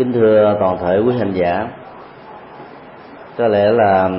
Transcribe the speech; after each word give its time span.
kính 0.00 0.12
thưa 0.12 0.56
toàn 0.60 0.78
thể 0.78 0.98
quý 0.98 1.16
hành 1.18 1.32
giả. 1.32 1.68
Có 3.38 3.48
lẽ 3.48 3.72
là 3.72 4.10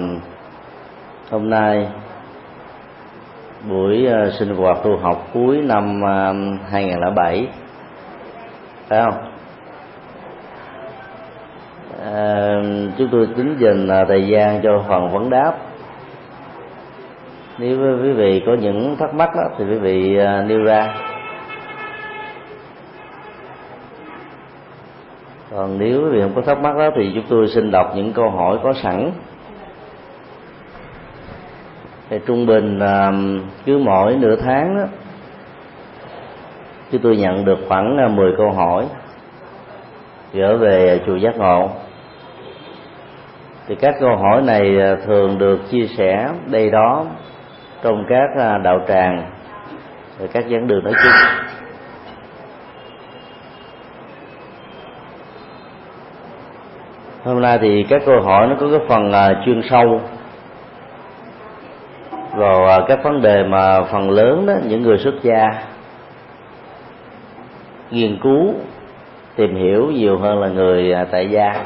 hôm 1.32 1.50
nay 1.50 1.88
buổi 3.70 4.06
ờ, 4.06 4.32
sinh 4.40 4.56
hoạt 4.56 4.78
tu 4.84 4.98
học 4.98 5.28
cuối 5.34 5.58
năm 5.58 6.02
2007 6.70 7.48
phải 8.88 9.02
không? 9.04 9.14
À, 12.04 12.56
chúng 12.98 13.08
tôi 13.12 13.28
tính 13.38 13.56
dành 13.60 13.88
ờ, 13.88 14.06
thời 14.06 14.28
gian 14.28 14.62
cho 14.64 14.84
phần 14.88 15.10
vấn 15.10 15.30
đáp. 15.30 15.54
Nếu 17.58 17.78
quý 18.04 18.12
vị 18.12 18.44
có 18.46 18.54
những 18.54 18.96
thắc 19.00 19.14
mắc 19.14 19.30
đó, 19.36 19.44
thì 19.58 19.66
quý 19.70 19.78
vị 19.78 20.18
ờ, 20.18 20.44
nêu 20.44 20.64
ra. 20.64 20.96
Còn 25.56 25.80
nếu 25.80 26.02
quý 26.04 26.10
vị 26.10 26.22
không 26.22 26.36
có 26.36 26.42
thắc 26.42 26.60
mắc 26.60 26.78
đó 26.78 26.90
thì 26.96 27.12
chúng 27.16 27.24
tôi 27.30 27.48
xin 27.48 27.72
đọc 27.72 27.92
những 27.96 28.14
câu 28.14 28.30
hỏi 28.30 28.58
có 28.64 28.74
sẵn. 28.74 29.12
Thì 32.10 32.18
trung 32.26 32.46
bình 32.46 32.80
à, 32.80 33.12
cứ 33.66 33.78
mỗi 33.78 34.16
nửa 34.16 34.36
tháng 34.36 34.78
đó 34.78 34.84
chúng 36.92 37.02
tôi 37.02 37.18
nhận 37.18 37.46
được 37.46 37.60
khoảng 37.68 38.16
10 38.16 38.34
câu 38.38 38.52
hỏi. 38.52 38.86
Gửi 40.34 40.58
về 40.58 41.02
chùa 41.06 41.16
giác 41.16 41.38
ngộ. 41.38 41.70
Thì 43.68 43.76
các 43.76 43.96
câu 44.00 44.16
hỏi 44.18 44.42
này 44.42 44.82
à, 44.82 44.96
thường 45.06 45.38
được 45.38 45.60
chia 45.72 45.88
sẻ 45.98 46.30
đây 46.46 46.70
đó 46.70 47.06
trong 47.84 48.06
các 48.10 48.30
à, 48.40 48.58
đạo 48.58 48.80
tràng. 48.88 49.32
Và 50.20 50.28
các 50.34 50.46
giảng 50.52 50.68
đường 50.68 50.84
nói 50.84 50.94
chung. 51.04 51.51
Hôm 57.24 57.42
nay 57.42 57.58
thì 57.62 57.86
các 57.90 58.02
câu 58.06 58.22
hỏi 58.22 58.48
nó 58.48 58.56
có 58.60 58.68
cái 58.72 58.80
phần 58.88 59.12
à, 59.12 59.42
chuyên 59.46 59.62
sâu. 59.70 60.02
Vào 62.36 62.86
các 62.88 63.04
vấn 63.04 63.22
đề 63.22 63.44
mà 63.44 63.84
phần 63.84 64.10
lớn 64.10 64.46
đó, 64.46 64.54
những 64.64 64.82
người 64.82 64.98
xuất 64.98 65.14
gia 65.22 65.50
nghiên 67.92 68.20
cứu, 68.24 68.54
tìm 69.36 69.56
hiểu 69.56 69.92
nhiều 69.92 70.18
hơn 70.18 70.40
là 70.40 70.48
người 70.48 70.94
à, 70.94 71.06
tại 71.12 71.30
gia. 71.30 71.64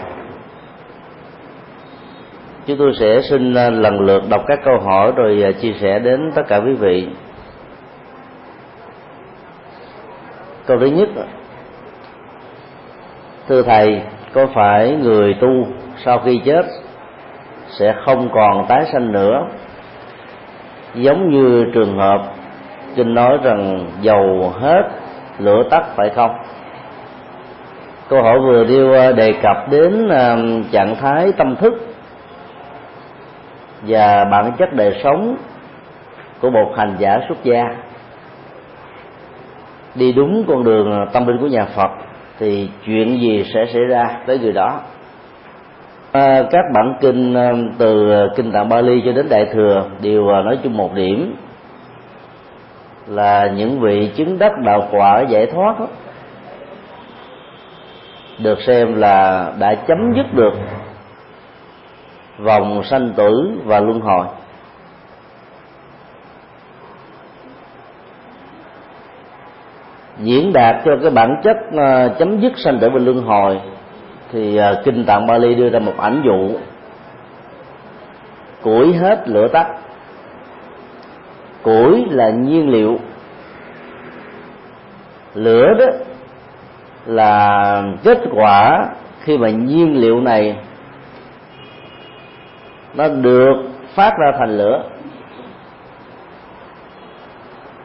Chúng 2.65 2.77
tôi 2.77 2.93
sẽ 2.99 3.21
xin 3.21 3.53
à, 3.53 3.69
lần 3.69 3.99
lượt 3.99 4.23
đọc 4.29 4.41
các 4.47 4.59
câu 4.65 4.79
hỏi 4.79 5.11
rồi 5.15 5.55
chia 5.61 5.73
sẻ 5.81 5.99
đến 5.99 6.31
tất 6.35 6.43
cả 6.47 6.57
quý 6.57 6.73
vị. 6.73 7.07
Câu 10.65 10.77
thứ 10.79 10.85
nhất, 10.85 11.09
thưa 13.47 13.61
thầy 13.61 14.01
có 14.35 14.47
phải 14.53 14.91
người 14.91 15.33
tu 15.33 15.67
sau 16.05 16.19
khi 16.19 16.41
chết 16.45 16.65
sẽ 17.79 17.95
không 18.05 18.29
còn 18.33 18.65
tái 18.67 18.85
sanh 18.91 19.11
nữa? 19.11 19.47
Giống 20.93 21.31
như 21.31 21.65
trường 21.73 21.97
hợp 21.97 22.21
kinh 22.95 23.13
nói 23.13 23.37
rằng 23.43 23.85
dầu 24.01 24.53
hết 24.59 24.81
lửa 25.39 25.63
tắt 25.71 25.83
phải 25.95 26.09
không? 26.09 26.31
Câu 28.09 28.23
hỏi 28.23 28.39
vừa 28.39 28.63
nêu 28.63 28.93
à, 28.93 29.11
đề 29.11 29.33
cập 29.41 29.57
đến 29.71 30.09
à, 30.09 30.35
trạng 30.71 30.95
thái 30.95 31.31
tâm 31.37 31.55
thức 31.55 31.73
và 33.81 34.25
bản 34.31 34.51
chất 34.57 34.73
đời 34.73 34.99
sống 35.03 35.35
của 36.41 36.49
một 36.49 36.73
hành 36.77 36.95
giả 36.99 37.19
xuất 37.27 37.43
gia. 37.43 37.75
Đi 39.95 40.11
đúng 40.11 40.45
con 40.47 40.63
đường 40.63 41.05
tâm 41.13 41.27
linh 41.27 41.37
của 41.37 41.47
nhà 41.47 41.65
Phật 41.75 42.04
thì 42.39 42.69
chuyện 42.85 43.21
gì 43.21 43.43
sẽ 43.53 43.65
xảy 43.73 43.83
ra 43.83 44.19
tới 44.27 44.39
người 44.39 44.53
đó? 44.53 44.79
À, 46.11 46.43
các 46.51 46.61
bản 46.73 46.93
kinh 47.01 47.33
ờ, 47.33 47.53
từ 47.77 48.11
ờ, 48.11 48.29
kinh 48.35 48.51
tạng 48.51 48.69
Bali 48.69 49.01
cho 49.05 49.11
đến 49.11 49.29
đại 49.29 49.45
thừa 49.53 49.83
đều 50.01 50.27
ờ, 50.27 50.41
nói 50.41 50.57
chung 50.63 50.77
một 50.77 50.93
điểm 50.93 51.35
là 53.07 53.47
những 53.55 53.79
vị 53.79 54.11
chứng 54.15 54.39
đắc 54.39 54.51
đạo 54.65 54.87
quả 54.91 55.21
giải 55.29 55.45
thoát 55.45 55.79
đó, 55.79 55.87
được 58.39 58.61
xem 58.61 58.95
là 58.95 59.51
đã 59.59 59.75
chấm 59.75 60.13
dứt 60.15 60.33
được 60.33 60.53
vòng 62.39 62.83
sanh 62.83 63.13
tử 63.15 63.59
và 63.65 63.79
luân 63.79 64.01
hồi. 64.01 64.25
Diễn 70.19 70.53
đạt 70.53 70.75
cho 70.85 70.97
cái 71.01 71.11
bản 71.11 71.41
chất 71.43 71.57
ờ, 71.77 72.15
chấm 72.19 72.39
dứt 72.39 72.57
sanh 72.57 72.79
tử 72.79 72.89
và 72.89 72.99
luân 72.99 73.21
hồi, 73.21 73.59
thì 74.31 74.57
ờ, 74.57 74.81
kinh 74.85 75.05
tạng 75.05 75.27
Bali 75.27 75.55
đưa 75.55 75.69
ra 75.69 75.79
một 75.79 75.93
ảnh 75.97 76.21
dụ. 76.25 76.57
Củi 78.61 78.93
hết 78.93 79.29
lửa 79.29 79.47
tắt. 79.47 79.67
Củi 81.63 82.05
là 82.09 82.29
nhiên 82.29 82.69
liệu. 82.69 82.99
Lửa 85.33 85.67
đó 85.79 85.85
là 87.05 87.83
kết 88.03 88.17
quả 88.31 88.85
khi 89.19 89.37
mà 89.37 89.49
nhiên 89.49 89.95
liệu 90.01 90.21
này 90.21 90.55
nó 92.95 93.07
được 93.07 93.53
phát 93.95 94.13
ra 94.17 94.31
thành 94.39 94.57
lửa 94.57 94.83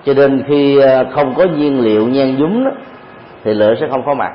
cho 0.05 0.15
nên 0.15 0.43
khi 0.49 0.79
à, 0.79 1.05
không 1.13 1.35
có 1.35 1.45
nhiên 1.45 1.81
liệu 1.81 2.09
nhan 2.09 2.37
nhúng 2.37 2.65
đó, 2.65 2.71
thì 3.45 3.55
lửa 3.55 3.75
sẽ 3.81 3.87
không 3.91 4.03
có 4.07 4.15
mặt. 4.15 4.33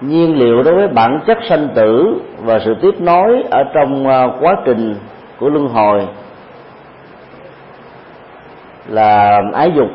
Nhiên 0.00 0.38
liệu 0.38 0.62
đối 0.62 0.74
với 0.74 0.88
bản 0.88 1.20
chất 1.26 1.38
sanh 1.48 1.68
tử 1.74 2.20
và 2.38 2.58
sự 2.58 2.74
tiếp 2.82 3.00
nối 3.00 3.42
ở 3.50 3.64
trong 3.74 4.06
à, 4.06 4.26
quá 4.40 4.56
trình 4.64 4.96
của 5.38 5.48
luân 5.48 5.68
hồi 5.68 6.06
là 8.88 9.40
ái 9.54 9.72
dục 9.76 9.88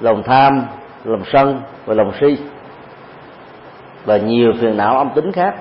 lòng 0.00 0.22
tham 0.22 0.62
lòng 1.04 1.22
sân 1.32 1.60
và 1.86 1.94
lòng 1.94 2.12
si 2.20 2.36
và 4.04 4.16
nhiều 4.16 4.52
phiền 4.60 4.76
não 4.76 4.98
âm 4.98 5.10
tính 5.14 5.32
khác. 5.32 5.54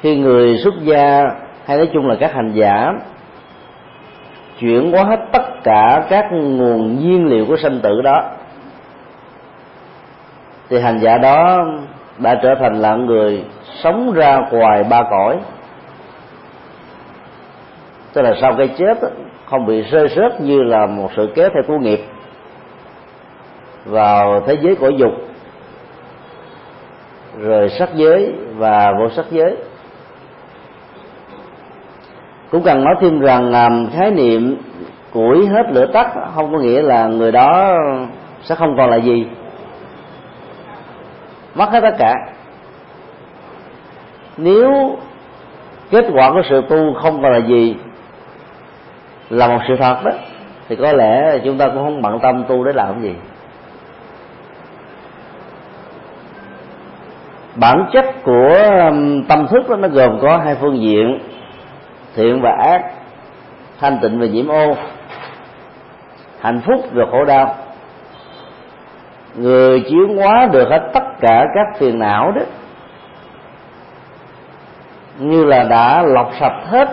Khi 0.00 0.16
người 0.16 0.58
xuất 0.58 0.74
gia 0.82 1.22
hay 1.66 1.76
nói 1.76 1.90
chung 1.92 2.08
là 2.08 2.16
các 2.20 2.32
hành 2.34 2.52
giả 2.54 2.92
chuyển 4.60 4.92
hóa 4.92 5.04
hết 5.04 5.20
tất 5.32 5.42
cả 5.64 6.06
các 6.10 6.26
nguồn 6.32 6.98
nhiên 6.98 7.26
liệu 7.26 7.46
của 7.46 7.56
sanh 7.56 7.80
tử 7.82 8.00
đó. 8.04 8.22
Thì 10.68 10.80
hành 10.80 10.98
giả 10.98 11.18
đó 11.18 11.64
đã 12.18 12.34
trở 12.42 12.54
thành 12.60 12.80
là 12.80 12.94
người 12.94 13.44
sống 13.82 14.12
ra 14.12 14.40
ngoài 14.50 14.84
ba 14.84 15.02
cõi. 15.10 15.36
Tức 18.12 18.22
là 18.22 18.34
sau 18.40 18.54
cái 18.58 18.68
chết 18.78 18.98
không 19.44 19.66
bị 19.66 19.82
rơi 19.82 20.08
rớt 20.08 20.40
như 20.40 20.62
là 20.62 20.86
một 20.86 21.10
sự 21.16 21.32
kéo 21.34 21.48
theo 21.54 21.62
của 21.66 21.78
nghiệp 21.78 22.00
vào 23.84 24.40
thế 24.46 24.56
giới 24.62 24.74
của 24.74 24.90
dục. 24.90 25.12
Rồi 27.40 27.68
sắc 27.68 27.94
giới 27.94 28.32
và 28.56 28.92
vô 28.98 29.08
sắc 29.10 29.24
giới 29.30 29.56
cũng 32.50 32.62
cần 32.62 32.84
nói 32.84 32.94
thêm 33.00 33.20
rằng 33.20 33.52
um, 33.52 33.90
khái 33.90 34.10
niệm 34.10 34.56
củi 35.12 35.46
hết 35.46 35.62
lửa 35.72 35.86
tắt 35.92 36.08
không 36.34 36.52
có 36.52 36.58
nghĩa 36.58 36.82
là 36.82 37.06
người 37.06 37.32
đó 37.32 37.72
sẽ 38.42 38.54
không 38.54 38.76
còn 38.76 38.90
là 38.90 38.96
gì. 38.96 39.26
Mất 41.54 41.70
hết 41.70 41.80
tất 41.80 41.94
cả. 41.98 42.14
Nếu 44.36 44.96
kết 45.90 46.04
quả 46.12 46.30
của 46.30 46.42
sự 46.50 46.62
tu 46.68 46.94
không 47.02 47.22
còn 47.22 47.32
là 47.32 47.38
gì 47.38 47.76
là 49.30 49.48
một 49.48 49.58
sự 49.68 49.74
thật 49.78 49.96
đó 50.04 50.10
thì 50.68 50.76
có 50.76 50.92
lẽ 50.92 51.38
chúng 51.44 51.58
ta 51.58 51.68
cũng 51.68 51.84
không 51.84 52.02
bận 52.02 52.18
tâm 52.22 52.44
tu 52.48 52.64
để 52.64 52.72
làm 52.72 53.02
gì. 53.02 53.14
Bản 57.56 57.86
chất 57.92 58.04
của 58.22 58.54
tâm 59.28 59.46
thức 59.50 59.68
đó 59.68 59.76
nó 59.76 59.88
gồm 59.88 60.18
có 60.22 60.38
hai 60.44 60.54
phương 60.54 60.80
diện 60.80 61.18
thiện 62.18 62.40
và 62.42 62.50
ác, 62.64 62.82
thanh 63.80 63.98
tịnh 64.02 64.20
và 64.20 64.26
nhiễm 64.26 64.48
ô, 64.48 64.74
hạnh 66.40 66.60
phúc 66.66 66.80
và 66.92 67.04
khổ 67.10 67.24
đau. 67.24 67.54
Người 69.34 69.84
chiếu 69.88 70.08
hóa 70.16 70.48
được 70.52 70.68
hết 70.70 70.90
tất 70.92 71.04
cả 71.20 71.44
các 71.54 71.78
phiền 71.78 71.98
não 71.98 72.32
đó, 72.32 72.42
như 75.18 75.44
là 75.44 75.64
đã 75.64 76.02
lọc 76.02 76.30
sạch 76.40 76.60
hết 76.66 76.88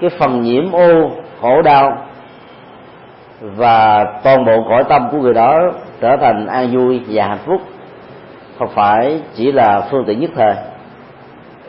cái 0.00 0.10
phần 0.10 0.42
nhiễm 0.42 0.72
ô, 0.72 1.10
khổ 1.40 1.62
đau, 1.62 2.06
và 3.40 4.04
toàn 4.22 4.44
bộ 4.44 4.52
cõi 4.68 4.84
tâm 4.88 5.08
của 5.10 5.18
người 5.18 5.34
đó 5.34 5.58
trở 6.00 6.16
thành 6.16 6.46
an 6.46 6.70
vui 6.72 7.02
và 7.08 7.26
hạnh 7.26 7.38
phúc. 7.46 7.60
Không 8.58 8.68
phải 8.74 9.20
chỉ 9.34 9.52
là 9.52 9.82
phương 9.90 10.04
tiện 10.06 10.20
nhất 10.20 10.30
thời 10.34 10.54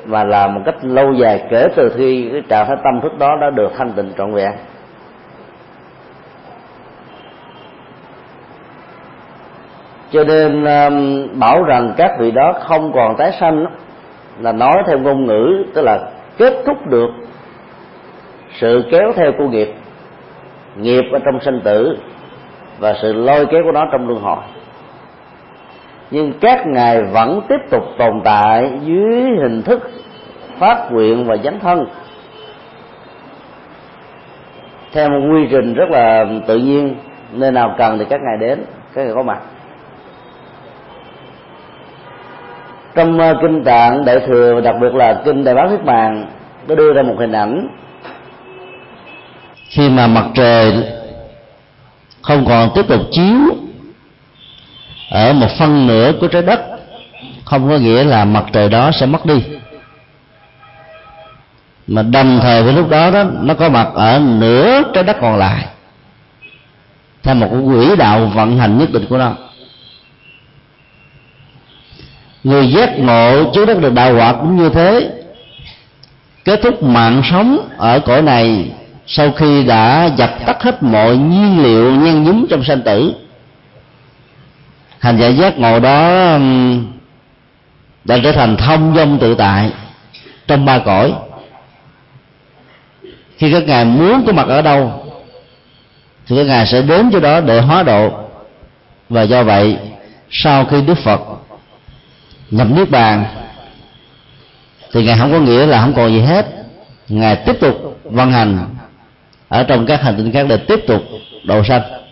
và 0.06 0.24
làm 0.24 0.56
một 0.56 0.62
cách 0.66 0.76
lâu 0.82 1.14
dài 1.14 1.44
kể 1.50 1.68
từ 1.76 1.92
khi 1.98 2.30
cái 2.32 2.42
trạng 2.50 2.68
thái 2.68 2.78
tâm 2.84 3.02
thức 3.02 3.18
đó 3.20 3.38
đã 3.42 3.50
được 3.50 3.72
thanh 3.78 3.92
tịnh 3.92 4.12
trọn 4.18 4.34
vẹn. 4.34 4.52
Cho 10.12 10.24
nên 10.24 10.66
um, 10.66 11.28
bảo 11.40 11.64
rằng 11.64 11.94
các 11.98 12.12
vị 12.20 12.32
đó 12.32 12.54
không 12.60 12.92
còn 12.94 13.16
tái 13.18 13.32
sanh 13.40 13.66
là 14.40 14.52
nói 14.52 14.84
theo 14.88 15.00
ngôn 15.00 15.26
ngữ, 15.26 15.64
tức 15.74 15.82
là 15.82 16.00
kết 16.38 16.54
thúc 16.66 16.88
được 16.88 17.10
sự 18.60 18.84
kéo 18.92 19.14
theo 19.16 19.32
của 19.38 19.48
nghiệp 19.48 19.74
nghiệp 20.78 21.04
ở 21.12 21.20
trong 21.26 21.40
sinh 21.40 21.62
tử 21.64 21.98
và 22.80 22.96
sự 23.02 23.14
lôi 23.14 23.46
kéo 23.46 23.62
của 23.64 23.72
nó 23.72 23.86
trong 23.92 24.08
luân 24.08 24.22
hồi 24.22 24.38
nhưng 26.14 26.34
các 26.42 26.68
ngài 26.68 27.04
vẫn 27.04 27.42
tiếp 27.50 27.58
tục 27.72 27.84
tồn 27.98 28.22
tại 28.24 28.72
dưới 28.86 29.22
hình 29.42 29.62
thức 29.62 29.92
phát 30.60 30.92
nguyện 30.92 31.26
và 31.26 31.38
dấn 31.44 31.60
thân. 31.60 31.86
Theo 34.92 35.10
một 35.10 35.20
quy 35.32 35.48
trình 35.52 35.74
rất 35.74 35.90
là 35.90 36.26
tự 36.48 36.58
nhiên, 36.58 36.96
nơi 37.32 37.52
nào 37.52 37.76
cần 37.78 38.00
thì 38.00 38.06
các 38.10 38.22
ngài 38.22 38.48
đến, 38.48 38.66
các 38.94 39.04
ngài 39.04 39.14
có 39.16 39.24
mặt. 39.24 39.40
Trong 42.96 43.20
ờ, 43.20 43.38
kinh 43.42 43.64
tạng 43.64 44.06
đại 44.06 44.20
thừa 44.28 44.62
đặc 44.62 44.76
biệt 44.82 44.96
là 44.96 45.22
kinh 45.26 45.44
đại 45.44 45.56
bác 45.56 45.68
thuyết 45.70 45.86
bàn 45.86 46.26
có 46.68 46.76
đưa 46.76 46.94
ra 46.94 47.02
một 47.02 47.16
hình 47.20 47.32
ảnh. 47.32 47.68
Khi 49.70 49.90
mà 49.90 50.08
mặt 50.08 50.26
trời 50.34 50.84
không 52.22 52.46
còn 52.48 52.70
tiếp 52.76 52.84
tục 52.90 53.02
chiếu 53.12 53.63
ở 55.14 55.34
một 55.34 55.48
phân 55.58 55.88
nửa 55.88 56.12
của 56.22 56.28
trái 56.28 56.42
đất, 56.42 56.60
không 57.46 57.70
có 57.70 57.78
nghĩa 57.78 58.04
là 58.04 58.26
mặt 58.26 58.46
trời 58.54 58.70
đó 58.70 58.92
sẽ 58.92 59.06
mất 59.06 59.26
đi. 59.26 59.44
Mà 61.88 62.02
đồng 62.02 62.40
thời 62.42 62.64
với 62.64 62.74
lúc 62.74 62.90
đó 62.90 63.12
đó, 63.12 63.24
nó 63.42 63.54
có 63.54 63.70
mặt 63.70 63.88
ở 63.94 64.20
nửa 64.20 64.82
trái 64.94 65.04
đất 65.04 65.18
còn 65.22 65.38
lại, 65.38 65.66
theo 67.24 67.36
một 67.36 67.50
quỹ 67.66 67.96
đạo 67.96 68.26
vận 68.26 68.58
hành 68.58 68.78
nhất 68.78 68.92
định 68.92 69.06
của 69.10 69.18
nó. 69.18 69.32
Người 72.44 72.72
giác 72.72 73.00
ngộ 73.00 73.52
trước 73.54 73.66
đất 73.66 73.82
được 73.82 73.94
đạo 73.94 74.16
quả 74.18 74.34
cũng 74.34 74.58
như 74.58 74.70
thế. 74.70 75.12
Kết 76.46 76.60
thúc 76.64 76.84
mạng 76.84 77.22
sống 77.32 77.70
ở 77.78 78.00
cõi 78.00 78.22
này 78.22 78.72
sau 79.08 79.32
khi 79.32 79.64
đã 79.64 80.10
dập 80.18 80.30
tắt 80.46 80.64
hết 80.64 80.84
mọi 80.84 81.18
nhiên 81.18 81.64
liệu 81.64 81.92
nhen 81.92 82.24
nhúm 82.24 82.46
trong 82.50 82.64
sanh 82.64 82.82
tử 82.82 83.14
hành 85.04 85.18
giả 85.18 85.28
giác 85.28 85.60
ngộ 85.60 85.80
đó 85.80 86.38
đã 88.06 88.18
trở 88.24 88.32
thành 88.32 88.58
thông 88.58 88.96
dông 88.96 89.18
tự 89.20 89.36
tại 89.36 89.72
trong 90.48 90.66
ba 90.66 90.80
cõi. 90.80 91.14
Khi 93.38 93.52
các 93.52 93.64
ngài 93.64 93.86
muốn 93.86 94.24
có 94.26 94.34
mặt 94.34 94.48
ở 94.48 94.62
đâu, 94.62 95.06
thì 96.28 96.38
các 96.38 96.46
ngài 96.46 96.66
sẽ 96.66 96.82
đến 96.82 97.10
chỗ 97.14 97.20
đó 97.20 97.42
để 97.42 97.62
hóa 97.62 97.84
độ. 97.84 98.12
Và 99.10 99.22
do 99.22 99.44
vậy, 99.44 99.78
sau 100.32 100.66
khi 100.66 100.82
đức 100.82 100.98
phật 100.98 101.22
nhập 102.52 102.68
niết 102.76 102.90
bàn, 102.90 103.26
thì 104.92 105.06
ngài 105.06 105.18
không 105.18 105.32
có 105.32 105.40
nghĩa 105.40 105.66
là 105.66 105.82
không 105.82 105.94
còn 105.94 106.14
gì 106.14 106.20
hết. 106.20 106.46
Ngài 107.10 107.36
tiếp 107.36 107.56
tục 107.60 108.00
vận 108.04 108.32
hành 108.32 108.76
ở 109.48 109.64
trong 109.64 109.86
các 109.86 110.02
hành 110.02 110.16
tinh 110.18 110.32
khác 110.32 110.46
để 110.50 110.58
tiếp 110.58 110.80
tục 110.88 111.04
độ 111.44 111.64
sanh 111.64 112.03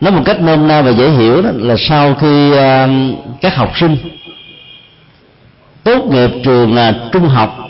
nói 0.00 0.12
một 0.12 0.22
cách 0.24 0.40
nôm 0.40 0.68
na 0.68 0.82
và 0.82 0.90
dễ 0.90 1.10
hiểu 1.10 1.42
đó 1.42 1.50
là 1.54 1.74
sau 1.78 2.14
khi 2.14 2.50
uh, 2.52 2.58
các 3.40 3.56
học 3.56 3.72
sinh 3.76 3.96
tốt 5.84 6.04
nghiệp 6.10 6.30
trường 6.44 6.72
uh, 6.72 7.12
trung 7.12 7.28
học 7.28 7.64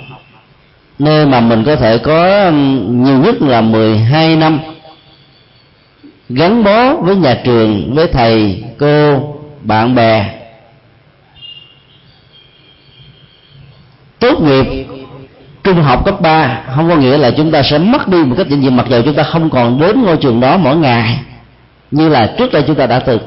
nơi 0.98 1.26
mà 1.26 1.40
mình 1.40 1.64
có 1.64 1.76
thể 1.76 1.98
có 1.98 2.24
ờ, 2.24 2.50
nhiều 2.88 3.18
nhất 3.18 3.42
là 3.42 3.60
12 3.60 4.36
năm 4.36 4.58
gắn 6.28 6.64
bó 6.64 6.94
với 6.94 7.16
nhà 7.16 7.40
trường 7.44 7.94
với 7.94 8.08
thầy 8.08 8.64
cô 8.78 9.20
bạn 9.62 9.94
bè. 9.94 10.34
Tốt 14.18 14.40
nghiệp 14.40 14.86
trung 15.64 15.82
học 15.82 16.04
cấp 16.04 16.20
3 16.20 16.60
không 16.74 16.88
có 16.88 16.96
nghĩa 16.96 17.18
là 17.18 17.30
chúng 17.30 17.50
ta 17.50 17.62
sẽ 17.62 17.78
mất 17.78 18.08
đi 18.08 18.18
một 18.24 18.34
cách 18.38 18.46
vĩnh 18.50 18.60
viễn 18.60 18.76
mặc 18.76 18.86
dù 18.88 19.02
chúng 19.04 19.14
ta 19.14 19.22
không 19.22 19.50
còn 19.50 19.80
đến 19.80 20.02
ngôi 20.02 20.16
trường 20.16 20.40
đó 20.40 20.56
mỗi 20.56 20.76
ngày 20.76 21.18
như 21.90 22.08
là 22.08 22.34
trước 22.38 22.52
đây 22.52 22.64
chúng 22.66 22.76
ta 22.76 22.86
đã 22.86 22.98
từng. 22.98 23.20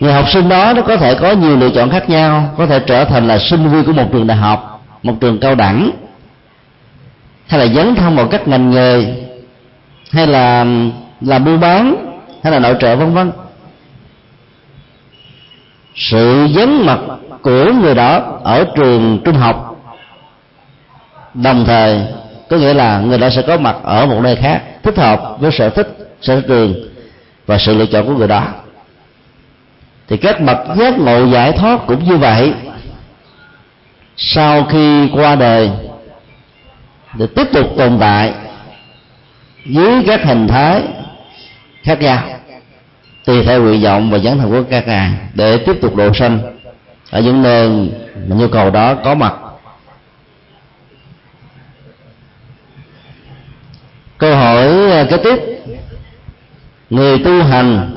Người 0.00 0.12
học 0.12 0.24
sinh 0.30 0.48
đó 0.48 0.72
nó 0.76 0.82
có 0.82 0.96
thể 0.96 1.14
có 1.14 1.32
nhiều 1.32 1.56
lựa 1.56 1.70
chọn 1.70 1.90
khác 1.90 2.10
nhau, 2.10 2.54
có 2.58 2.66
thể 2.66 2.80
trở 2.86 3.04
thành 3.04 3.28
là 3.28 3.38
sinh 3.38 3.68
viên 3.68 3.84
của 3.84 3.92
một 3.92 4.08
trường 4.12 4.26
đại 4.26 4.36
học, 4.36 4.84
một 5.02 5.14
trường 5.20 5.40
cao 5.40 5.54
đẳng, 5.54 5.90
hay 7.46 7.60
là 7.60 7.74
dấn 7.74 7.94
thân 7.94 8.16
vào 8.16 8.28
các 8.28 8.48
ngành 8.48 8.70
nghề, 8.70 9.14
hay 10.12 10.26
là 10.26 10.66
làm 11.20 11.44
buôn 11.44 11.60
bán, 11.60 12.06
hay 12.42 12.52
là 12.52 12.58
nội 12.58 12.76
trợ, 12.80 12.96
vân 12.96 13.14
vân. 13.14 13.32
Sự 15.94 16.48
dấn 16.56 16.86
mặt 16.86 16.98
của 17.42 17.72
người 17.82 17.94
đó 17.94 18.40
ở 18.44 18.64
trường 18.76 19.20
trung 19.24 19.34
học, 19.34 19.76
đồng 21.34 21.64
thời 21.64 22.06
có 22.50 22.56
nghĩa 22.56 22.74
là 22.74 23.00
người 23.00 23.18
đó 23.18 23.30
sẽ 23.30 23.42
có 23.42 23.56
mặt 23.56 23.76
ở 23.82 24.06
một 24.06 24.20
nơi 24.22 24.36
khác, 24.36 24.62
thích 24.82 24.96
hợp 24.96 25.36
với 25.40 25.52
sở 25.52 25.70
thích, 25.70 26.16
sở 26.20 26.40
trường 26.40 26.74
và 27.46 27.58
sự 27.58 27.74
lựa 27.74 27.86
chọn 27.86 28.06
của 28.06 28.14
người 28.14 28.28
đó. 28.28 28.44
Thì 30.08 30.16
các 30.16 30.40
bậc 30.40 30.58
giác 30.76 30.98
ngộ 30.98 31.26
giải 31.26 31.52
thoát 31.52 31.80
cũng 31.86 32.04
như 32.04 32.16
vậy. 32.16 32.52
Sau 34.16 34.64
khi 34.64 35.08
qua 35.12 35.34
đời, 35.34 35.70
để 37.18 37.26
tiếp 37.26 37.48
tục 37.52 37.66
tồn 37.76 37.98
tại 38.00 38.32
dưới 39.66 40.02
các 40.06 40.24
hình 40.24 40.48
thái 40.48 40.82
khác 41.82 42.00
nhau, 42.00 42.22
tùy 43.24 43.42
theo 43.42 43.62
nguyện 43.62 43.82
vọng 43.82 44.10
và 44.10 44.18
dấn 44.18 44.38
thân 44.38 44.50
của 44.50 44.62
các 44.70 44.88
ngài, 44.88 45.10
để 45.34 45.58
tiếp 45.58 45.78
tục 45.80 45.96
độ 45.96 46.14
sanh 46.14 46.38
ở 47.10 47.20
những 47.20 47.42
nơi 47.42 47.68
mà 48.28 48.36
nhu 48.36 48.48
cầu 48.48 48.70
đó 48.70 48.94
có 48.94 49.14
mặt. 49.14 49.34
Câu 54.18 54.36
hỏi 54.36 54.66
ờ, 54.90 55.06
kế 55.10 55.16
tiếp. 55.16 55.36
Người 56.90 57.18
tu 57.18 57.42
hành, 57.42 57.94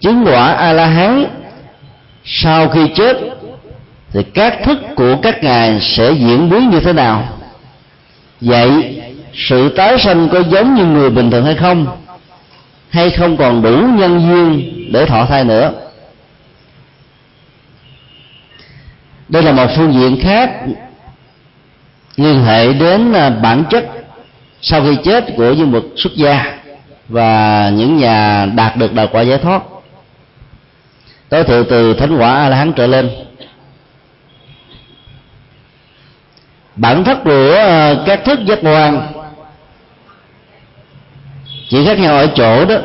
chứng 0.00 0.24
quả 0.26 0.52
a 0.52 0.72
la 0.72 0.86
hán 0.86 1.24
sau 2.24 2.68
khi 2.68 2.88
chết, 2.94 3.16
thì 4.12 4.22
các 4.22 4.58
thức 4.64 4.78
của 4.96 5.16
các 5.22 5.44
ngài 5.44 5.80
sẽ 5.80 6.12
diễn 6.12 6.50
biến 6.50 6.70
như 6.70 6.80
thế 6.80 6.92
nào? 6.92 7.28
Vậy, 8.40 9.02
sự 9.34 9.68
tái 9.68 9.98
sanh 9.98 10.28
có 10.28 10.40
giống 10.40 10.74
như 10.74 10.84
người 10.84 11.10
bình 11.10 11.30
thường 11.30 11.44
hay 11.44 11.54
không? 11.54 11.86
Hay 12.90 13.10
không 13.10 13.36
còn 13.36 13.62
đủ 13.62 13.76
nhân 13.98 14.20
duyên 14.20 14.72
để 14.92 15.06
thọ 15.06 15.26
thai 15.26 15.44
nữa? 15.44 15.72
Đây 19.28 19.42
là 19.42 19.52
một 19.52 19.66
phương 19.76 19.94
diện 19.94 20.20
khác 20.22 20.50
liên 22.16 22.44
hệ 22.44 22.72
đến 22.72 23.12
ờ, 23.12 23.30
bản 23.30 23.64
chất 23.70 23.97
sau 24.60 24.82
khi 24.82 24.96
chết 25.04 25.24
của 25.36 25.52
nhân 25.52 25.70
vật 25.70 25.84
xuất 25.96 26.12
gia 26.16 26.58
và 27.08 27.70
những 27.74 27.96
nhà 27.96 28.46
đạt 28.46 28.76
được 28.76 28.94
đạo 28.94 29.06
quả 29.12 29.22
giải 29.22 29.38
thoát, 29.38 29.62
tối 31.28 31.44
thiểu 31.44 31.64
từ 31.64 31.94
thánh 31.94 32.16
quả 32.18 32.34
a 32.34 32.48
la 32.48 32.56
hán 32.56 32.72
trở 32.72 32.86
lên, 32.86 33.10
bản 36.76 37.04
chất 37.04 37.18
của 37.24 37.54
ờ, 37.54 38.04
các 38.06 38.24
thức 38.24 38.38
giác 38.46 38.58
quan 38.62 39.12
chỉ 41.68 41.86
khác 41.86 41.98
nhau 41.98 42.16
ở 42.16 42.26
chỗ 42.26 42.64
đó 42.64 42.76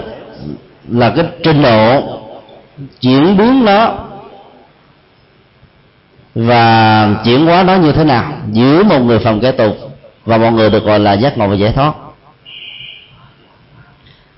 là 0.89 1.13
cái 1.15 1.25
trình 1.44 1.62
độ 1.62 2.01
chuyển 3.01 3.38
biến 3.38 3.65
nó 3.65 3.96
và 6.36 7.08
chuyển 7.25 7.46
hóa 7.46 7.63
nó 7.63 7.75
như 7.75 7.92
thế 7.92 8.03
nào 8.03 8.34
giữa 8.51 8.84
một 8.84 9.00
người 9.00 9.20
phòng 9.20 9.39
kẻ 9.39 9.51
tục 9.51 9.82
và 10.25 10.38
mọi 10.38 10.51
người 10.51 10.70
được 10.70 10.86
gọi 10.86 11.00
là 11.00 11.13
giác 11.13 11.38
ngộ 11.38 11.48
và 11.48 11.56
giải 11.56 11.72
thoát. 11.72 11.94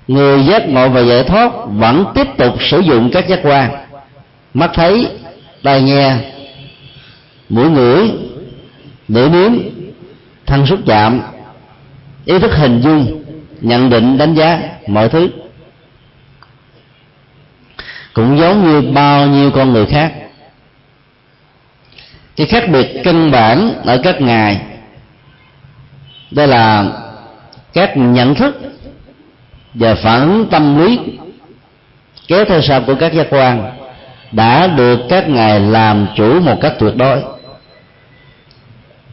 Người 0.08 0.44
giác 0.44 0.68
ngộ 0.68 0.88
và 0.88 1.00
giải 1.00 1.24
thoát 1.24 1.52
vẫn 1.66 2.04
tiếp 2.14 2.26
tục 2.38 2.54
sử 2.60 2.80
dụng 2.80 3.10
các 3.12 3.28
giác 3.28 3.40
quan. 3.42 3.70
Mắt 4.54 4.70
thấy, 4.74 5.08
tai 5.62 5.82
nghe, 5.82 6.16
mũi 7.48 7.70
ngửi 7.70 8.10
lưỡi 9.08 9.28
nếm 9.28 9.52
thân 10.46 10.66
xúc 10.66 10.78
chạm, 10.86 11.20
ý 12.24 12.38
thức 12.38 12.52
hình 12.54 12.80
dung, 12.80 13.24
nhận 13.60 13.90
định, 13.90 14.18
đánh 14.18 14.34
giá 14.34 14.60
mọi 14.86 15.08
thứ. 15.08 15.28
Cũng 18.12 18.38
giống 18.38 18.66
như 18.66 18.92
bao 18.92 19.26
nhiêu 19.26 19.50
con 19.50 19.72
người 19.72 19.86
khác. 19.86 20.12
Cái 22.36 22.46
khác 22.46 22.68
biệt 22.72 23.00
căn 23.04 23.30
bản 23.30 23.74
ở 23.84 24.00
các 24.04 24.20
ngài 24.20 24.60
đây 26.30 26.48
là 26.48 26.92
các 27.72 27.96
nhận 27.96 28.34
thức 28.34 28.60
và 29.74 29.94
phản 29.94 30.20
ứng 30.20 30.46
tâm 30.50 30.78
lý, 30.78 30.98
kéo 32.28 32.44
theo 32.44 32.60
sau 32.62 32.80
của 32.80 32.94
các 32.94 33.12
giác 33.12 33.26
quan, 33.30 33.72
đã 34.32 34.66
được 34.66 35.00
các 35.08 35.28
ngài 35.28 35.60
làm 35.60 36.06
chủ 36.16 36.40
một 36.40 36.56
cách 36.60 36.72
tuyệt 36.78 36.96
đối. 36.96 37.22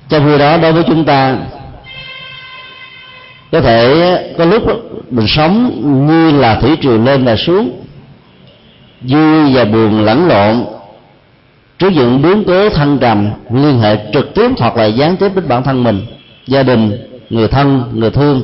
Trong 0.10 0.25
khi 0.25 0.38
đó, 0.38 0.58
đối 0.58 0.74
với 0.74 0.84
chúng 0.88 1.05
ta, 1.05 1.38
có 3.51 3.62
thể 3.62 4.34
có 4.38 4.46
lúc 4.46 4.63
mình 5.10 5.27
sống 5.27 5.82
như 6.08 6.32
là 6.32 6.60
thủy 6.60 6.77
triều 6.82 6.98
lên 6.98 7.25
và 7.25 7.36
xuống, 7.36 7.86
vui 9.01 9.53
và 9.53 9.65
buồn 9.65 10.05
lẫn 10.05 10.27
lộn, 10.27 10.65
trước 11.79 11.89
những 11.89 12.22
biến 12.22 12.43
cố 12.48 12.70
thăng 12.70 12.98
trầm, 13.00 13.29
liên 13.53 13.79
hệ 13.79 13.98
trực 14.13 14.34
tiếp 14.36 14.51
hoặc 14.60 14.77
là 14.77 14.86
gián 14.86 15.17
tiếp 15.17 15.32
đến 15.36 15.48
bản 15.48 15.63
thân 15.63 15.84
mình 15.84 16.05
gia 16.47 16.63
đình, 16.63 16.97
người 17.29 17.47
thân, 17.47 17.83
người 17.93 18.12
thương 18.12 18.41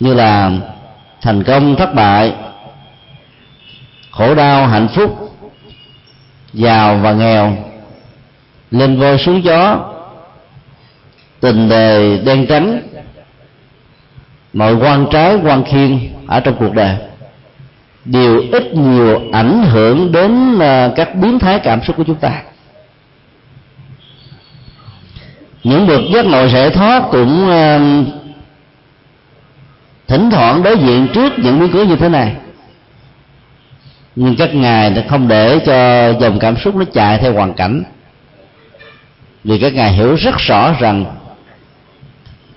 như 0.00 0.14
là 0.14 0.50
thành 1.20 1.42
công, 1.42 1.76
thất 1.76 1.94
bại, 1.94 2.32
khổ 4.10 4.34
đau, 4.34 4.66
hạnh 4.66 4.88
phúc, 4.88 5.36
giàu 6.52 6.96
và 7.02 7.12
nghèo, 7.12 7.56
lên 8.70 9.00
voi 9.00 9.18
xuống 9.18 9.44
gió, 9.44 9.78
tình 11.40 11.68
đề 11.68 12.20
đen 12.24 12.46
trắng, 12.48 12.80
mọi 14.52 14.74
quan 14.74 15.06
trái, 15.10 15.38
quan 15.44 15.64
khiên 15.64 15.98
ở 16.26 16.40
trong 16.40 16.54
cuộc 16.58 16.74
đời. 16.74 16.96
Đều 18.04 18.42
ít 18.52 18.74
nhiều 18.74 19.20
ảnh 19.32 19.62
hưởng 19.62 20.12
đến 20.12 20.58
à, 20.58 20.90
các 20.96 21.14
biến 21.14 21.38
thái 21.38 21.58
cảm 21.58 21.82
xúc 21.82 21.96
của 21.96 22.04
chúng 22.04 22.18
ta. 22.18 22.42
Những 25.64 25.86
bậc 25.86 26.00
giác 26.14 26.24
ngộ 26.24 26.48
giải 26.48 26.70
thoát 26.70 27.02
cũng 27.10 27.48
uh, 27.48 28.06
thỉnh 30.08 30.30
thoảng 30.30 30.62
đối 30.62 30.78
diện 30.78 31.08
trước 31.14 31.32
những 31.38 31.60
biến 31.60 31.70
cố 31.72 31.84
như 31.84 31.96
thế 31.96 32.08
này. 32.08 32.36
Nhưng 34.16 34.36
các 34.36 34.54
ngài 34.54 34.90
đã 34.90 35.02
không 35.08 35.28
để 35.28 35.58
cho 35.66 36.08
dòng 36.20 36.38
cảm 36.38 36.56
xúc 36.56 36.76
nó 36.76 36.84
chạy 36.92 37.18
theo 37.18 37.32
hoàn 37.32 37.54
cảnh. 37.54 37.82
Vì 39.44 39.58
các 39.58 39.74
ngài 39.74 39.92
hiểu 39.92 40.14
rất 40.14 40.34
rõ 40.38 40.72
rằng 40.80 41.04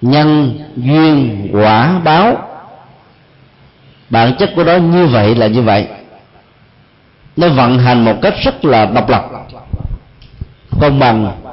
nhân 0.02 0.60
duyên 0.76 1.48
quả 1.54 2.00
báo 2.04 2.50
bản 4.10 4.36
chất 4.40 4.50
của 4.56 4.64
nó 4.64 4.76
như 4.76 5.06
vậy 5.06 5.36
là 5.36 5.48
như 5.48 5.62
vậy. 5.62 5.88
Nó 7.38 7.50
vận 7.50 7.80
hành 7.80 8.06
một 8.06 8.16
cách 8.22 8.34
rất 8.44 8.66
là 8.66 8.86
độc 8.86 9.10
lập 9.10 9.26
công 10.80 11.00
bằng 11.00 11.45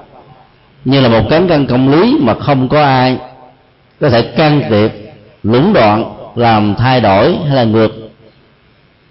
như 0.84 1.00
là 1.00 1.08
một 1.08 1.26
cán 1.30 1.48
cân 1.48 1.66
công 1.66 1.88
lý 1.88 2.16
mà 2.20 2.34
không 2.34 2.68
có 2.68 2.82
ai 2.82 3.18
có 4.00 4.10
thể 4.10 4.22
can 4.22 4.62
thiệp, 4.70 4.90
lũng 5.42 5.72
đoạn, 5.72 6.14
làm 6.34 6.74
thay 6.74 7.00
đổi 7.00 7.36
hay 7.46 7.56
là 7.56 7.64
ngược 7.64 7.92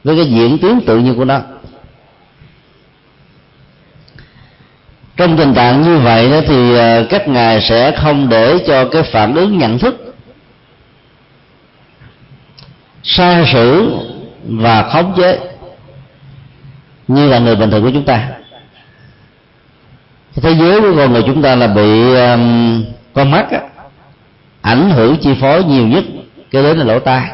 với 0.04 0.16
cái 0.16 0.26
diễn 0.26 0.58
tiến 0.58 0.80
tự 0.86 1.00
nhiên 1.00 1.16
của 1.16 1.26
nó. 1.26 1.40
Trong 5.18 5.38
tình 5.38 5.54
trạng 5.54 5.82
như 5.82 5.98
vậy 5.98 6.32
đó 6.32 6.38
thì 6.48 6.76
ờ, 6.76 7.06
các 7.10 7.28
ngài 7.28 7.62
sẽ 7.62 7.92
không 7.98 8.30
để 8.30 8.60
cho 8.68 8.86
cái 8.86 9.04
phản 9.04 9.36
ứng 9.36 9.58
nhận 9.58 9.80
thức 9.80 10.16
sai 13.04 13.46
sử 13.54 13.96
và 14.44 14.90
khống 14.90 15.14
chế 15.18 15.40
như 17.08 17.30
là 17.30 17.40
người 17.40 17.56
bình 17.56 17.72
thường 17.72 17.84
của 17.84 17.92
chúng 17.94 18.06
ta 18.06 18.30
thế 20.36 20.52
giới 20.60 20.82
của 20.82 20.94
con 20.98 21.14
người 21.14 21.24
chúng 21.26 21.42
ta 21.42 21.56
là 21.56 21.68
bị 21.68 22.16
um, 22.16 22.84
con 23.14 23.32
mắt 23.32 23.52
á, 23.52 23.60
ảnh 24.62 24.90
hưởng 24.90 25.18
chi 25.18 25.34
phối 25.42 25.64
nhiều 25.64 25.88
nhất 25.88 26.04
cái 26.52 26.64
đến 26.64 26.78
là 26.78 26.84
lỗ 26.84 27.00
tai. 27.00 27.32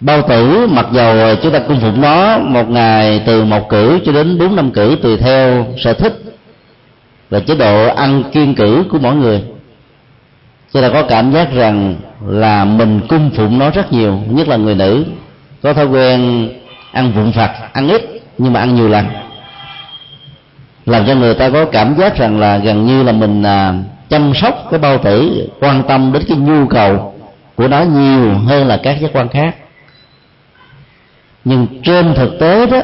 Bao 0.00 0.22
tử 0.28 0.66
mặc 0.70 0.86
dầu 0.92 1.36
chúng 1.42 1.52
ta 1.52 1.58
cung 1.58 1.80
phụng 1.80 2.00
nó 2.00 2.38
một 2.38 2.70
ngày 2.70 3.22
từ 3.26 3.44
một 3.44 3.68
cử 3.68 3.98
cho 4.06 4.12
đến 4.12 4.38
bốn 4.38 4.56
năm 4.56 4.70
cử 4.70 4.96
tùy 5.02 5.16
theo 5.16 5.66
sở 5.78 5.92
thích 5.92 6.22
và 7.30 7.40
chế 7.40 7.54
độ 7.54 7.88
ăn 7.88 8.22
kiên 8.32 8.54
cử 8.54 8.84
của 8.90 8.98
mỗi 8.98 9.14
người. 9.14 9.42
Chúng 10.72 10.82
ta 10.82 10.88
có 10.88 11.02
cảm 11.02 11.32
giác 11.32 11.52
rằng 11.52 11.96
là 12.26 12.64
mình 12.64 13.00
cung 13.08 13.30
phụng 13.36 13.58
nó 13.58 13.70
rất 13.70 13.92
nhiều 13.92 14.18
nhất 14.30 14.48
là 14.48 14.56
người 14.56 14.74
nữ. 14.74 15.04
Có 15.62 15.72
thói 15.72 15.86
quen 15.86 16.48
ăn 16.92 17.12
vụn 17.12 17.32
phật 17.32 17.50
ăn 17.72 17.88
ít 17.88 18.22
nhưng 18.38 18.52
mà 18.52 18.60
ăn 18.60 18.74
nhiều 18.74 18.88
lần 18.88 19.06
làm 20.88 21.06
cho 21.06 21.14
người 21.14 21.34
ta 21.34 21.50
có 21.50 21.64
cảm 21.64 21.94
giác 21.98 22.16
rằng 22.16 22.40
là 22.40 22.58
gần 22.58 22.86
như 22.86 23.02
là 23.02 23.12
mình 23.12 23.42
à, 23.42 23.74
chăm 24.08 24.32
sóc 24.34 24.66
cái 24.70 24.80
bao 24.80 24.98
tử 24.98 25.48
quan 25.60 25.82
tâm 25.88 26.12
đến 26.12 26.22
cái 26.28 26.36
nhu 26.36 26.66
cầu 26.66 27.14
của 27.56 27.68
nó 27.68 27.82
nhiều 27.82 28.34
hơn 28.34 28.66
là 28.66 28.76
các 28.82 29.00
giác 29.00 29.10
quan 29.12 29.28
khác. 29.28 29.54
Nhưng 31.44 31.66
trên 31.84 32.14
thực 32.14 32.38
tế 32.40 32.66
đó 32.66 32.80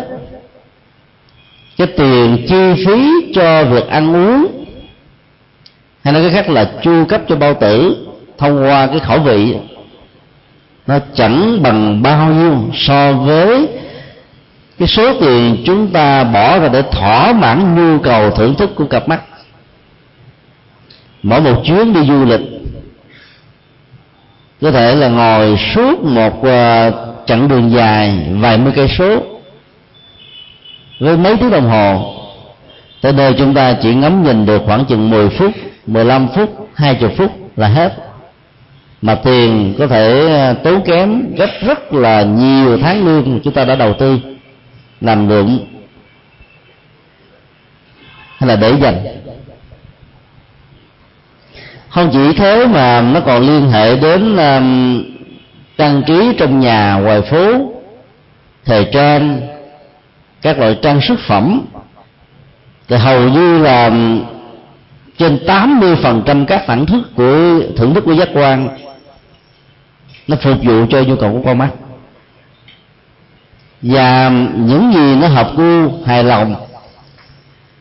cái 1.77 1.87
tiền 1.87 2.47
chi 2.49 2.85
phí 2.87 3.11
cho 3.35 3.65
việc 3.65 3.89
ăn 3.89 4.15
uống 4.15 4.65
hay 6.05 6.15
nói 6.15 6.23
cái 6.23 6.33
khác 6.33 6.51
là 6.51 6.71
chu 6.83 7.05
cấp 7.05 7.21
cho 7.29 7.37
bao 7.37 7.55
tử 7.55 8.07
thông 8.39 8.63
qua 8.63 8.87
cái 8.87 8.99
khẩu 8.99 9.19
vị 9.19 9.57
nó 10.87 10.99
chẳng 11.15 11.63
bằng 11.63 12.03
bao 12.03 12.33
nhiêu 12.33 12.59
so 12.75 13.13
với 13.13 13.69
cái 14.79 14.89
số 14.89 15.21
tiền 15.21 15.63
chúng 15.67 15.89
ta 15.93 16.25
bỏ 16.25 16.59
ra 16.59 16.69
để 16.69 16.83
thỏa 16.83 17.33
mãn 17.33 17.75
nhu 17.75 17.99
cầu 17.99 18.31
thưởng 18.31 18.55
thức 18.55 18.71
của 18.75 18.85
cặp 18.85 19.09
mắt. 19.09 19.21
Mỗi 21.23 21.41
một 21.41 21.63
chuyến 21.65 21.93
đi 21.93 22.01
du 22.07 22.25
lịch. 22.25 22.41
Có 24.61 24.71
thể 24.71 24.95
là 24.95 25.09
ngồi 25.09 25.57
suốt 25.75 26.03
một 26.03 26.43
ờ, 26.43 26.91
chặng 27.27 27.49
đường 27.49 27.71
dài, 27.71 28.29
vài 28.41 28.59
mươi 28.59 28.73
cây 28.77 28.89
số 28.99 29.23
với 31.01 31.17
mấy 31.17 31.37
tiếng 31.37 31.51
đồng 31.51 31.71
hồ. 31.71 32.15
Tới 33.01 33.13
nơi 33.13 33.35
chúng 33.39 33.55
ta 33.55 33.77
chỉ 33.83 33.95
ngắm 33.95 34.25
nhìn 34.25 34.47
được 34.47 34.63
khoảng 34.67 34.85
chừng 34.85 35.11
10 35.11 35.29
phút 35.31 35.53
15 35.87 36.29
phút 36.35 36.69
20 36.75 37.11
phút 37.17 37.31
là 37.57 37.69
hết. 37.69 37.93
Mà 39.03 39.15
tiền 39.15 39.75
có 39.79 39.87
thể 39.87 40.33
ờ, 40.33 40.55
tốn 40.55 40.83
kém 40.83 41.35
rất 41.37 41.51
rất 41.61 41.93
là 41.93 42.23
nhiều 42.23 42.79
tháng 42.79 43.07
lương 43.07 43.41
chúng 43.45 43.53
ta 43.53 43.65
đã 43.65 43.77
đầu 43.77 43.95
tư 43.99 44.19
làm 45.01 45.29
lượm 45.29 45.59
hay 48.39 48.49
là 48.49 48.57
để 48.57 48.73
dành. 48.81 49.05
Không 51.89 52.11
chỉ 52.13 52.33
thế 52.39 52.67
mà 52.67 53.01
nó 53.01 53.21
còn 53.21 53.43
liên 53.43 53.71
hệ 53.71 53.97
đến 53.97 54.37
um, 54.37 55.05
trang 55.79 56.03
trí 56.07 56.33
trong 56.39 56.61
nhà 56.61 56.95
ngoài 56.95 57.23
phố 57.23 57.73
thời 58.65 58.85
trang 58.93 59.41
các 60.43 60.59
loại 60.59 60.79
trang 60.83 61.01
sức 61.01 61.19
phẩm. 61.29 61.67
Thì 62.89 62.97
hầu 62.97 63.21
như 63.29 63.59
là 63.59 63.91
trên 65.19 65.39
80% 65.47 66.45
các 66.47 66.63
phản 66.67 66.87
thức 66.87 67.03
của 67.17 67.61
thưởng 67.77 67.95
thức 67.95 68.05
của 68.05 68.13
giác 68.13 68.29
quan 68.35 68.69
nó 70.29 70.37
phục 70.43 70.57
vụ 70.63 70.87
cho 70.91 71.03
nhu 71.03 71.17
cầu 71.17 71.33
của 71.33 71.43
con 71.45 71.59
mắt 71.59 71.71
và 73.85 74.31
những 74.57 74.93
gì 74.95 75.17
nó 75.17 75.29
hợp 75.29 75.51
gu 75.57 76.05
hài 76.07 76.25
lòng 76.25 76.55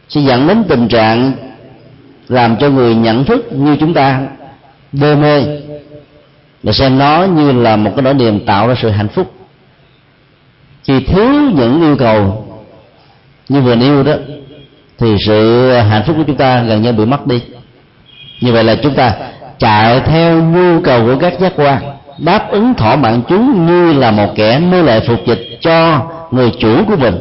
sẽ 0.09 0.21
dẫn 0.21 0.47
đến 0.47 0.63
tình 0.69 0.87
trạng 0.87 1.31
làm 2.27 2.55
cho 2.59 2.69
người 2.69 2.95
nhận 2.95 3.25
thức 3.25 3.47
như 3.51 3.75
chúng 3.79 3.93
ta, 3.93 4.21
đê 4.91 5.15
mê 5.15 5.43
và 6.63 6.71
xem 6.71 6.97
nó 6.97 7.23
như 7.23 7.51
là 7.51 7.75
một 7.75 7.91
cái 7.95 8.03
nỗi 8.03 8.13
niềm 8.13 8.45
tạo 8.45 8.67
ra 8.67 8.75
sự 8.81 8.89
hạnh 8.89 9.07
phúc. 9.07 9.33
Khi 10.83 10.99
thiếu 10.99 11.29
những 11.55 11.81
yêu 11.81 11.95
cầu 11.99 12.47
như 13.49 13.61
vừa 13.61 13.75
nêu 13.75 14.03
đó, 14.03 14.13
thì 14.97 15.15
sự 15.25 15.71
hạnh 15.71 16.03
phúc 16.07 16.15
của 16.17 16.23
chúng 16.27 16.37
ta 16.37 16.63
gần 16.63 16.81
như 16.81 16.91
bị 16.91 17.05
mất 17.05 17.27
đi. 17.27 17.41
Như 18.41 18.53
vậy 18.53 18.63
là 18.63 18.75
chúng 18.75 18.95
ta 18.95 19.15
chạy 19.57 19.99
theo 19.99 20.43
nhu 20.43 20.81
cầu 20.81 21.05
của 21.05 21.17
các 21.21 21.39
giác 21.39 21.53
quan 21.55 21.81
đáp 22.17 22.47
ứng 22.51 22.73
thỏa 22.73 22.95
mãn 22.95 23.21
chúng 23.29 23.65
như 23.65 23.93
là 23.93 24.11
một 24.11 24.33
kẻ 24.35 24.59
nô 24.59 24.81
lệ 24.81 24.99
phục 25.07 25.25
dịch 25.25 25.57
cho 25.61 26.05
người 26.31 26.51
chủ 26.59 26.85
của 26.87 26.95
mình. 26.95 27.15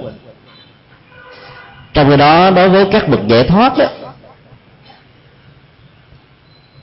Trong 1.95 2.11
khi 2.11 2.17
đó 2.17 2.51
đối 2.51 2.69
với 2.69 2.87
các 2.93 3.09
bậc 3.09 3.27
giải 3.27 3.45
thoát 3.45 3.79
đó, 3.79 3.87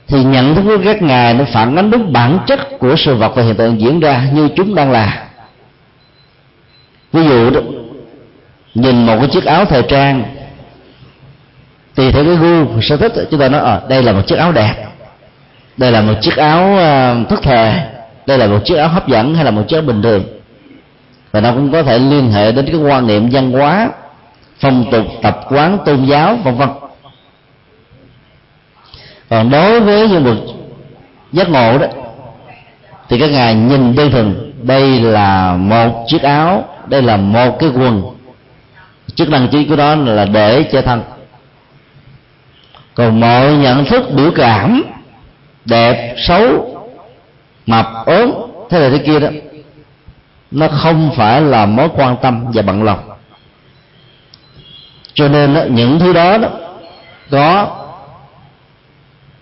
thì 0.06 0.24
nhận 0.24 0.54
thức 0.54 0.62
của 0.66 0.84
các 0.84 1.02
ngài 1.02 1.34
nó 1.34 1.44
phản 1.52 1.76
ánh 1.76 1.90
đúng 1.90 2.12
bản 2.12 2.38
chất 2.46 2.60
của 2.78 2.94
sự 2.96 3.14
vật 3.14 3.32
và 3.34 3.42
hiện 3.42 3.54
tượng 3.54 3.80
diễn 3.80 4.00
ra 4.00 4.28
như 4.32 4.48
chúng 4.56 4.74
đang 4.74 4.90
là. 4.90 5.26
Ví 7.12 7.24
dụ 7.24 7.50
đó 7.50 7.60
nhìn 8.74 9.06
một 9.06 9.16
cái 9.20 9.28
chiếc 9.28 9.44
áo 9.44 9.64
thời 9.64 9.82
trang 9.82 10.24
tùy 11.94 12.12
theo 12.12 12.24
cái 12.24 12.36
gu 12.36 12.80
sở 12.80 12.96
thích 12.96 13.12
chúng 13.30 13.40
ta 13.40 13.48
nói 13.48 13.60
ở 13.60 13.76
à, 13.76 13.80
đây 13.88 14.02
là 14.02 14.12
một 14.12 14.22
chiếc 14.26 14.36
áo 14.36 14.52
đẹp 14.52 14.74
đây 15.76 15.92
là 15.92 16.00
một 16.00 16.14
chiếc 16.20 16.36
áo 16.36 16.70
uh, 16.72 17.28
thất 17.28 17.42
thời 17.42 17.74
đây 18.30 18.38
là 18.38 18.46
một 18.46 18.64
chiếc 18.64 18.76
áo 18.76 18.88
hấp 18.88 19.08
dẫn 19.08 19.34
hay 19.34 19.44
là 19.44 19.50
một 19.50 19.62
chiếc 19.68 19.76
áo 19.76 19.82
bình 19.82 20.02
thường? 20.02 20.24
Và 21.32 21.40
nó 21.40 21.52
cũng 21.52 21.72
có 21.72 21.82
thể 21.82 21.98
liên 21.98 22.32
hệ 22.32 22.52
đến 22.52 22.66
cái 22.66 22.76
quan 22.76 23.06
niệm 23.06 23.28
văn 23.32 23.52
hóa, 23.52 23.90
phong 24.60 24.84
tục, 24.90 25.06
tập 25.22 25.40
quán, 25.48 25.78
tôn 25.84 26.04
giáo, 26.04 26.36
vân 26.44 26.56
vân. 26.56 26.68
Còn 29.30 29.50
đối 29.50 29.80
với 29.80 30.08
nhân 30.08 30.24
vật 30.24 30.36
giác 31.32 31.50
ngộ 31.50 31.78
đó, 31.78 31.86
thì 33.08 33.18
các 33.18 33.30
ngài 33.30 33.54
nhìn 33.54 33.94
đơn 33.94 34.10
thuần, 34.10 34.52
đây 34.62 35.00
là 35.00 35.56
một 35.56 36.04
chiếc 36.06 36.22
áo, 36.22 36.64
đây 36.86 37.02
là 37.02 37.16
một 37.16 37.58
cái 37.58 37.70
quần. 37.70 38.02
Chức 39.14 39.28
năng 39.28 39.48
chính 39.48 39.68
của 39.68 39.76
đó 39.76 39.94
là 39.94 40.24
để 40.24 40.62
che 40.62 40.82
thân. 40.82 41.02
Còn 42.94 43.20
mọi 43.20 43.52
nhận 43.52 43.84
thức 43.84 44.02
biểu 44.16 44.30
cảm, 44.34 44.82
đẹp, 45.64 46.14
xấu 46.18 46.76
mập 47.70 48.06
ốm 48.06 48.30
thế 48.70 48.78
này 48.80 48.90
thế 48.90 48.98
kia 49.06 49.20
đó 49.20 49.28
nó 50.50 50.68
không 50.68 51.10
phải 51.16 51.40
là 51.40 51.66
mối 51.66 51.88
quan 51.94 52.16
tâm 52.22 52.44
và 52.54 52.62
bận 52.62 52.82
lòng. 52.82 52.98
Cho 55.14 55.28
nên 55.28 55.54
đó, 55.54 55.62
những 55.70 55.98
thứ 55.98 56.12
đó, 56.12 56.38
đó 56.38 56.50
có 57.30 57.76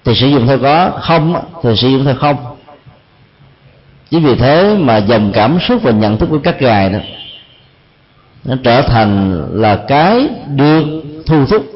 thì 0.04 0.14
sử 0.14 0.28
dụng 0.28 0.46
theo 0.46 0.58
có 0.58 0.90
không 1.00 1.34
thì 1.62 1.76
sử 1.76 1.88
dụng 1.88 2.04
theo 2.04 2.14
không. 2.14 2.36
Chính 4.10 4.24
vì 4.24 4.34
thế 4.34 4.76
mà 4.78 4.96
dòng 4.96 5.32
cảm 5.34 5.58
xúc 5.60 5.82
và 5.82 5.90
nhận 5.90 6.18
thức 6.18 6.26
của 6.30 6.38
các 6.44 6.62
ngài 6.62 6.90
đó 6.90 6.98
nó 8.44 8.54
trở 8.64 8.82
thành 8.82 9.44
là 9.52 9.76
cái 9.88 10.28
được 10.46 10.84
thu 11.26 11.46
thúc 11.46 11.66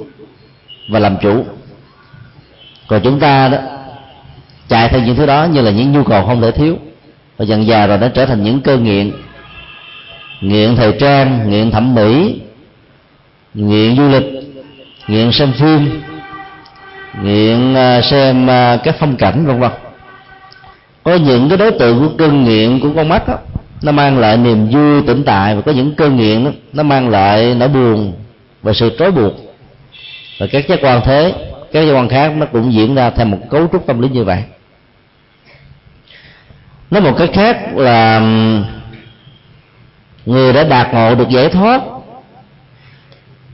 và 0.89 0.99
làm 0.99 1.17
chủ. 1.17 1.45
Còn 2.89 3.01
chúng 3.05 3.21
ta 3.21 3.49
đó 3.49 3.59
chạy 4.73 4.89
theo 4.89 5.01
những 5.01 5.17
thứ 5.17 5.27
đó 5.27 5.45
như 5.45 5.61
là 5.61 5.71
những 5.71 5.93
nhu 5.93 6.05
cầu 6.05 6.27
không 6.27 6.41
thể 6.41 6.51
thiếu. 6.51 6.77
Và 7.37 7.45
dần 7.45 7.67
già 7.67 7.87
rồi 7.87 7.99
nó 7.99 8.09
trở 8.09 8.27
thành 8.27 8.43
những 8.43 8.61
cơn 8.61 8.85
nghiện. 8.85 9.13
Nghiện 10.41 10.77
thời 10.77 10.93
trang 10.93 11.51
nghiện 11.51 11.71
thẩm 11.71 11.95
mỹ 11.95 12.41
nghiện 13.55 13.97
du 13.97 14.09
lịch 14.09 14.25
nghiện 15.09 15.33
xem 15.33 15.53
phim 15.53 16.03
nghiện 17.23 17.75
à, 17.75 18.01
xem 18.01 18.51
à, 18.51 18.77
các 18.85 18.97
phong 18.99 19.17
cảnh 19.17 19.47
vân 19.47 19.61
vân. 19.61 19.71
Có 21.05 21.15
những 21.15 21.49
cái 21.49 21.59
đối 21.59 21.71
tượng 21.71 22.01
của 22.01 22.15
cơn 22.19 22.45
nghiện 22.45 22.81
của 22.81 22.89
con 22.97 23.09
mắt 23.09 23.29
đó, 23.29 23.39
nó 23.83 23.93
mang 23.93 24.19
lại 24.19 24.37
niềm 24.37 24.69
vui 24.69 25.03
tỉnh 25.03 25.23
tại. 25.25 25.55
Và 25.55 25.61
có 25.61 25.73
những 25.73 25.95
cơn 25.95 26.17
nghiện 26.17 26.45
đó, 26.45 26.51
nó 26.73 26.83
mang 26.83 27.09
lại 27.09 27.55
nỗi 27.55 27.69
buồn 27.69 28.13
và 28.63 28.73
sự 28.73 28.97
trói 28.99 29.11
buộc. 29.11 29.33
Và 30.41 30.47
các 30.53 30.69
giác 30.69 30.79
quan 30.83 31.01
thế 31.05 31.35
các 31.73 31.81
giác 31.83 31.93
quan 31.93 32.09
khác 32.09 32.33
nó 32.37 32.47
cũng 32.47 32.73
diễn 32.73 32.95
ra 32.95 33.11
theo 33.11 33.27
một 33.27 33.39
cấu 33.51 33.67
trúc 33.73 33.87
tâm 33.87 34.01
lý 34.01 34.09
như 34.09 34.25
vậy 34.25 34.43
nói 36.93 37.03
một 37.03 37.15
cách 37.19 37.31
khác 37.33 37.77
là 37.77 38.21
người 40.27 40.53
đã 40.53 40.65
đạt 40.65 40.95
ngộ 40.95 41.15
được 41.15 41.29
giải 41.29 41.49
thoát 41.49 41.83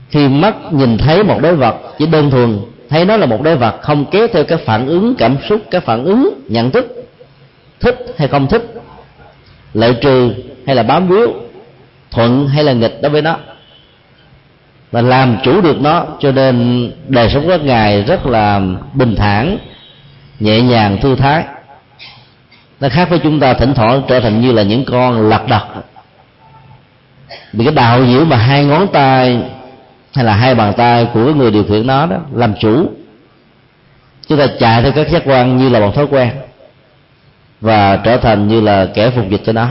khi 0.09 0.27
mắt 0.27 0.55
nhìn 0.71 0.97
thấy 0.97 1.23
một 1.23 1.39
đối 1.41 1.55
vật 1.55 1.75
chỉ 1.97 2.05
đơn 2.05 2.31
thuần 2.31 2.59
thấy 2.89 3.05
nó 3.05 3.17
là 3.17 3.25
một 3.25 3.41
đối 3.41 3.55
vật 3.55 3.75
không 3.81 4.05
kéo 4.05 4.27
theo 4.33 4.43
các 4.43 4.59
phản 4.65 4.87
ứng 4.87 5.15
cảm 5.17 5.37
xúc 5.49 5.61
các 5.71 5.83
phản 5.83 6.03
ứng 6.03 6.41
nhận 6.47 6.71
thức, 6.71 7.05
thích 7.79 8.05
hay 8.17 8.27
không 8.27 8.47
thích 8.47 8.73
lợi 9.73 9.95
trừ 10.01 10.33
hay 10.65 10.75
là 10.75 10.83
bám 10.83 11.07
víu, 11.07 11.33
thuận 12.11 12.47
hay 12.47 12.63
là 12.63 12.73
nghịch 12.73 12.99
đối 13.01 13.09
với 13.09 13.21
nó. 13.21 13.37
Và 14.91 15.01
làm 15.01 15.37
chủ 15.43 15.61
được 15.61 15.81
nó, 15.81 16.05
cho 16.19 16.31
nên 16.31 16.91
đời 17.07 17.29
sống 17.29 17.45
các 17.47 17.63
ngài 17.63 18.03
rất 18.03 18.25
là 18.25 18.61
bình 18.93 19.15
thản, 19.15 19.57
nhẹ 20.39 20.61
nhàng, 20.61 20.97
thư 21.01 21.15
thái 21.15 21.43
nó 22.79 22.89
khác 22.89 23.09
với 23.09 23.19
chúng 23.19 23.39
ta, 23.39 23.53
thỉnh 23.53 23.73
thoảng 23.73 24.01
trở 24.07 24.19
thành 24.19 24.41
như 24.41 24.51
là 24.51 24.63
những 24.63 24.85
con 24.85 25.29
lật 25.29 25.47
đật. 25.47 25.63
Vì 27.53 27.65
cái 27.65 27.73
đạo 27.73 28.05
diễu 28.05 28.25
mà 28.25 28.37
hai 28.37 28.65
ngón 28.65 28.87
tay 28.87 29.41
hay 30.13 30.25
là 30.25 30.35
hai 30.35 30.55
bàn 30.55 30.73
tay 30.77 31.07
của 31.13 31.33
người 31.33 31.51
điều 31.51 31.63
khiển 31.63 31.87
nó 31.87 32.05
đó 32.05 32.17
làm 32.33 32.53
chủ. 32.59 32.89
Chúng 34.27 34.37
ta 34.37 34.47
chạy 34.59 34.81
theo 34.81 34.91
các 34.91 35.09
giác 35.09 35.21
quan 35.25 35.57
như 35.57 35.69
là 35.69 35.79
một 35.79 35.95
thói 35.95 36.07
quen 36.09 36.29
và 37.61 37.97
trở 37.97 38.17
thành 38.17 38.47
như 38.47 38.61
là 38.61 38.87
kẻ 38.93 39.09
phục 39.09 39.29
dịch 39.29 39.41
cho 39.45 39.51
nó. 39.51 39.67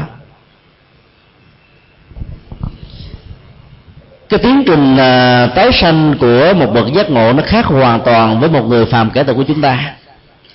Cái 4.29 4.39
tiến 4.39 4.63
trình 4.67 4.97
à, 4.97 5.47
tái 5.47 5.73
sanh 5.73 6.15
của 6.21 6.53
một 6.57 6.71
bậc 6.75 6.93
giác 6.93 7.11
ngộ 7.11 7.33
nó 7.33 7.43
khác 7.47 7.67
hoàn 7.67 8.01
toàn 8.01 8.41
với 8.41 8.51
một 8.51 8.63
người 8.63 8.87
phàm 8.87 9.11
kẻ 9.11 9.23
tục 9.23 9.37
của 9.37 9.45
chúng 9.49 9.61
ta. 9.61 9.95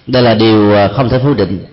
Đây 0.08 0.24
là 0.24 0.34
điều 0.34 0.76
à, 0.76 0.88
không 0.88 1.10
thể 1.10 1.20
phủ 1.20 1.34
định 1.34 1.66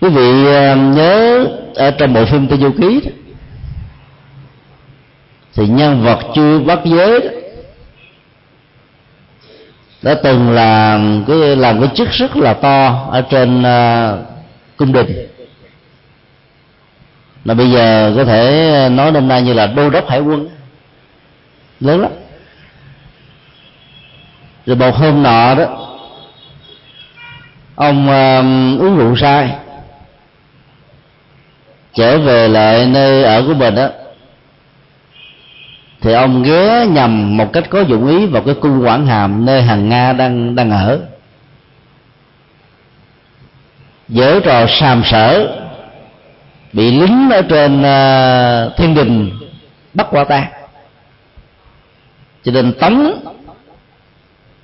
quý 0.00 0.08
vị 0.08 0.46
à, 0.46 0.74
nhớ 0.74 1.46
ở 1.74 1.90
trong 1.90 2.12
bộ 2.14 2.24
phim 2.24 2.48
Tây 2.48 2.58
Du 2.58 2.70
Ký 2.80 3.00
thì 5.54 5.66
nhân 5.66 6.02
vật 6.02 6.18
chưa 6.34 6.58
bắt 6.58 6.78
giới 6.84 7.20
đó, 7.20 7.28
đã 10.02 10.14
từng 10.22 10.50
làm 10.50 11.24
cái 11.26 11.36
làm 11.36 11.80
cái 11.80 11.88
chức 11.94 12.08
rất 12.10 12.36
là 12.36 12.54
to 12.54 13.08
ở 13.10 13.20
trên 13.30 13.60
uh, 13.60 14.26
cung 14.76 14.92
đình. 14.92 15.26
Mà 17.44 17.54
bây 17.54 17.70
giờ 17.70 18.12
có 18.16 18.24
thể 18.24 18.88
nói 18.92 19.12
năm 19.12 19.28
nay 19.28 19.42
như 19.42 19.52
là 19.52 19.66
đô 19.66 19.90
đốc 19.90 20.08
hải 20.08 20.20
quân 20.20 20.48
lớn 21.80 22.00
lắm. 22.00 22.10
Rồi 24.66 24.76
một 24.76 24.94
hôm 24.96 25.22
nọ 25.22 25.54
đó 25.54 25.87
ông 27.78 28.08
uh, 28.08 28.80
uống 28.80 28.96
rượu 28.96 29.16
sai 29.16 29.54
trở 31.94 32.18
về 32.18 32.48
lại 32.48 32.86
nơi 32.86 33.24
ở 33.24 33.44
của 33.46 33.54
mình 33.54 33.74
đó 33.74 33.88
thì 36.00 36.12
ông 36.12 36.42
ghé 36.42 36.86
nhầm 36.86 37.36
một 37.36 37.52
cách 37.52 37.64
có 37.70 37.80
dụng 37.80 38.06
ý 38.06 38.26
vào 38.26 38.42
cái 38.42 38.54
cung 38.54 38.84
quảng 38.84 39.06
hàm 39.06 39.44
nơi 39.44 39.62
hàng 39.62 39.88
nga 39.88 40.12
đang 40.12 40.54
đang 40.54 40.70
ở. 40.70 41.00
Dở 44.08 44.40
trò 44.44 44.66
sàm 44.68 45.02
sở 45.04 45.58
bị 46.72 46.90
lính 47.00 47.30
ở 47.30 47.42
trên 47.42 47.80
uh, 47.80 48.76
thiên 48.76 48.94
đình 48.94 49.30
bắt 49.94 50.06
quả 50.10 50.24
tang. 50.24 50.46
Cho 52.44 52.52
nên 52.52 52.72
tống 52.72 53.20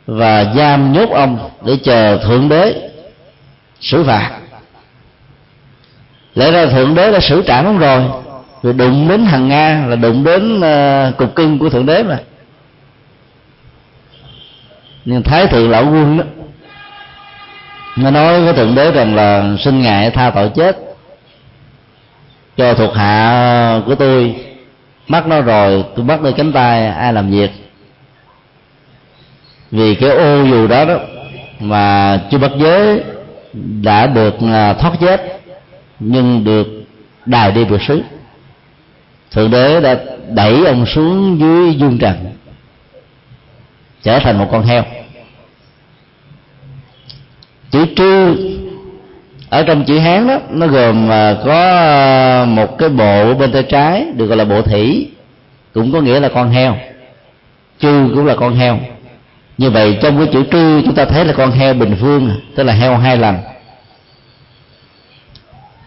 và 0.06 0.44
giam 0.56 0.92
nhốt 0.92 1.10
ông 1.10 1.50
để 1.66 1.78
chờ 1.84 2.18
thượng 2.18 2.48
đế 2.48 2.93
xử 3.84 4.04
phạt. 4.04 4.30
Lẽ 6.34 6.50
ra 6.50 6.66
thượng 6.66 6.94
đế 6.94 7.12
đã 7.12 7.20
xử 7.20 7.42
trảm 7.46 7.64
ông 7.64 7.78
rồi. 7.78 8.02
Rồi 8.62 8.72
đụng 8.72 9.08
đến 9.08 9.24
hàng 9.24 9.48
nga 9.48 9.84
là 9.86 9.96
đụng 9.96 10.24
đến 10.24 10.58
uh, 10.58 11.16
cục 11.16 11.34
cưng 11.34 11.58
của 11.58 11.68
thượng 11.68 11.86
đế 11.86 12.02
mà. 12.02 12.18
Nhưng 15.04 15.22
thái 15.22 15.46
thượng 15.46 15.70
lão 15.70 15.84
quân 15.84 16.18
đó 16.18 16.24
nó 17.96 18.10
nói 18.10 18.40
với 18.40 18.54
thượng 18.54 18.74
đế 18.74 18.92
rằng 18.92 19.14
là 19.14 19.56
xin 19.58 19.82
ngài 19.82 20.10
tha 20.10 20.30
tội 20.30 20.50
chết. 20.54 20.78
Cho 22.56 22.74
thuộc 22.74 22.94
hạ 22.94 23.80
của 23.86 23.94
tôi 23.94 24.34
mắt 25.08 25.26
nó 25.26 25.40
rồi 25.40 25.84
tôi 25.96 26.04
bắt 26.04 26.22
đôi 26.22 26.32
cánh 26.32 26.52
tay 26.52 26.86
ai 26.86 27.12
làm 27.12 27.30
việc. 27.30 27.50
Vì 29.70 29.94
cái 29.94 30.10
ô 30.10 30.44
dù 30.44 30.66
đó 30.66 30.84
đó 30.84 30.96
mà 31.60 32.20
chưa 32.30 32.38
bắt 32.38 32.50
giới 32.56 33.02
đã 33.82 34.06
được 34.06 34.34
à, 34.40 34.72
thoát 34.72 34.92
chết, 35.00 35.40
nhưng 36.00 36.44
được 36.44 36.66
đài 37.26 37.52
đi 37.52 37.64
vượt 37.64 37.82
xứ 37.82 38.02
thượng 39.34 39.50
đế 39.50 39.80
đã 39.80 39.96
đẩy 40.28 40.66
ông 40.66 40.86
xuống 40.86 41.40
dưới 41.40 41.74
dung 41.74 41.98
trần, 41.98 42.14
trở 44.02 44.18
thành 44.18 44.38
một 44.38 44.48
con 44.52 44.62
heo. 44.62 44.84
Chữ 47.70 47.86
trư 47.96 48.36
ở 49.50 49.62
trong 49.62 49.84
chữ 49.84 49.98
hán 49.98 50.28
đó, 50.28 50.38
nó 50.50 50.66
gồm 50.66 51.12
à, 51.12 51.36
có 51.44 52.44
một 52.44 52.78
cái 52.78 52.88
bộ 52.88 53.34
bên 53.34 53.52
tay 53.52 53.62
trái 53.62 54.06
được 54.16 54.26
gọi 54.26 54.36
là 54.36 54.44
bộ 54.44 54.62
thủy, 54.62 55.10
cũng 55.74 55.92
có 55.92 56.00
nghĩa 56.00 56.20
là 56.20 56.28
con 56.28 56.50
heo. 56.50 56.76
Trư 57.78 58.08
cũng 58.14 58.26
là 58.26 58.34
con 58.34 58.54
heo 58.54 58.78
như 59.58 59.70
vậy 59.70 59.98
trong 60.02 60.18
cái 60.18 60.28
chữ 60.32 60.44
trư 60.52 60.82
chúng 60.84 60.94
ta 60.94 61.04
thấy 61.04 61.24
là 61.24 61.32
con 61.32 61.50
heo 61.50 61.74
bình 61.74 61.96
phương 62.00 62.40
tức 62.56 62.62
là 62.62 62.72
heo 62.72 62.96
hai 62.96 63.16
lần. 63.16 63.36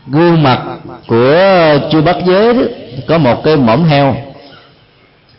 Gương 0.07 0.43
mặt 0.43 0.61
của 1.07 1.79
chư 1.91 2.01
bắc 2.01 2.15
giới 2.25 2.53
đó, 2.53 2.61
có 3.07 3.17
một 3.17 3.43
cái 3.43 3.57
mỏm 3.57 3.83
heo 3.83 4.15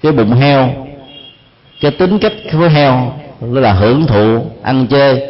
cái 0.02 0.12
bụng 0.12 0.32
heo 0.32 0.86
cái 1.80 1.90
tính 1.90 2.18
cách 2.18 2.32
của 2.52 2.68
heo 2.68 3.12
đó 3.40 3.60
là 3.60 3.72
hưởng 3.72 4.06
thụ 4.06 4.46
ăn 4.62 4.86
chơi. 4.86 5.22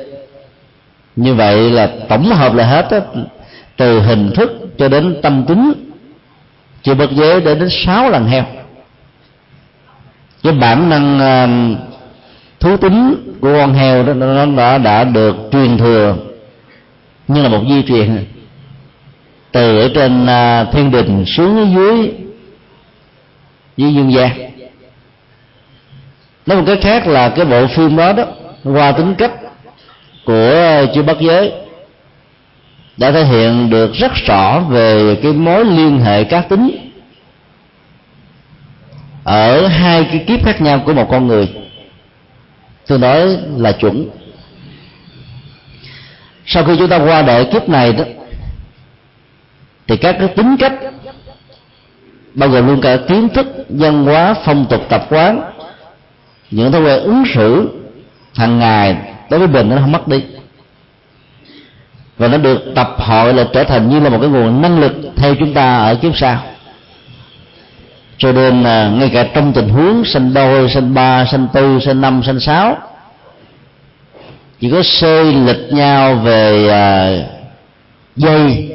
Như 1.17 1.35
vậy 1.35 1.71
là 1.71 1.91
tổng 2.09 2.25
hợp 2.25 2.55
là 2.55 2.67
hết 2.67 2.89
đó, 2.91 2.99
từ 3.77 4.01
hình 4.01 4.31
thức 4.35 4.51
cho 4.79 4.89
đến 4.89 5.21
tâm 5.23 5.45
tính. 5.49 5.73
Chư 6.83 6.95
bất 6.95 7.11
giới 7.11 7.41
để 7.41 7.55
đến 7.55 7.69
sáu 7.71 8.11
lần 8.11 8.27
heo. 8.27 8.45
Cái 10.43 10.53
bản 10.53 10.89
năng 10.89 11.17
uh, 11.17 11.79
thú 12.61 12.77
tính 12.77 13.17
của 13.41 13.53
con 13.53 13.75
heo 13.75 14.03
đó 14.03 14.15
nó 14.15 14.47
đã 14.47 14.79
đã 14.79 15.05
được 15.05 15.37
truyền 15.53 15.79
thừa 15.79 16.17
như 17.29 17.43
là 17.43 17.49
một 17.49 17.63
di 17.69 17.83
truyền. 17.83 18.25
Từ 19.53 19.79
ở 19.79 19.89
trên 19.95 20.23
uh, 20.23 20.73
thiên 20.73 20.91
đình 20.91 21.25
xuống 21.27 21.57
ở 21.57 21.67
dưới 21.75 22.13
dưới 23.77 23.95
dương 23.95 24.13
gian. 24.13 24.31
Nói 26.47 26.59
một 26.59 26.65
cái 26.67 26.77
khác 26.77 27.07
là 27.07 27.29
cái 27.29 27.45
bộ 27.45 27.67
phim 27.67 27.97
đó 27.97 28.13
đó 28.13 28.25
qua 28.65 28.93
tính 28.93 29.15
cách 29.19 29.33
của 30.25 30.87
chư 30.95 31.03
bắt 31.03 31.17
giới 31.21 31.53
đã 32.97 33.13
thể 33.13 33.25
hiện 33.25 33.71
được 33.71 33.93
rất 33.95 34.13
rõ 34.27 34.61
về 34.61 35.19
cái 35.23 35.33
mối 35.33 35.65
liên 35.65 36.01
hệ 36.01 36.25
cá 36.25 36.41
tính 36.41 36.91
ở 39.25 39.67
hai 39.67 40.05
cái 40.05 40.25
kiếp 40.27 40.45
khác 40.45 40.61
nhau 40.61 40.83
của 40.87 40.93
một 40.93 41.09
con 41.11 41.27
người 41.27 41.49
tôi 42.89 42.99
nói 42.99 43.39
là 43.57 43.73
chuẩn. 43.73 44.09
Sau 46.47 46.65
khi 46.65 46.77
chúng 46.79 46.89
ta 46.89 46.97
qua 46.97 47.23
đời 47.23 47.45
kiếp 47.53 47.69
này 47.69 47.93
đó, 47.93 48.05
thì 49.87 49.97
các 49.97 50.17
cái 50.19 50.29
tính 50.29 50.57
cách, 50.59 50.73
bao 52.35 52.49
gồm 52.49 52.67
luôn 52.67 52.81
cả 52.81 52.97
kiến 53.09 53.29
thức, 53.29 53.47
văn 53.69 54.05
hóa, 54.05 54.35
phong 54.45 54.67
tục, 54.71 54.81
tập 54.89 55.07
quán, 55.11 55.43
những 56.51 56.73
thói 56.73 56.83
quen 56.83 57.03
ứng 57.03 57.25
xử 57.35 57.69
hàng 58.35 58.59
ngày 58.59 58.97
đối 59.31 59.39
với 59.41 59.49
mình 59.49 59.69
nó 59.69 59.77
không 59.77 59.93
mất 59.93 60.09
đi. 60.09 60.25
Và 62.19 62.29
nó 62.29 62.39
được 62.39 62.73
tập 62.75 62.97
hội 62.99 63.35
là 63.35 63.45
trở 63.53 63.65
thành 63.65 63.89
như 63.89 64.01
là 64.01 64.11
một 64.11 64.19
cái 64.21 64.31
nguồn 64.31 64.63
năng 64.63 64.81
lực 64.81 64.93
theo 65.17 65.35
chúng 65.35 65.55
ta 65.55 65.77
ở 65.77 65.95
kiếp 65.95 66.17
sau 66.17 66.43
cho 68.19 68.33
nên 68.33 68.63
là 68.63 68.89
ngay 68.89 69.11
cả 69.15 69.29
trong 69.35 69.53
tình 69.53 69.69
huống 69.69 70.05
sinh 70.05 70.35
đôi 70.35 70.69
sinh 70.69 70.95
ba 70.95 71.25
sinh 71.25 71.49
tư 71.53 71.79
sinh 71.81 72.01
năm 72.01 72.23
sinh 72.27 72.41
sáu 72.41 72.77
chỉ 74.61 74.71
có 74.71 74.83
xê 74.83 75.23
lịch 75.25 75.73
nhau 75.73 76.15
về 76.15 76.69
à, 76.69 77.11
giây 78.17 78.71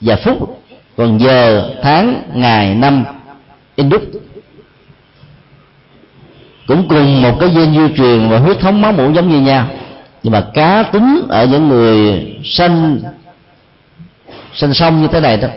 và 0.00 0.16
phút 0.16 0.62
còn 0.96 1.18
giờ 1.18 1.70
tháng 1.82 2.22
ngày 2.34 2.74
năm 2.74 3.04
in 3.76 3.88
đúc 3.88 4.02
cũng 6.68 6.88
cùng 6.88 7.22
một 7.22 7.36
cái 7.40 7.48
gen 7.48 7.72
di 7.72 7.94
truyền 7.96 8.28
và 8.28 8.38
huyết 8.38 8.60
thống 8.60 8.82
máu 8.82 8.92
mủ 8.92 9.12
giống 9.12 9.28
như 9.28 9.40
nhau. 9.40 9.66
Nhưng 10.22 10.32
mà 10.32 10.44
cá 10.54 10.82
tính 10.82 11.26
ở 11.28 11.46
những 11.46 11.68
người 11.68 12.26
sinh 12.44 13.02
sinh 14.54 14.74
xong 14.74 15.02
như 15.02 15.08
thế 15.08 15.20
này 15.20 15.36
đó 15.36 15.48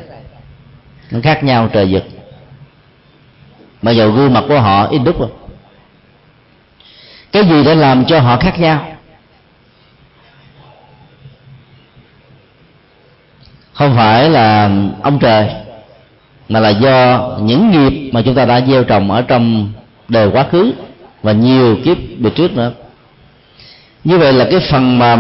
nó 1.11 1.19
khác 1.23 1.43
nhau 1.43 1.69
trời 1.73 1.87
vực 1.91 2.03
mà 3.81 3.93
vào 3.95 4.11
gương 4.11 4.33
mặt 4.33 4.43
của 4.47 4.59
họ 4.59 4.87
in 4.87 5.03
đúc 5.03 5.19
rồi 5.19 5.29
cái 7.31 7.43
gì 7.43 7.63
đã 7.63 7.73
làm 7.73 8.05
cho 8.05 8.19
họ 8.19 8.37
khác 8.37 8.59
nhau? 8.59 8.87
Không 13.73 13.95
phải 13.95 14.29
là 14.29 14.69
ông 15.01 15.19
trời 15.19 15.49
mà 16.49 16.59
là 16.59 16.69
do 16.69 17.29
những 17.41 17.71
nghiệp 17.71 18.11
mà 18.13 18.21
chúng 18.21 18.35
ta 18.35 18.45
đã 18.45 18.61
gieo 18.61 18.83
trồng 18.83 19.11
ở 19.11 19.21
trong 19.21 19.73
đời 20.07 20.29
quá 20.33 20.45
khứ 20.51 20.73
và 21.23 21.31
nhiều 21.31 21.77
kiếp 21.85 21.97
về 22.19 22.29
trước 22.29 22.51
nữa. 22.51 22.71
Như 24.03 24.17
vậy 24.17 24.33
là 24.33 24.47
cái 24.51 24.59
phần 24.71 24.99
mà 24.99 25.17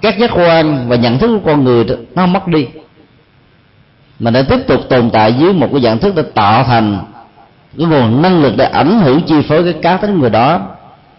các 0.00 0.18
giác 0.18 0.30
quan 0.34 0.88
và 0.88 0.96
nhận 0.96 1.18
thức 1.18 1.28
của 1.28 1.50
con 1.50 1.64
người 1.64 1.84
đó, 1.84 1.94
nó 2.14 2.26
mất 2.26 2.46
đi. 2.48 2.66
Mà 4.18 4.30
đã 4.30 4.42
tiếp 4.42 4.58
tục 4.66 4.80
tồn 4.88 5.10
tại 5.10 5.32
dưới 5.32 5.52
một 5.52 5.68
cái 5.72 5.80
dạng 5.80 5.98
thức 5.98 6.14
để 6.16 6.22
tạo 6.34 6.64
thành 6.64 6.98
cái 7.78 7.86
nguồn 7.86 8.22
năng 8.22 8.42
lực 8.42 8.52
để 8.56 8.64
ảnh 8.64 9.00
hưởng, 9.00 9.22
chi 9.22 9.34
phối 9.48 9.64
cái 9.64 9.72
cá 9.82 9.96
tính 9.96 10.20
người 10.20 10.30
đó, 10.30 10.60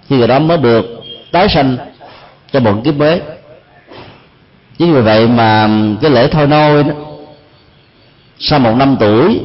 thì 0.10 0.18
người 0.18 0.28
đó 0.28 0.39
mới 0.39 0.58
được 0.58 0.86
tái 1.32 1.50
sanh 1.50 1.78
cho 2.52 2.60
một 2.60 2.82
kiếp 2.84 2.96
mới. 2.96 3.22
Chính 4.78 4.94
vì 4.94 5.02
vậy 5.02 5.28
mà 5.28 5.70
cái 6.02 6.12
lễ 6.12 6.28
thôi 6.28 6.48
nôi 6.48 6.84
đó, 6.84 6.94
sau 8.39 8.60
một 8.60 8.76
năm 8.76 8.96
tuổi, 9.00 9.39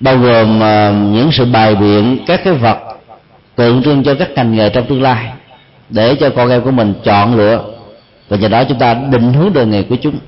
bao 0.00 0.18
gồm 0.18 0.62
à, 0.62 0.90
những 0.90 1.32
sự 1.32 1.44
bài 1.44 1.74
biện, 1.74 2.18
các 2.26 2.40
cái 2.44 2.54
vật 2.54 2.78
tượng 3.56 3.82
trưng 3.82 4.04
cho 4.04 4.14
các 4.14 4.30
ngành 4.34 4.52
nghề 4.56 4.68
trong 4.70 4.86
tương 4.86 5.02
lai, 5.02 5.32
để 5.88 6.14
cho 6.14 6.30
con 6.30 6.50
em 6.50 6.62
của 6.62 6.70
mình 6.70 6.94
chọn 7.04 7.36
lựa. 7.36 7.64
Và 8.28 8.36
nhờ 8.36 8.48
đó 8.48 8.64
chúng 8.64 8.78
ta 8.78 8.94
định 8.94 9.32
hướng 9.32 9.52
đời 9.52 9.66
nghề 9.66 9.82
của 9.82 9.96
chúng 10.02 10.18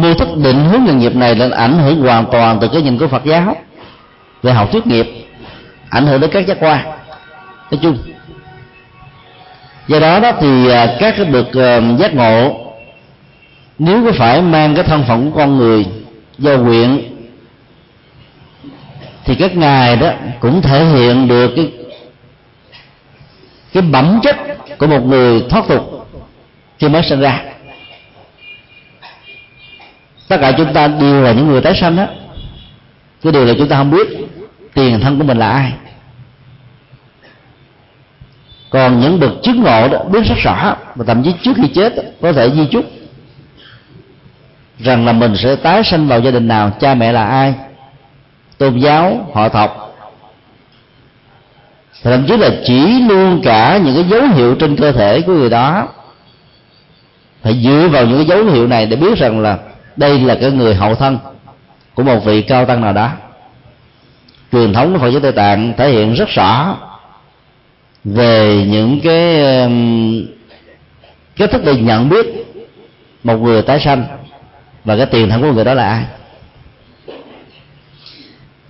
mô 0.00 0.14
thức 0.14 0.28
định 0.36 0.64
hướng 0.64 0.84
nghề 0.84 0.92
nghiệp 0.92 1.14
này 1.14 1.34
là 1.34 1.56
ảnh 1.56 1.78
hưởng 1.78 2.02
hoàn 2.02 2.26
toàn 2.32 2.58
từ 2.60 2.68
cái 2.72 2.82
nhìn 2.82 2.98
của 2.98 3.08
Phật 3.08 3.24
giáo 3.24 3.56
về 4.42 4.52
học 4.52 4.68
thuyết 4.72 4.86
nghiệp, 4.86 5.06
ảnh 5.90 6.06
hưởng 6.06 6.20
đến 6.20 6.30
các 6.32 6.46
giác 6.46 6.56
quan. 6.60 6.84
Nói 7.70 7.78
chung, 7.82 7.98
do 9.88 10.00
đó 10.00 10.20
đó 10.20 10.32
thì 10.40 10.70
à, 10.70 10.96
các 11.00 11.14
cái 11.16 11.26
bậc 11.26 11.56
à, 11.56 11.80
giác 11.98 12.14
ngộ, 12.14 12.66
nếu 13.78 14.04
có 14.04 14.12
phải 14.12 14.42
mang 14.42 14.74
cái 14.74 14.84
thân 14.84 15.04
phận 15.08 15.30
của 15.30 15.38
con 15.38 15.56
người 15.56 15.86
do 16.38 16.56
nguyện, 16.56 17.16
thì 19.24 19.34
các 19.34 19.56
ngài 19.56 19.96
đó 19.96 20.10
cũng 20.40 20.62
thể 20.62 20.84
hiện 20.84 21.28
được 21.28 21.52
cái 21.56 21.72
cái 23.72 23.82
bẩm 23.82 24.20
chất 24.22 24.36
của 24.78 24.86
một 24.86 25.06
người 25.06 25.44
thoát 25.50 25.68
tục 25.68 26.08
khi 26.78 26.88
mới 26.88 27.02
sinh 27.02 27.20
ra 27.20 27.42
tất 30.30 30.38
cả 30.40 30.52
chúng 30.52 30.72
ta 30.72 30.88
đều 30.88 31.22
là 31.22 31.32
những 31.32 31.48
người 31.48 31.60
tái 31.60 31.74
sanh 31.80 31.96
đó. 31.96 32.06
Cái 33.22 33.32
điều 33.32 33.44
là 33.44 33.54
chúng 33.58 33.68
ta 33.68 33.76
không 33.76 33.90
biết 33.90 34.08
tiền 34.74 35.00
thân 35.00 35.18
của 35.18 35.24
mình 35.24 35.38
là 35.38 35.48
ai. 35.48 35.72
Còn 38.70 39.00
những 39.00 39.20
bậc 39.20 39.30
chứng 39.42 39.62
ngộ 39.62 39.88
đó, 39.88 39.98
biết 40.12 40.20
rất 40.24 40.34
rõ 40.42 40.76
và 40.94 41.04
thậm 41.04 41.22
chí 41.22 41.34
trước 41.42 41.52
khi 41.56 41.68
chết 41.74 41.94
có 42.22 42.32
thể 42.32 42.50
di 42.50 42.66
chúc 42.70 42.84
rằng 44.78 45.06
là 45.06 45.12
mình 45.12 45.36
sẽ 45.36 45.56
tái 45.56 45.84
sanh 45.84 46.08
vào 46.08 46.20
gia 46.20 46.30
đình 46.30 46.48
nào, 46.48 46.70
cha 46.80 46.94
mẹ 46.94 47.12
là 47.12 47.26
ai, 47.26 47.54
tôn 48.58 48.78
giáo, 48.78 49.30
họ 49.34 49.48
tộc. 49.48 49.96
Thậm 52.02 52.26
chí 52.28 52.36
là 52.36 52.50
chỉ 52.64 53.00
luôn 53.08 53.40
cả 53.44 53.78
những 53.84 53.94
cái 53.94 54.04
dấu 54.04 54.28
hiệu 54.28 54.54
trên 54.54 54.76
cơ 54.76 54.92
thể 54.92 55.20
của 55.20 55.32
người 55.32 55.50
đó, 55.50 55.88
phải 57.42 57.62
dựa 57.64 57.88
vào 57.92 58.06
những 58.06 58.16
cái 58.16 58.26
dấu 58.26 58.44
hiệu 58.44 58.66
này 58.66 58.86
để 58.86 58.96
biết 58.96 59.18
rằng 59.18 59.40
là 59.40 59.58
đây 60.00 60.20
là 60.20 60.34
cái 60.40 60.50
người 60.50 60.74
hậu 60.74 60.94
thân 60.94 61.18
của 61.94 62.02
một 62.02 62.24
vị 62.24 62.42
cao 62.42 62.66
tăng 62.66 62.80
nào 62.80 62.92
đó. 62.92 63.10
Truyền 64.52 64.72
thống 64.72 64.92
của 64.92 64.98
Phật 64.98 65.10
giáo 65.10 65.20
Tây 65.20 65.32
Tạng 65.32 65.72
thể 65.76 65.90
hiện 65.90 66.14
rất 66.14 66.28
rõ 66.28 66.76
về 68.04 68.64
những 68.68 69.00
cái 69.00 69.40
um, 69.62 70.26
cái 71.36 71.48
thức 71.48 71.62
để 71.64 71.74
nhận 71.74 72.08
biết 72.08 72.26
một 73.24 73.36
người 73.36 73.62
tái 73.62 73.80
sanh 73.80 74.04
và 74.84 74.96
cái 74.96 75.06
tiền 75.06 75.30
thân 75.30 75.42
của 75.42 75.52
người 75.52 75.64
đó 75.64 75.74
là 75.74 75.88
ai. 75.88 76.04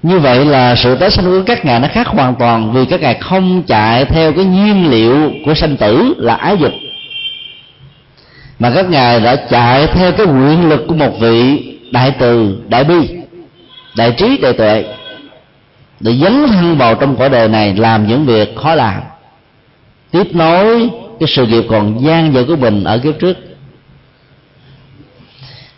Như 0.03 0.19
vậy 0.19 0.45
là 0.45 0.75
sự 0.77 0.97
tái 0.97 1.11
sanh 1.11 1.25
của 1.25 1.43
các 1.47 1.65
ngài 1.65 1.81
nó 1.81 1.89
khác 1.93 2.07
hoàn 2.07 2.35
toàn 2.35 2.73
vì 2.73 2.85
các 2.85 3.01
ngài 3.01 3.15
không 3.15 3.63
chạy 3.63 4.05
theo 4.05 4.33
cái 4.33 4.45
nhiên 4.45 4.91
liệu 4.91 5.33
của 5.45 5.55
sanh 5.55 5.77
tử 5.77 6.15
là 6.19 6.35
ái 6.35 6.57
dục 6.61 6.73
mà 8.61 8.71
các 8.75 8.91
ngài 8.91 9.21
đã 9.21 9.37
chạy 9.37 9.87
theo 9.87 10.13
cái 10.13 10.27
nguyện 10.27 10.69
lực 10.69 10.85
của 10.89 10.95
một 10.95 11.21
vị 11.21 11.63
đại 11.91 12.11
từ, 12.19 12.59
đại 12.69 12.85
bi, 12.85 13.09
đại 13.97 14.13
trí, 14.13 14.37
đại 14.37 14.53
tuệ, 14.53 14.85
để 16.01 16.13
dấn 16.13 16.47
thân 16.49 16.77
vào 16.77 16.95
trong 16.95 17.17
cõi 17.17 17.29
đời 17.29 17.49
này 17.49 17.75
làm 17.75 18.09
những 18.09 18.27
việc 18.27 18.57
khó 18.57 18.75
làm. 18.75 19.01
Tiếp 20.11 20.35
nối 20.35 20.91
cái 21.21 21.29
sự 21.29 21.47
nghiệp 21.47 21.65
còn 21.69 22.05
gian 22.05 22.35
dở 22.35 22.45
của 22.49 22.57
mình 22.57 22.85
ở 22.85 22.99
kiếp 22.99 23.19
trước. 23.21 23.37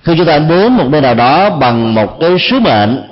Khi 0.02 0.14
chúng 0.16 0.26
ta 0.26 0.38
đến 0.38 0.72
một 0.72 0.86
nơi 0.90 1.00
nào 1.00 1.14
đó 1.14 1.50
bằng 1.50 1.94
một 1.94 2.20
cái 2.20 2.30
sứ 2.38 2.60
mệnh, 2.60 3.02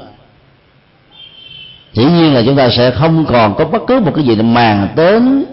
dĩ 1.93 2.05
nhiên 2.05 2.35
là 2.35 2.43
chúng 2.47 2.57
ta 2.57 2.69
sẽ 2.71 2.91
không 2.91 3.25
còn 3.29 3.55
có 3.55 3.65
bất 3.65 3.83
cứ 3.87 4.01
một 4.01 4.13
cái 4.15 4.25
gì 4.25 4.43
màng 4.43 4.89
đến 4.97 5.45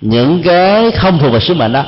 những 0.00 0.42
cái 0.42 0.90
không 0.90 1.18
thuộc 1.18 1.32
về 1.32 1.40
sứ 1.40 1.54
mệnh 1.54 1.72
đó 1.72 1.84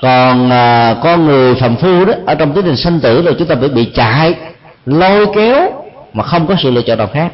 còn 0.00 0.50
à, 0.50 0.96
con 1.02 1.26
người 1.26 1.54
phàm 1.54 1.76
phu 1.76 2.04
đó 2.04 2.12
ở 2.26 2.34
trong 2.34 2.54
tiến 2.54 2.64
trình 2.64 2.76
sanh 2.76 3.00
tử 3.00 3.22
rồi 3.22 3.34
chúng 3.38 3.48
ta 3.48 3.54
phải 3.60 3.68
bị 3.68 3.84
chạy 3.94 4.34
lôi 4.86 5.26
kéo 5.34 5.84
mà 6.12 6.24
không 6.24 6.46
có 6.46 6.56
sự 6.62 6.70
lựa 6.70 6.82
chọn 6.82 6.98
nào 6.98 7.06
khác. 7.06 7.32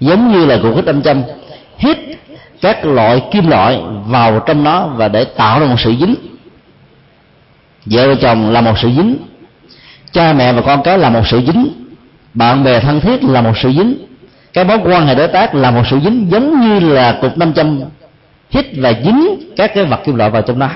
Giống 0.00 0.32
như 0.32 0.46
là 0.46 0.58
cuộc 0.62 0.76
hít 0.76 0.86
âm 0.86 1.02
châm 1.02 1.22
hít 1.78 1.98
các 2.60 2.84
loại 2.84 3.22
kim 3.30 3.48
loại 3.48 3.80
vào 4.06 4.40
trong 4.46 4.64
nó 4.64 4.86
và 4.86 5.08
để 5.08 5.24
tạo 5.24 5.60
ra 5.60 5.66
một 5.66 5.80
sự 5.80 5.94
dính. 6.00 6.14
Vợ 7.86 8.14
chồng 8.14 8.50
là 8.50 8.60
một 8.60 8.78
sự 8.78 8.90
dính 8.96 9.16
cha 10.12 10.32
mẹ 10.32 10.52
và 10.52 10.62
con 10.62 10.82
cái 10.82 10.98
là 10.98 11.10
một 11.10 11.26
sự 11.26 11.40
dính 11.46 11.68
bạn 12.34 12.64
bè 12.64 12.80
thân 12.80 13.00
thiết 13.00 13.24
là 13.24 13.40
một 13.40 13.52
sự 13.62 13.72
dính 13.72 13.94
cái 14.52 14.64
mối 14.64 14.78
quan 14.84 15.06
hệ 15.06 15.14
đối 15.14 15.28
tác 15.28 15.54
là 15.54 15.70
một 15.70 15.82
sự 15.90 16.00
dính 16.04 16.26
giống 16.30 16.60
như 16.60 16.80
là 16.80 17.18
cục 17.22 17.38
năm 17.38 17.52
trăm 17.52 17.80
hít 18.50 18.66
và 18.76 18.92
dính 19.04 19.52
các 19.56 19.74
cái 19.74 19.84
vật 19.84 20.00
kim 20.04 20.16
loại 20.16 20.30
vào 20.30 20.42
trong 20.42 20.58
đó 20.58 20.68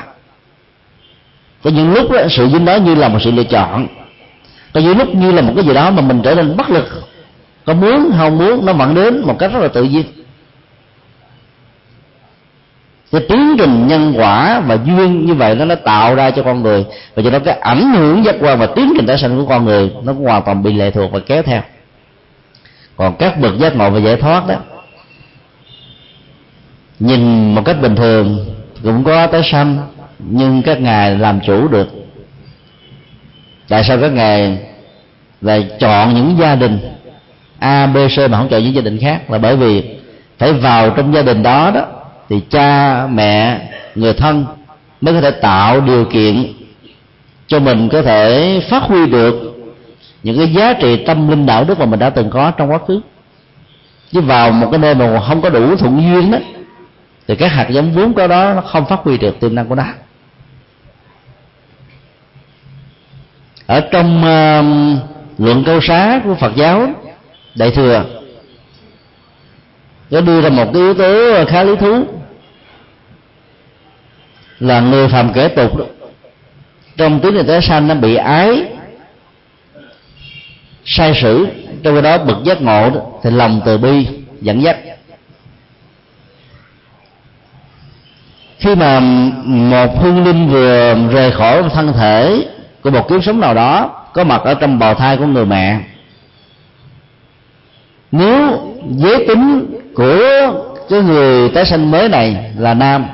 có 1.65 1.71
những 1.71 1.95
lúc 1.95 2.11
đó, 2.11 2.21
sự 2.31 2.49
dính 2.49 2.65
đó 2.65 2.77
như 2.77 2.95
là 2.95 3.09
một 3.09 3.19
sự 3.21 3.31
lựa 3.31 3.45
chọn. 3.45 3.87
Có 4.75 4.81
những 4.81 4.99
lúc 4.99 5.15
như 5.15 5.33
là 5.33 5.43
một 5.43 5.53
cái 5.57 5.65
gì 5.65 5.75
đó 5.75 5.91
mà 5.91 6.03
mình 6.03 6.21
trở 6.23 6.35
nên 6.35 6.57
bất 6.57 6.71
lực. 6.71 6.89
Có 7.65 7.75
muốn 7.75 8.11
không 8.19 8.39
muốn 8.39 8.67
nó 8.67 8.73
vẫn 8.73 8.95
đến 8.95 9.23
một 9.27 9.39
cách 9.39 9.53
rất 9.53 9.61
là 9.61 9.69
tự 9.69 9.83
nhiên. 9.85 10.05
Cái 13.13 13.21
tiến 13.29 13.57
trình 13.59 13.87
nhân 13.87 14.15
quả 14.17 14.61
và 14.61 14.79
duyên 14.85 15.27
như 15.27 15.35
vậy 15.35 15.55
nó 15.55 15.65
nó 15.65 15.75
tạo 15.75 16.15
ra 16.15 16.31
cho 16.31 16.43
con 16.43 16.63
người. 16.63 16.85
Và 17.15 17.23
cho 17.23 17.31
nó 17.31 17.39
cái 17.39 17.59
ảnh 17.59 17.95
hưởng 17.95 18.25
giác 18.25 18.35
quan 18.41 18.59
và 18.59 18.67
tiến 18.67 18.93
trình 18.97 19.07
tái 19.07 19.19
sinh 19.19 19.37
của 19.37 19.47
con 19.49 19.65
người 19.65 19.91
nó 20.05 20.13
cũng 20.13 20.25
hoàn 20.25 20.43
toàn 20.43 20.63
bị 20.63 20.73
lệ 20.73 20.91
thuộc 20.91 21.13
và 21.13 21.19
kéo 21.19 21.43
theo. 21.43 21.63
Còn 22.97 23.17
các 23.17 23.41
bậc 23.41 23.59
giác 23.59 23.77
ngộ 23.77 23.91
và 23.91 23.99
giải 23.99 24.17
thoát 24.17 24.47
đó 24.49 24.55
nhìn 26.99 27.55
một 27.55 27.63
cách 27.65 27.77
bình 27.83 27.97
thường 27.97 28.47
cũng 28.83 29.05
có 29.05 29.27
tái 29.27 29.43
sanh 29.45 29.79
nhưng 30.19 30.63
các 30.63 30.81
ngài 30.81 31.19
làm 31.19 31.41
chủ 31.41 31.69
được. 31.69 31.89
Tại 33.69 33.85
sao 33.85 33.99
các 34.01 34.13
ngài 34.13 34.59
lại 35.41 35.71
chọn 35.81 36.15
những 36.15 36.37
gia 36.39 36.55
đình 36.55 36.79
a, 37.59 37.87
b, 37.87 37.97
c 38.17 38.31
mà 38.31 38.39
không 38.39 38.49
chọn 38.49 38.63
những 38.63 38.75
gia 38.75 38.83
đình 38.83 38.99
khác? 38.99 39.31
Là 39.31 39.39
bởi 39.39 39.57
vì 39.57 39.85
phải 40.39 40.53
vào 40.53 40.91
trong 40.91 41.15
gia 41.15 41.23
đình 41.23 41.43
đó 41.43 41.71
đó, 41.75 41.87
thì 42.29 42.41
cha, 42.51 43.07
mẹ, 43.07 43.61
người 43.95 44.15
thân 44.15 44.47
mới 45.01 45.15
có 45.15 45.21
thể 45.21 45.31
tạo 45.31 45.81
điều 45.81 46.05
kiện 46.05 46.53
cho 47.47 47.59
mình 47.59 47.89
có 47.89 48.03
thể 48.03 48.61
phát 48.71 48.83
huy 48.83 49.07
được 49.07 49.57
những 50.23 50.39
cái 50.39 50.53
giá 50.53 50.73
trị 50.73 51.05
tâm 51.07 51.29
linh 51.29 51.47
đạo 51.47 51.65
đức 51.65 51.79
mà 51.79 51.87
mình 51.87 51.99
đã 51.99 52.11
từng 52.11 52.31
có 52.31 52.51
trong 52.51 52.71
quá 52.71 52.79
khứ. 52.79 53.01
Chứ 54.13 54.21
vào 54.21 54.51
một 54.51 54.69
cái 54.71 54.79
nơi 54.79 54.95
mà 54.95 55.21
không 55.29 55.43
có 55.43 55.51
đủ 55.51 55.77
thuận 55.77 56.03
duyên 56.03 56.31
đó, 56.31 56.39
thì 57.29 57.37
các 57.37 57.53
hạt 57.53 57.67
giống 57.71 57.93
vốn 57.93 58.15
có 58.15 58.27
đó 58.27 58.53
nó 58.55 58.61
không 58.61 58.87
phát 58.87 59.01
huy 59.03 59.19
được 59.19 59.41
tiềm 59.41 59.55
năng 59.55 59.67
của 59.67 59.75
nó. 59.75 59.85
Ở 63.67 63.81
trong 63.81 64.19
uh, 64.19 65.41
luận 65.41 65.65
câu 65.67 65.81
xá 65.83 66.21
của 66.25 66.35
Phật 66.35 66.57
giáo 66.57 66.89
đại 67.55 67.71
thừa 67.71 68.05
nó 70.11 70.21
đưa 70.21 70.41
ra 70.41 70.49
một 70.49 70.71
cái 70.73 70.83
yếu 70.83 70.95
tố 70.95 71.45
khá 71.49 71.65
lý 71.65 71.77
thú 71.77 72.05
là 74.61 74.81
người 74.81 75.09
phàm 75.09 75.33
kẻ 75.33 75.49
tục 75.49 75.77
đó, 75.79 75.85
trong 76.97 77.21
tiếng 77.21 77.35
người 77.35 77.45
tế 77.45 77.61
sanh 77.61 77.89
nó 77.89 77.95
bị 77.95 78.15
ái 78.15 78.65
sai 80.85 81.15
sử 81.23 81.47
trong 81.83 81.95
cái 81.95 82.03
đó 82.03 82.19
bực 82.19 82.45
giác 82.45 82.63
ngộ 82.63 82.91
đó, 82.91 83.01
thì 83.23 83.31
lòng 83.31 83.61
từ 83.65 83.79
bi 83.79 84.07
dẫn 84.41 84.63
dắt. 84.63 84.77
Khi 88.59 88.75
mà 88.75 88.97
um, 88.97 89.71
một 89.71 90.03
hương 90.03 90.25
linh 90.25 90.49
vừa 90.49 90.95
rời 91.13 91.33
khỏi 91.33 91.63
thân 91.75 91.93
thể 91.93 92.49
của 92.87 92.93
một 92.93 93.09
kiếp 93.09 93.25
sống 93.25 93.41
nào 93.41 93.55
đó 93.55 93.91
có 94.13 94.25
mặt 94.25 94.41
ở 94.45 94.55
trong 94.55 94.79
bào 94.79 94.95
thai 94.95 95.17
của 95.17 95.27
người 95.27 95.47
mẹ. 95.47 95.81
Nếu 98.13 98.59
giới 98.91 99.25
tính 99.29 99.67
của 99.95 100.19
cái 100.89 101.03
người 101.03 101.49
tái 101.49 101.67
sanh 101.67 101.91
mới 101.91 102.09
này 102.09 102.53
là 102.59 102.75
nam, 102.75 103.05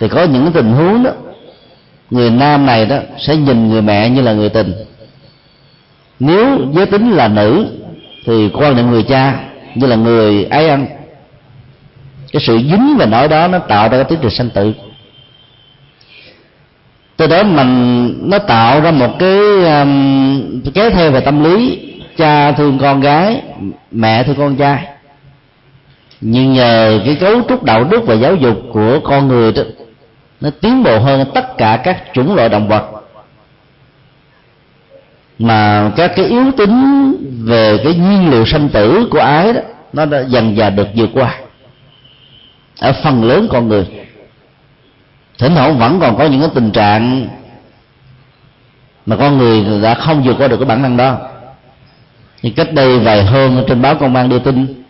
thì 0.00 0.08
có 0.08 0.24
những 0.24 0.52
tình 0.52 0.72
huống 0.72 1.02
đó, 1.02 1.10
người 2.10 2.30
nam 2.30 2.66
này 2.66 2.86
đó 2.86 2.96
sẽ 3.18 3.36
nhìn 3.36 3.68
người 3.68 3.82
mẹ 3.82 4.10
như 4.10 4.22
là 4.22 4.32
người 4.32 4.48
tình. 4.48 4.72
Nếu 6.20 6.58
giới 6.72 6.86
tính 6.86 7.10
là 7.10 7.28
nữ, 7.28 7.66
thì 8.26 8.50
quan 8.54 8.76
niệm 8.76 8.90
người 8.90 9.02
cha 9.02 9.40
như 9.74 9.86
là 9.86 9.96
người 9.96 10.44
ái 10.44 10.68
ăn. 10.68 10.86
Cái 12.32 12.42
sự 12.46 12.58
dính 12.58 12.96
và 12.98 13.06
nói 13.06 13.28
đó 13.28 13.48
nó 13.48 13.58
tạo 13.58 13.88
ra 13.88 13.96
cái 13.96 14.04
tiến 14.04 14.18
trình 14.22 14.30
sanh 14.30 14.50
tử 14.50 14.72
từ 17.16 17.26
đó 17.26 17.42
mình 17.42 18.14
nó 18.30 18.38
tạo 18.38 18.80
ra 18.80 18.90
một 18.90 19.10
cái 19.18 19.38
um, 19.80 20.60
kéo 20.74 20.90
theo 20.90 21.10
về 21.10 21.20
tâm 21.20 21.44
lý. 21.44 21.82
Cha 22.16 22.52
thương 22.52 22.78
con 22.78 23.00
gái 23.00 23.42
mẹ 23.90 24.22
thương 24.22 24.36
con 24.36 24.56
trai. 24.56 24.86
Nhưng 26.20 26.52
nhờ 26.52 27.00
cái 27.06 27.16
cấu 27.20 27.42
trúc 27.48 27.64
đạo 27.64 27.84
đức 27.84 28.06
và 28.06 28.14
giáo 28.14 28.34
dục 28.34 28.62
của 28.72 29.00
con 29.04 29.28
người 29.28 29.52
đó 29.52 29.62
nó 30.40 30.50
tiến 30.60 30.82
bộ 30.82 30.98
hơn 30.98 31.24
tất 31.34 31.58
cả 31.58 31.80
các 31.84 32.02
chủng 32.12 32.34
loại 32.34 32.48
động 32.48 32.68
vật. 32.68 32.90
Mà 35.38 35.92
các 35.96 36.12
cái 36.16 36.24
yếu 36.26 36.52
tính 36.56 37.12
về 37.44 37.78
cái 37.84 37.94
nhiên 37.94 38.30
liệu 38.30 38.46
sanh 38.46 38.68
tử 38.68 39.08
của 39.10 39.18
ái 39.18 39.52
đó 39.52 39.60
nó 39.92 40.04
đã 40.04 40.20
dần 40.20 40.56
dà 40.56 40.70
được 40.70 40.88
vượt 40.94 41.10
qua 41.12 41.34
ở 42.80 42.92
phần 42.92 43.24
lớn 43.24 43.48
con 43.50 43.68
người 43.68 43.86
thỉnh 45.38 45.54
thoảng 45.54 45.78
vẫn 45.78 46.00
còn 46.00 46.18
có 46.18 46.24
những 46.24 46.40
cái 46.40 46.50
tình 46.54 46.70
trạng 46.70 47.28
mà 49.06 49.16
con 49.16 49.38
người 49.38 49.80
đã 49.82 49.94
không 49.94 50.22
vượt 50.22 50.36
qua 50.38 50.48
được 50.48 50.56
cái 50.56 50.66
bản 50.66 50.82
năng 50.82 50.96
đó. 50.96 51.18
Thì 52.42 52.50
cách 52.50 52.72
đây 52.72 52.98
vài 52.98 53.24
hôm, 53.24 53.64
trên 53.68 53.82
báo 53.82 53.94
công 53.94 54.16
an 54.16 54.28
đưa 54.28 54.38
tin 54.38 54.82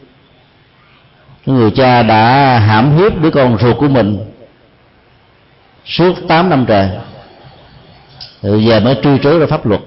người 1.46 1.70
cha 1.70 2.02
đã 2.02 2.58
hãm 2.58 2.96
hiếp 2.96 3.20
đứa 3.20 3.30
con 3.30 3.58
ruột 3.58 3.76
của 3.78 3.88
mình 3.88 4.18
suốt 5.84 6.14
8 6.28 6.50
năm 6.50 6.64
trời. 6.68 6.90
Từ 8.42 8.56
giờ 8.56 8.80
mới 8.80 8.96
truy 9.02 9.18
cứu 9.18 9.38
ra 9.38 9.46
pháp 9.46 9.66
luật. 9.66 9.80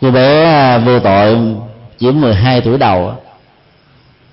Cô 0.00 0.10
bé 0.10 0.44
à, 0.44 0.78
vô 0.78 0.98
tội, 0.98 1.38
chỉ 1.98 2.10
12 2.10 2.60
tuổi 2.60 2.78
đầu 2.78 3.14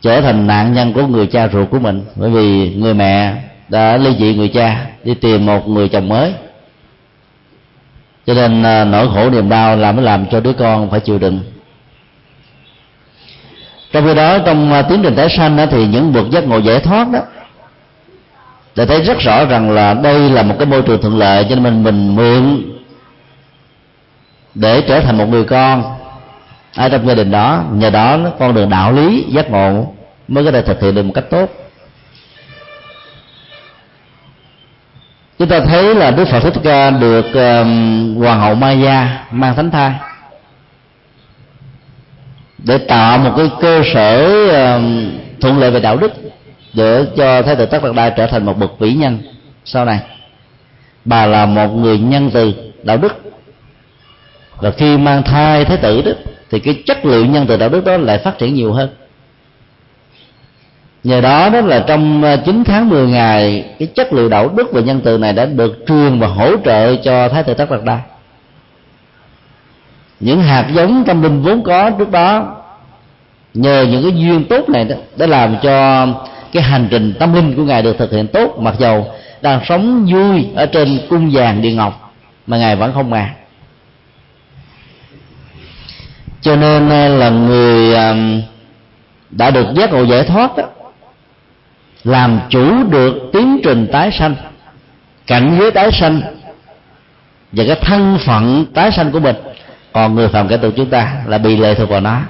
trở 0.05 0.21
thành 0.21 0.47
nạn 0.47 0.73
nhân 0.73 0.93
của 0.93 1.07
người 1.07 1.27
cha 1.27 1.47
ruột 1.47 1.69
của 1.69 1.79
mình. 1.79 2.05
Bởi 2.15 2.29
vì 2.29 2.75
người 2.75 2.93
mẹ 2.93 3.33
đã 3.69 3.97
ly 3.97 4.15
dị 4.19 4.35
người 4.35 4.47
cha 4.47 4.85
đi 5.03 5.13
tìm 5.13 5.45
một 5.45 5.67
người 5.67 5.89
chồng 5.89 6.09
mới. 6.09 6.33
Cho 8.25 8.33
nên 8.33 8.63
à, 8.63 8.85
nỗi 8.85 9.07
khổ 9.13 9.29
niềm 9.29 9.49
đau 9.49 9.77
làm 9.77 9.95
mới 9.95 10.05
làm 10.05 10.25
cho 10.25 10.39
đứa 10.39 10.53
con 10.53 10.89
phải 10.89 10.99
chịu 10.99 11.19
đựng. 11.19 11.39
Trong 13.91 14.05
khi 14.05 14.15
đó 14.15 14.39
trong 14.39 14.73
à, 14.73 14.81
tiến 14.81 14.99
trình 15.03 15.15
tái 15.15 15.29
sanh 15.37 15.57
đó, 15.57 15.65
thì 15.71 15.87
những 15.87 16.13
bậc 16.13 16.29
giác 16.29 16.47
ngộ 16.47 16.57
giải 16.57 16.79
thoát 16.79 17.11
đó 17.11 17.19
để 18.75 18.85
thấy 18.85 19.01
rất 19.01 19.19
rõ 19.19 19.45
rằng 19.45 19.71
là 19.71 19.93
đây 19.93 20.29
là 20.29 20.43
một 20.43 20.55
cái 20.59 20.65
môi 20.65 20.81
trường 20.81 21.01
thuận 21.01 21.17
lợi 21.17 21.45
cho 21.49 21.55
nên 21.55 21.63
mình 21.63 21.83
mình 21.83 22.15
mượn 22.15 22.63
để 24.55 24.81
trở 24.81 24.99
thành 24.99 25.17
một 25.17 25.25
người 25.25 25.43
con. 25.43 25.83
Ở 26.75 26.89
trong 26.89 27.07
gia 27.07 27.13
đình 27.13 27.31
đó 27.31 27.63
nhờ 27.73 27.89
đó 27.89 28.17
con 28.39 28.53
đường 28.53 28.69
đạo 28.69 28.91
lý 28.91 29.25
giác 29.29 29.49
ngộ 29.49 29.94
mới 30.27 30.45
có 30.45 30.51
thể 30.51 30.61
thực 30.61 30.81
hiện 30.81 30.95
được 30.95 31.03
một 31.03 31.11
cách 31.15 31.25
tốt. 31.29 31.49
Chúng 35.39 35.47
ta 35.47 35.59
thấy 35.59 35.95
là 35.95 36.11
đức 36.11 36.25
phật 36.25 36.39
thích 36.39 36.53
ca 36.63 36.89
được 36.89 37.25
um, 37.33 38.15
hoàng 38.15 38.39
hậu 38.39 38.55
maya 38.55 39.25
mang 39.31 39.55
thánh 39.55 39.71
thai 39.71 39.91
để 42.57 42.77
tạo 42.77 43.17
một 43.17 43.33
cái 43.37 43.49
cơ 43.61 43.81
sở 43.93 44.25
um, 44.47 45.11
thuận 45.41 45.59
lợi 45.59 45.71
về 45.71 45.79
đạo 45.79 45.97
đức 45.97 46.11
để 46.73 47.05
cho 47.17 47.41
thái 47.41 47.55
tử 47.55 47.65
tất 47.65 47.83
đạt 47.83 47.95
đa 47.95 48.09
trở 48.09 48.27
thành 48.27 48.45
một 48.45 48.57
bậc 48.57 48.79
vĩ 48.79 48.93
nhân 48.93 49.19
sau 49.65 49.85
này. 49.85 49.99
Bà 51.05 51.25
là 51.25 51.45
một 51.45 51.67
người 51.67 51.97
nhân 51.97 52.29
từ 52.33 52.53
đạo 52.83 52.97
đức. 52.97 53.21
Và 54.57 54.71
khi 54.71 54.97
mang 54.97 55.23
thai 55.23 55.65
thái 55.65 55.77
tử 55.77 56.01
đó 56.01 56.11
thì 56.51 56.59
cái 56.59 56.83
chất 56.85 57.05
lượng 57.05 57.31
nhân 57.31 57.45
từ 57.47 57.57
đạo 57.57 57.69
đức 57.69 57.85
đó 57.85 57.97
lại 57.97 58.17
phát 58.17 58.37
triển 58.37 58.53
nhiều 58.53 58.73
hơn 58.73 58.89
nhờ 61.05 61.21
đó 61.21 61.49
đó 61.49 61.61
là 61.61 61.83
trong 61.87 62.23
ờ, 62.23 62.37
9 62.45 62.63
tháng 62.63 62.89
10 62.89 63.07
ngày, 63.07 63.65
cái 63.79 63.87
chất 63.95 64.13
liệu 64.13 64.29
đạo 64.29 64.49
đức 64.49 64.67
và 64.71 64.81
nhân 64.81 65.01
từ 65.03 65.17
này 65.17 65.33
đã 65.33 65.45
được 65.45 65.85
truyền 65.87 66.19
và 66.19 66.27
hỗ 66.27 66.57
trợ 66.65 66.95
cho 66.95 67.29
thái 67.29 67.43
tử 67.43 67.53
tất 67.53 67.71
đạt 67.71 67.83
đa. 67.83 67.99
Những 70.19 70.41
hạt 70.41 70.67
giống 70.73 71.03
tâm 71.07 71.21
linh 71.21 71.41
vốn 71.41 71.63
có 71.63 71.89
trước 71.89 72.11
đó, 72.11 72.55
nhờ 73.53 73.85
những 73.91 74.03
cái 74.03 74.21
duyên 74.21 74.43
tốt 74.43 74.69
này 74.69 74.85
đó, 74.85 74.95
đã 75.17 75.27
làm 75.27 75.55
cho 75.63 76.07
cái 76.51 76.63
hành 76.63 76.87
trình 76.91 77.13
tâm 77.19 77.33
linh 77.33 77.55
của 77.55 77.63
ngài 77.63 77.81
được 77.81 77.97
thực 77.97 78.11
hiện 78.11 78.27
tốt. 78.27 78.57
Mặc 78.59 78.75
dầu 78.79 79.07
đang 79.41 79.59
sống 79.65 80.05
vui 80.11 80.47
ở 80.55 80.65
trên 80.65 80.99
cung 81.09 81.29
vàng 81.33 81.61
địa 81.61 81.73
ngọc, 81.73 82.13
mà 82.47 82.57
ngài 82.57 82.75
vẫn 82.75 82.93
không 82.93 83.09
ngạc 83.09 83.33
cho 86.41 86.55
nên 86.55 86.89
ờ, 86.89 87.07
là 87.07 87.29
người 87.29 87.95
đã 89.29 89.51
được 89.51 89.65
giác 89.75 89.91
ngộ 89.91 90.03
giải 90.03 90.23
thoát 90.23 90.57
đó 90.57 90.63
làm 92.05 92.39
chủ 92.49 92.83
được 92.83 93.29
tiến 93.33 93.59
trình 93.63 93.87
tái 93.91 94.11
sanh, 94.11 94.35
cảnh 95.27 95.57
giới 95.59 95.71
tái 95.71 95.91
sanh 95.91 96.21
và 97.51 97.63
cái 97.67 97.75
thân 97.81 98.17
phận 98.25 98.65
tái 98.73 98.91
sanh 98.91 99.11
của 99.11 99.19
mình. 99.19 99.35
Còn 99.93 100.15
người 100.15 100.27
phạm 100.27 100.47
kẻ 100.47 100.57
tù 100.57 100.71
chúng 100.71 100.89
ta 100.89 101.23
là 101.25 101.37
bị 101.37 101.57
lệ 101.57 101.75
thuộc 101.75 101.89
vào 101.89 102.01
nó. 102.01 102.21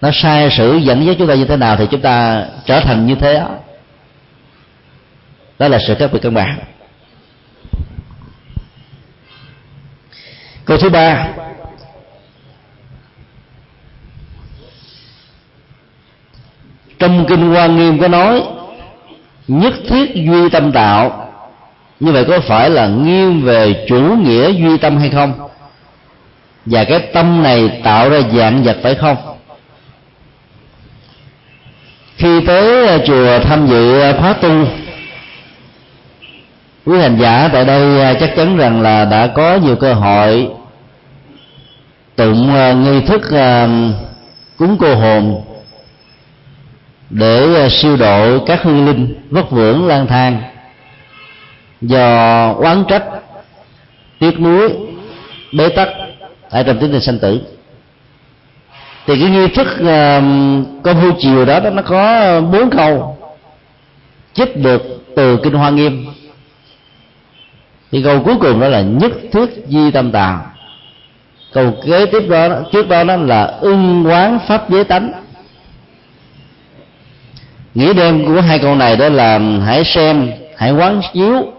Nó 0.00 0.10
sai 0.12 0.50
sử 0.50 0.76
dẫn 0.76 1.06
dắt 1.06 1.16
chúng 1.18 1.28
ta 1.28 1.34
như 1.34 1.44
thế 1.44 1.56
nào 1.56 1.76
thì 1.76 1.86
chúng 1.90 2.00
ta 2.00 2.44
trở 2.64 2.80
thành 2.80 3.06
như 3.06 3.14
thế 3.14 3.34
đó. 3.34 3.48
Đó 5.58 5.68
là 5.68 5.78
sự 5.86 5.94
khác 5.94 6.10
biệt 6.12 6.18
căn 6.22 6.34
bản. 6.34 6.58
Câu 10.64 10.76
thứ 10.76 10.88
ba 10.88 11.28
trong 16.98 17.26
kinh 17.28 17.54
hoa 17.54 17.66
nghiêm 17.66 17.98
có 17.98 18.08
nói, 18.08 18.42
nhất 19.48 19.74
thiết 19.88 20.14
duy 20.14 20.48
tâm 20.48 20.72
tạo. 20.72 21.22
Như 22.00 22.12
vậy 22.12 22.24
có 22.28 22.40
phải 22.40 22.70
là 22.70 22.86
nghiêng 22.86 23.42
về 23.42 23.86
chủ 23.88 24.00
nghĩa 24.00 24.50
duy 24.50 24.78
tâm 24.78 24.96
hay 24.96 25.08
không? 25.08 25.32
Và 26.66 26.84
cái 26.84 26.98
tâm 26.98 27.42
này 27.42 27.80
tạo 27.84 28.10
ra 28.10 28.20
dạng 28.32 28.62
vật 28.62 28.76
phải 28.82 28.94
không? 28.94 29.16
Khi 32.16 32.40
tới 32.46 32.88
à, 32.88 32.98
chùa 33.06 33.38
tham 33.38 33.66
dự 33.66 34.00
à, 34.00 34.12
khóa 34.18 34.32
tu, 34.32 34.64
quý 36.86 36.98
hành 36.98 37.16
giả 37.20 37.48
tại 37.52 37.64
đây 37.64 38.00
à, 38.00 38.14
chắc 38.20 38.36
chắn 38.36 38.56
rằng 38.56 38.82
là 38.82 39.04
đã 39.04 39.26
có 39.26 39.56
nhiều 39.56 39.76
cơ 39.76 39.94
hội 39.94 40.48
tụng 42.16 42.52
nghi 42.84 43.00
thức 43.00 43.22
cúng 44.58 44.76
cô 44.80 44.94
hồn 44.94 45.45
để 47.10 47.54
ờ, 47.54 47.68
siêu 47.68 47.96
độ 47.96 48.44
các 48.46 48.62
hương 48.62 48.86
linh 48.86 49.14
vất 49.30 49.50
vưởng 49.50 49.86
lang 49.86 50.06
thang 50.06 50.42
do 51.80 52.52
oán 52.52 52.84
trách 52.88 53.04
tiếc 54.18 54.40
nuối 54.40 54.68
bế 55.52 55.68
tắc 55.68 55.88
ở 56.50 56.62
trong 56.62 56.78
tiến 56.78 56.90
trình 56.92 57.00
sanh 57.00 57.18
tử. 57.18 57.40
Thì 59.06 59.20
cái 59.20 59.30
nghi 59.30 59.48
thức 59.48 59.66
uh, 59.80 59.82
công 60.82 61.00
phu 61.00 61.10
chiều 61.18 61.44
đó 61.44 61.60
nó 61.60 61.82
có 61.82 62.40
bốn 62.40 62.70
câu. 62.70 63.18
Chích 64.34 64.56
được 64.56 64.82
từ 65.16 65.38
kinh 65.42 65.52
hoa 65.52 65.70
nghiêm. 65.70 66.06
Thì 67.92 68.02
câu 68.02 68.22
cuối 68.22 68.34
cùng 68.40 68.60
đó 68.60 68.68
là 68.68 68.80
nhất 68.80 69.12
thuyết 69.32 69.50
di 69.66 69.90
tâm 69.90 70.12
tạng. 70.12 70.40
Câu 71.52 71.74
kế 71.86 72.06
tiếp 72.06 72.20
đó 72.28 72.48
trước 72.72 72.88
đó 72.88 73.04
đó 73.04 73.16
là 73.16 73.44
ưng 73.44 74.06
quán 74.06 74.38
pháp 74.48 74.70
giới 74.70 74.84
tánh 74.84 75.12
nghĩa 77.76 77.92
đen 77.92 78.24
của 78.26 78.40
hai 78.40 78.58
câu 78.58 78.74
này 78.74 78.96
đó 78.96 79.08
là 79.08 79.40
hãy 79.66 79.84
xem, 79.84 80.32
hãy 80.56 80.72
quán 80.72 81.00
chiếu 81.12 81.52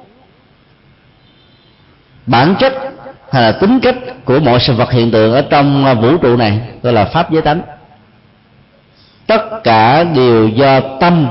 bản 2.25 2.55
chất 2.59 2.73
hay 3.31 3.41
là 3.41 3.51
tính 3.51 3.79
cách 3.79 3.95
của 4.25 4.39
mọi 4.39 4.59
sự 4.59 4.73
vật 4.73 4.91
hiện 4.91 5.11
tượng 5.11 5.33
ở 5.33 5.41
trong 5.41 5.97
vũ 6.01 6.17
trụ 6.17 6.37
này 6.37 6.61
gọi 6.81 6.93
là 6.93 7.05
pháp 7.05 7.31
giới 7.31 7.41
tánh. 7.41 7.61
Tất 9.27 9.63
cả 9.63 10.03
đều 10.03 10.47
do 10.47 10.79
tâm 10.99 11.27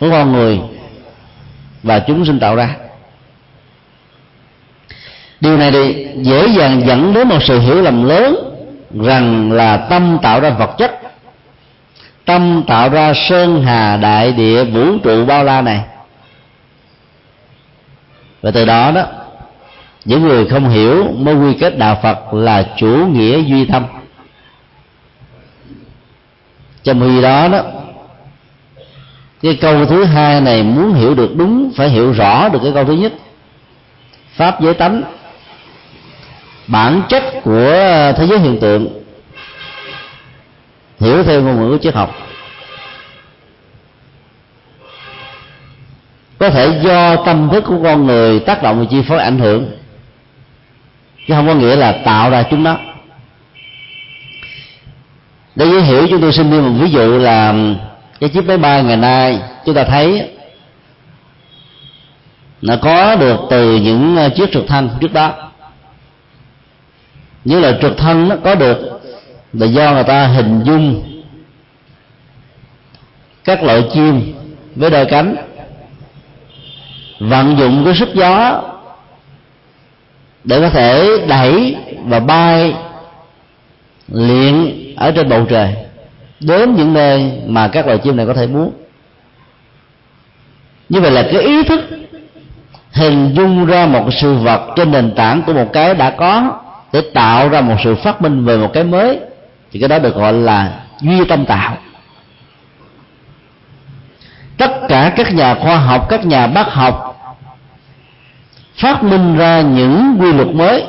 của 0.00 0.10
con 0.10 0.32
người 0.32 0.60
và 1.82 1.98
chúng 1.98 2.24
sinh 2.24 2.40
tạo 2.40 2.56
ra. 2.56 2.76
Điều 5.40 5.56
này 5.56 5.70
thì 5.70 6.06
dễ 6.16 6.46
dàng 6.46 6.82
dẫn 6.86 7.14
đến 7.14 7.28
một 7.28 7.42
sự 7.42 7.60
hiểu 7.60 7.82
lầm 7.82 8.04
lớn 8.04 8.36
rằng 9.00 9.52
là 9.52 9.76
tâm 9.76 10.18
tạo 10.22 10.40
ra 10.40 10.50
vật 10.50 10.74
chất 10.78 10.91
tâm 12.32 12.62
tạo 12.66 12.88
ra 12.88 13.12
sơn 13.14 13.62
hà 13.62 13.96
đại 13.96 14.32
địa 14.32 14.64
vũ 14.64 14.98
trụ 14.98 15.24
bao 15.24 15.44
la 15.44 15.62
này. 15.62 15.80
Và 18.42 18.50
từ 18.50 18.64
đó 18.64 18.90
đó, 18.90 19.02
những 20.04 20.22
người 20.22 20.46
không 20.46 20.68
hiểu 20.68 21.04
mới 21.18 21.34
quy 21.34 21.54
kết 21.60 21.78
đạo 21.78 21.98
phật 22.02 22.34
là 22.34 22.66
chủ 22.76 23.06
nghĩa 23.12 23.40
duy 23.42 23.64
tâm. 23.64 23.84
Trong 26.82 27.00
khi 27.00 27.22
đó 27.22 27.48
đó, 27.48 27.62
cái 29.42 29.58
câu 29.60 29.86
thứ 29.86 30.04
hai 30.04 30.40
này 30.40 30.62
muốn 30.62 30.94
hiểu 30.94 31.14
được 31.14 31.36
đúng, 31.36 31.72
phải 31.76 31.88
hiểu 31.88 32.12
rõ 32.12 32.48
được 32.48 32.58
cái 32.62 32.72
câu 32.74 32.84
thứ 32.84 32.92
nhất. 32.92 33.12
Pháp 34.36 34.60
giới 34.60 34.74
tánh, 34.74 35.02
bản 36.66 37.02
chất 37.08 37.24
của 37.44 37.72
thế 38.16 38.26
giới 38.26 38.38
hiện 38.38 38.58
tượng 38.60 39.01
hiểu 41.02 41.22
theo 41.22 41.42
ngôn 41.42 41.60
ngữ 41.60 41.70
của 41.70 41.82
triết 41.82 41.94
học. 41.94 42.14
Có 46.38 46.50
thể 46.50 46.80
do 46.82 47.16
tâm 47.16 47.48
thức 47.52 47.64
của 47.66 47.80
con 47.82 48.06
người 48.06 48.40
tác 48.40 48.62
động 48.62 48.78
và 48.80 48.86
chi 48.90 49.02
phối 49.08 49.18
ảnh 49.18 49.38
hưởng, 49.38 49.70
chứ 51.28 51.34
không 51.34 51.46
có 51.46 51.54
nghĩa 51.54 51.76
là 51.76 51.92
tạo 51.92 52.30
ra 52.30 52.42
chúng 52.50 52.62
nó. 52.62 52.76
Để 55.54 55.66
dễ 55.66 55.80
hiểu 55.80 56.06
chúng 56.10 56.20
tôi 56.20 56.32
xin 56.32 56.50
đưa 56.50 56.60
một 56.60 56.78
ví 56.80 56.90
dụ 56.90 57.18
là 57.18 57.54
cái 58.20 58.30
chiếc 58.30 58.46
máy 58.46 58.58
bay 58.58 58.82
ngày 58.82 58.96
nay, 58.96 59.38
chúng 59.66 59.74
ta 59.74 59.84
thấy 59.84 60.30
nó 62.62 62.76
có 62.82 63.16
được 63.16 63.40
từ 63.50 63.76
những 63.76 64.18
chiếc 64.36 64.52
trực 64.52 64.66
thăng 64.66 64.88
trước 65.00 65.12
đó. 65.12 65.32
Như 67.44 67.60
là 67.60 67.78
trực 67.82 67.96
thăng 67.96 68.28
nó 68.28 68.36
có 68.44 68.54
được 68.54 69.01
là 69.52 69.66
do 69.66 69.92
người 69.92 70.04
ta 70.04 70.26
hình 70.26 70.62
dung 70.64 71.02
các 73.44 73.62
loại 73.62 73.84
chim 73.94 74.34
với 74.76 74.90
đôi 74.90 75.06
cánh. 75.06 75.36
Vận 77.20 77.56
dụng 77.58 77.84
cái 77.84 77.94
sức 77.94 78.08
gió 78.14 78.62
để 80.44 80.60
có 80.60 80.70
thể 80.70 81.18
đẩy 81.28 81.76
và 82.04 82.20
bay, 82.20 82.74
luyện 84.08 84.74
ở 84.96 85.10
trên 85.10 85.28
bầu 85.28 85.46
trời, 85.50 85.74
đến 86.40 86.76
những 86.76 86.92
nơi 86.92 87.32
mà 87.46 87.68
các 87.68 87.86
loài 87.86 87.98
chim 87.98 88.16
này 88.16 88.26
có 88.26 88.34
thể 88.34 88.46
muốn. 88.46 88.72
Như 90.88 91.00
vậy 91.00 91.10
là 91.10 91.22
cái 91.32 91.42
ý 91.42 91.62
thức 91.62 91.80
hình 92.92 93.34
dung 93.34 93.66
ra 93.66 93.86
một 93.86 94.04
sự 94.20 94.34
vật 94.34 94.72
trên 94.76 94.90
nền 94.90 95.14
tảng 95.14 95.42
của 95.42 95.52
một 95.52 95.72
cái 95.72 95.94
đã 95.94 96.10
có 96.10 96.60
để 96.92 97.00
tạo 97.14 97.48
ra 97.48 97.60
một 97.60 97.76
sự 97.84 97.94
phát 97.94 98.22
minh 98.22 98.44
về 98.44 98.56
một 98.56 98.70
cái 98.72 98.84
mới 98.84 99.18
thì 99.72 99.80
cái 99.80 99.88
đó 99.88 99.98
được 99.98 100.14
gọi 100.14 100.32
là 100.32 100.80
duy 101.00 101.24
tâm 101.28 101.44
tạo. 101.44 101.76
Tất 104.56 104.80
cả 104.88 105.12
các 105.16 105.34
nhà 105.34 105.54
khoa 105.54 105.76
học, 105.76 106.06
các 106.08 106.26
nhà 106.26 106.46
bác 106.46 106.72
học 106.72 107.08
phát 108.74 109.04
minh 109.04 109.36
ra 109.36 109.60
những 109.60 110.16
quy 110.20 110.32
luật 110.32 110.48
mới, 110.48 110.84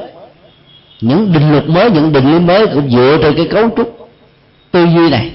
những 1.02 1.34
định 1.34 1.52
luật 1.52 1.70
mới, 1.70 1.92
những 1.92 2.14
định 2.14 2.32
lý 2.32 2.40
mới 2.40 2.68
cũng 2.68 2.90
dựa 2.90 3.18
trên 3.22 3.36
cái 3.36 3.48
cấu 3.52 3.70
trúc 3.78 4.10
tư 4.72 4.86
duy 4.86 5.10
này, 5.10 5.32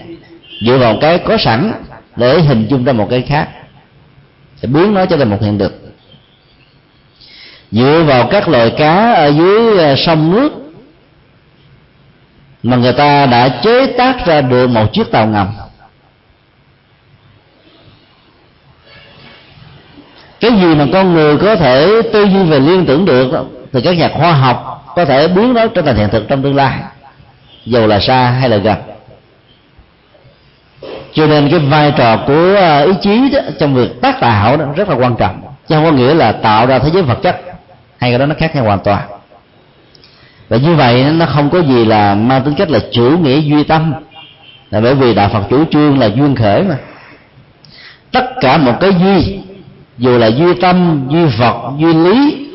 dựa 0.66 0.78
vào 0.78 0.96
cái 1.00 1.18
có 1.18 1.36
sẵn 1.36 1.72
để 2.16 2.40
hình 2.40 2.66
dung 2.70 2.84
ra 2.84 2.92
một 2.92 3.06
cái 3.10 3.22
khác, 3.22 3.48
để 4.62 4.68
biến 4.68 4.94
nó 4.94 5.06
trở 5.06 5.16
thành 5.16 5.30
một 5.30 5.42
hiện 5.42 5.58
thực 5.58 5.88
dựa 7.70 8.04
vào 8.06 8.28
các 8.30 8.48
loài 8.48 8.74
cá 8.78 9.12
ở 9.12 9.26
dưới 9.28 9.78
à, 9.78 9.94
sông 9.96 10.32
nước 10.32 10.67
mà 12.62 12.76
người 12.76 12.92
ta 12.92 13.26
đã 13.26 13.48
chế 13.62 13.86
tác 13.86 14.26
ra 14.26 14.40
được 14.40 14.66
một 14.66 14.92
chiếc 14.92 15.10
tàu 15.10 15.26
ngầm. 15.26 15.48
Cái 20.40 20.50
gì 20.50 20.74
mà 20.74 20.86
con 20.92 21.14
người 21.14 21.36
có 21.38 21.56
thể 21.56 22.02
tư 22.12 22.24
duy 22.24 22.42
về 22.42 22.60
liên 22.60 22.86
tưởng 22.86 23.04
được 23.04 23.30
thì 23.72 23.80
các 23.84 23.96
nhà 23.96 24.08
khoa 24.08 24.32
học 24.32 24.84
có 24.96 25.04
thể 25.04 25.28
biến 25.28 25.54
nó 25.54 25.66
trở 25.66 25.82
thành 25.82 25.96
hiện 25.96 26.08
thực 26.08 26.28
trong 26.28 26.42
tương 26.42 26.56
lai 26.56 26.78
dù 27.64 27.86
là 27.86 28.00
xa 28.00 28.30
hay 28.30 28.48
là 28.48 28.56
gần. 28.56 28.76
Cho 31.12 31.26
nên 31.26 31.50
cái 31.50 31.58
vai 31.58 31.92
trò 31.96 32.16
của 32.26 32.54
à, 32.58 32.80
ý 32.80 32.92
chí 33.02 33.30
đó, 33.32 33.40
trong 33.58 33.74
việc 33.74 34.00
tác 34.02 34.20
tạo 34.20 34.56
đó 34.56 34.64
rất 34.76 34.88
là 34.88 34.94
quan 34.94 35.16
trọng 35.16 35.42
chứ 35.68 35.74
không 35.74 35.84
có 35.84 35.92
nghĩa 35.92 36.14
là 36.14 36.32
tạo 36.32 36.66
ra 36.66 36.78
thế 36.78 36.90
giới 36.92 37.02
vật 37.02 37.18
chất 37.22 37.40
hay 37.98 38.10
cái 38.10 38.18
đó 38.18 38.26
nó 38.26 38.34
khác 38.38 38.54
nhau 38.54 38.64
hoàn 38.64 38.78
toàn 38.78 39.02
và 40.48 40.56
như 40.56 40.74
vậy 40.74 41.04
nó 41.12 41.26
không 41.26 41.50
có 41.50 41.62
gì 41.62 41.84
là 41.84 42.14
mang 42.14 42.42
tính 42.44 42.54
cách 42.54 42.70
là 42.70 42.78
chủ 42.92 43.18
nghĩa 43.18 43.40
duy 43.40 43.64
tâm. 43.64 43.94
Là 44.70 44.80
bởi 44.80 44.94
vì 44.94 45.14
đạo 45.14 45.28
phật 45.32 45.42
chủ 45.50 45.64
trương 45.70 45.98
là 45.98 46.06
duyên 46.06 46.34
khởi 46.34 46.62
mà. 46.62 46.76
Tất 48.12 48.24
cả 48.40 48.58
một 48.58 48.74
cái 48.80 48.90
duy 49.00 49.38
dù 49.98 50.18
là 50.18 50.26
duy 50.26 50.54
tâm 50.60 51.06
duy 51.10 51.24
vật 51.24 51.72
duy 51.78 51.92
lý 51.92 52.46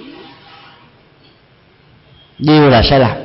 đều 2.40 2.70
là 2.70 2.82
sai 2.82 3.00
lạc 3.00 3.16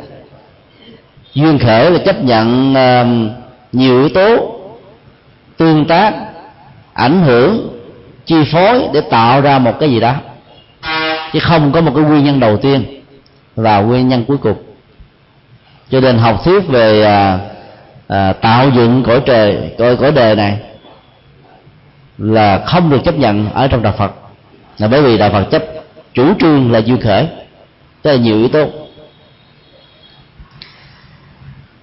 duyên 1.35 1.59
khởi 1.59 1.91
là 1.91 1.99
chấp 2.05 2.25
nhận 2.25 2.73
uh, 2.73 3.33
nhiều 3.73 4.01
yếu 4.01 4.09
tố 4.09 4.55
tương 5.57 5.85
tác 5.85 6.15
ảnh 6.93 7.23
hưởng 7.23 7.69
chi 8.27 8.37
phối 8.53 8.89
để 8.93 9.01
tạo 9.01 9.41
ra 9.41 9.59
một 9.59 9.79
cái 9.81 9.91
gì 9.91 10.01
đó. 10.01 10.15
Chứ 11.33 11.39
không 11.41 11.73
có 11.73 11.81
một 11.81 11.93
cái 11.95 12.05
nguyên 12.05 12.25
nhân 12.25 12.41
đầu 12.41 12.57
tiên 12.57 12.98
và 13.59 13.81
nguyên 13.81 14.09
nhân 14.09 14.25
cuối 14.29 14.37
cùng. 14.37 14.57
Cho 15.90 16.01
nên 16.01 16.18
học 16.18 16.44
thuyết 16.44 16.68
về 16.68 17.03
à, 17.03 17.38
à, 18.09 18.33
tạo 18.33 18.71
dựng 18.71 19.03
cõi 19.07 19.23
trời 19.27 19.75
cõi 19.79 19.97
cõi 19.97 20.12
đời 20.12 20.37
này 20.37 20.59
là 22.18 22.62
không 22.66 22.90
được 22.90 22.99
chấp 23.05 23.14
nhận 23.14 23.51
ở 23.51 23.68
trong 23.68 23.83
đạo 23.83 23.94
Phật. 23.99 24.12
Là 24.79 24.88
bởi 24.88 25.03
vì 25.03 25.18
đạo 25.18 25.31
Phật 25.31 25.44
chấp 25.51 25.64
chủ 26.14 26.35
trương 26.40 26.73
là 26.73 26.79
duyên 26.79 27.01
khởi 27.01 27.27
tức 28.03 28.11
là 28.11 28.16
nhiều 28.16 28.37
yếu 28.37 28.49
tố. 28.49 28.66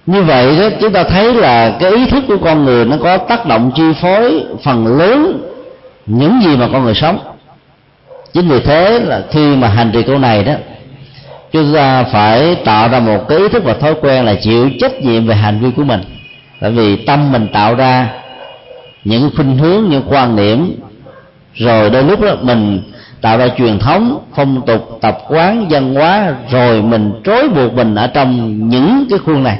Như 0.06 0.22
vậy 0.22 0.58
đó 0.58 0.76
chúng 0.80 0.92
ta 0.92 1.04
thấy 1.04 1.34
là 1.34 1.76
cái 1.80 1.90
ý 1.90 2.06
thức 2.06 2.24
của 2.28 2.38
con 2.44 2.64
người 2.64 2.84
nó 2.84 2.96
có 3.02 3.18
tác 3.18 3.46
động 3.46 3.70
chi 3.74 3.92
phối 4.00 4.44
phần 4.64 4.98
lớn 4.98 5.48
những 6.06 6.40
gì 6.42 6.56
mà 6.56 6.68
con 6.72 6.84
người 6.84 6.94
sống. 6.94 7.18
Chính 8.32 8.48
vì 8.48 8.60
thế 8.60 8.98
là 8.98 9.22
khi 9.30 9.56
mà 9.56 9.68
hành 9.68 9.90
trì 9.92 10.02
câu 10.02 10.18
này 10.18 10.44
đó 10.44 10.52
chúng 11.56 11.74
ta 11.74 12.04
phải 12.04 12.56
tạo 12.64 12.88
ra 12.88 13.00
một 13.00 13.28
cái 13.28 13.38
ý 13.38 13.48
thức 13.48 13.64
và 13.64 13.74
thói 13.74 13.94
quen 14.00 14.24
là 14.24 14.34
chịu 14.34 14.70
trách 14.80 15.02
nhiệm 15.02 15.26
về 15.26 15.34
hành 15.34 15.60
vi 15.60 15.70
của 15.76 15.84
mình. 15.84 16.00
Tại 16.60 16.70
vì 16.70 16.96
tâm 16.96 17.32
mình 17.32 17.48
tạo 17.52 17.74
ra 17.74 18.08
những 19.04 19.30
khuynh 19.36 19.58
hướng, 19.58 19.88
những 19.88 20.02
quan 20.08 20.36
niệm, 20.36 20.80
rồi 21.54 21.90
đôi 21.90 22.02
lúc 22.04 22.20
đó 22.20 22.36
mình 22.42 22.82
tạo 23.20 23.38
ra 23.38 23.48
truyền 23.58 23.78
thống, 23.78 24.18
phong 24.34 24.66
tục, 24.66 24.98
tập 25.00 25.18
quán, 25.28 25.66
văn 25.70 25.94
hóa, 25.94 26.34
rồi 26.50 26.82
mình 26.82 27.12
trói 27.24 27.48
buộc 27.48 27.74
mình 27.74 27.94
ở 27.94 28.06
trong 28.06 28.58
những 28.68 29.06
cái 29.10 29.18
khuôn 29.18 29.42
này. 29.42 29.58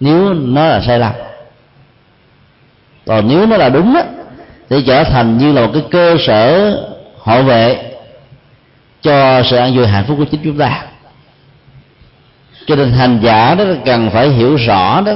Nếu 0.00 0.34
nó 0.34 0.66
là 0.66 0.80
sai 0.80 0.98
lầm. 0.98 1.12
Còn 3.06 3.28
nếu 3.28 3.46
nó 3.46 3.56
là 3.56 3.68
đúng 3.68 3.94
á, 3.94 4.04
thì 4.70 4.84
trở 4.86 5.04
thành 5.04 5.38
như 5.38 5.52
là 5.52 5.60
một 5.60 5.70
cái 5.72 5.82
cơ 5.90 6.16
sở 6.26 6.72
hộ 7.18 7.42
vệ 7.42 7.91
cho 9.02 9.42
sự 9.42 9.56
an 9.56 9.76
vui 9.76 9.86
hạnh 9.86 10.04
phúc 10.08 10.16
của 10.18 10.24
chính 10.24 10.40
chúng 10.44 10.58
ta. 10.58 10.84
Cho 12.66 12.76
nên 12.76 12.92
hành 12.92 13.18
giả 13.22 13.54
đó 13.54 13.64
cần 13.84 14.10
phải 14.10 14.28
hiểu 14.28 14.56
rõ 14.56 15.00
đó, 15.00 15.12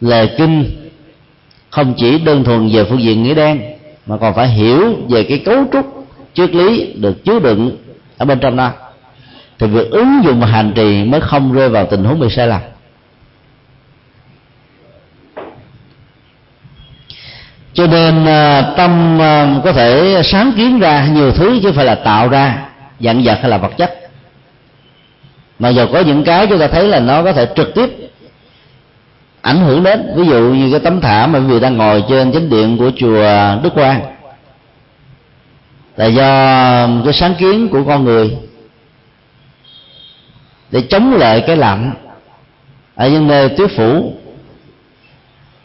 lời 0.00 0.30
kinh 0.38 0.90
không 1.70 1.94
chỉ 1.96 2.18
đơn 2.18 2.44
thuần 2.44 2.68
về 2.72 2.84
phương 2.84 3.02
diện 3.02 3.22
nghĩa 3.22 3.34
đen, 3.34 3.60
mà 4.06 4.16
còn 4.16 4.34
phải 4.34 4.48
hiểu 4.48 4.96
về 5.08 5.22
cái 5.22 5.38
cấu 5.38 5.64
trúc, 5.72 6.06
triết 6.34 6.54
lý 6.54 6.92
được 6.92 7.24
chứa 7.24 7.38
đựng 7.38 7.76
ở 8.18 8.24
bên 8.24 8.38
trong 8.40 8.56
đó 8.56 8.70
thì 9.58 9.66
việc 9.66 9.90
ứng 9.90 10.24
dụng 10.24 10.40
hành 10.40 10.72
trì 10.74 11.04
mới 11.04 11.20
không 11.20 11.52
rơi 11.52 11.68
vào 11.68 11.86
tình 11.86 12.04
huống 12.04 12.20
bị 12.20 12.26
sai 12.30 12.46
lầm. 12.46 12.60
Cho 17.72 17.86
nên 17.86 18.26
à, 18.26 18.62
tâm 18.76 19.20
à, 19.20 19.60
có 19.64 19.72
thể 19.72 20.20
sáng 20.24 20.52
kiến 20.56 20.78
ra 20.78 21.06
nhiều 21.06 21.32
thứ 21.32 21.58
chứ 21.62 21.68
không 21.68 21.76
phải 21.76 21.84
là 21.84 21.94
tạo 21.94 22.28
ra 22.28 22.67
dạng 23.00 23.22
vật 23.24 23.38
hay 23.40 23.50
là 23.50 23.58
vật 23.58 23.72
chất. 23.76 23.94
Mà 25.58 25.68
giờ 25.68 25.86
có 25.92 26.00
những 26.00 26.24
cái 26.24 26.46
chúng 26.46 26.58
ta 26.58 26.68
thấy 26.68 26.88
là 26.88 27.00
nó 27.00 27.22
có 27.22 27.32
thể 27.32 27.46
trực 27.56 27.74
tiếp 27.74 28.10
ảnh 29.42 29.60
hưởng 29.60 29.82
đến. 29.82 30.12
Ví 30.16 30.26
dụ 30.26 30.40
như 30.40 30.70
cái 30.70 30.80
tấm 30.80 31.00
thảm 31.00 31.32
mà 31.32 31.38
quý 31.38 31.44
vị 31.44 31.60
đang 31.60 31.76
ngồi 31.76 32.04
trên 32.08 32.32
chính 32.32 32.50
điện 32.50 32.76
của 32.78 32.90
chùa 32.96 33.22
Đức 33.62 33.74
Quang. 33.74 34.00
Là 35.96 36.06
do 36.06 37.02
cái 37.04 37.12
sáng 37.12 37.34
kiến 37.34 37.68
của 37.68 37.84
con 37.84 38.04
người 38.04 38.36
để 40.70 40.82
chống 40.90 41.14
lại 41.14 41.44
cái 41.46 41.56
lạnh 41.56 41.92
ở 42.94 43.08
những 43.08 43.26
nơi 43.26 43.48
tuyết 43.48 43.70
phủ, 43.76 44.12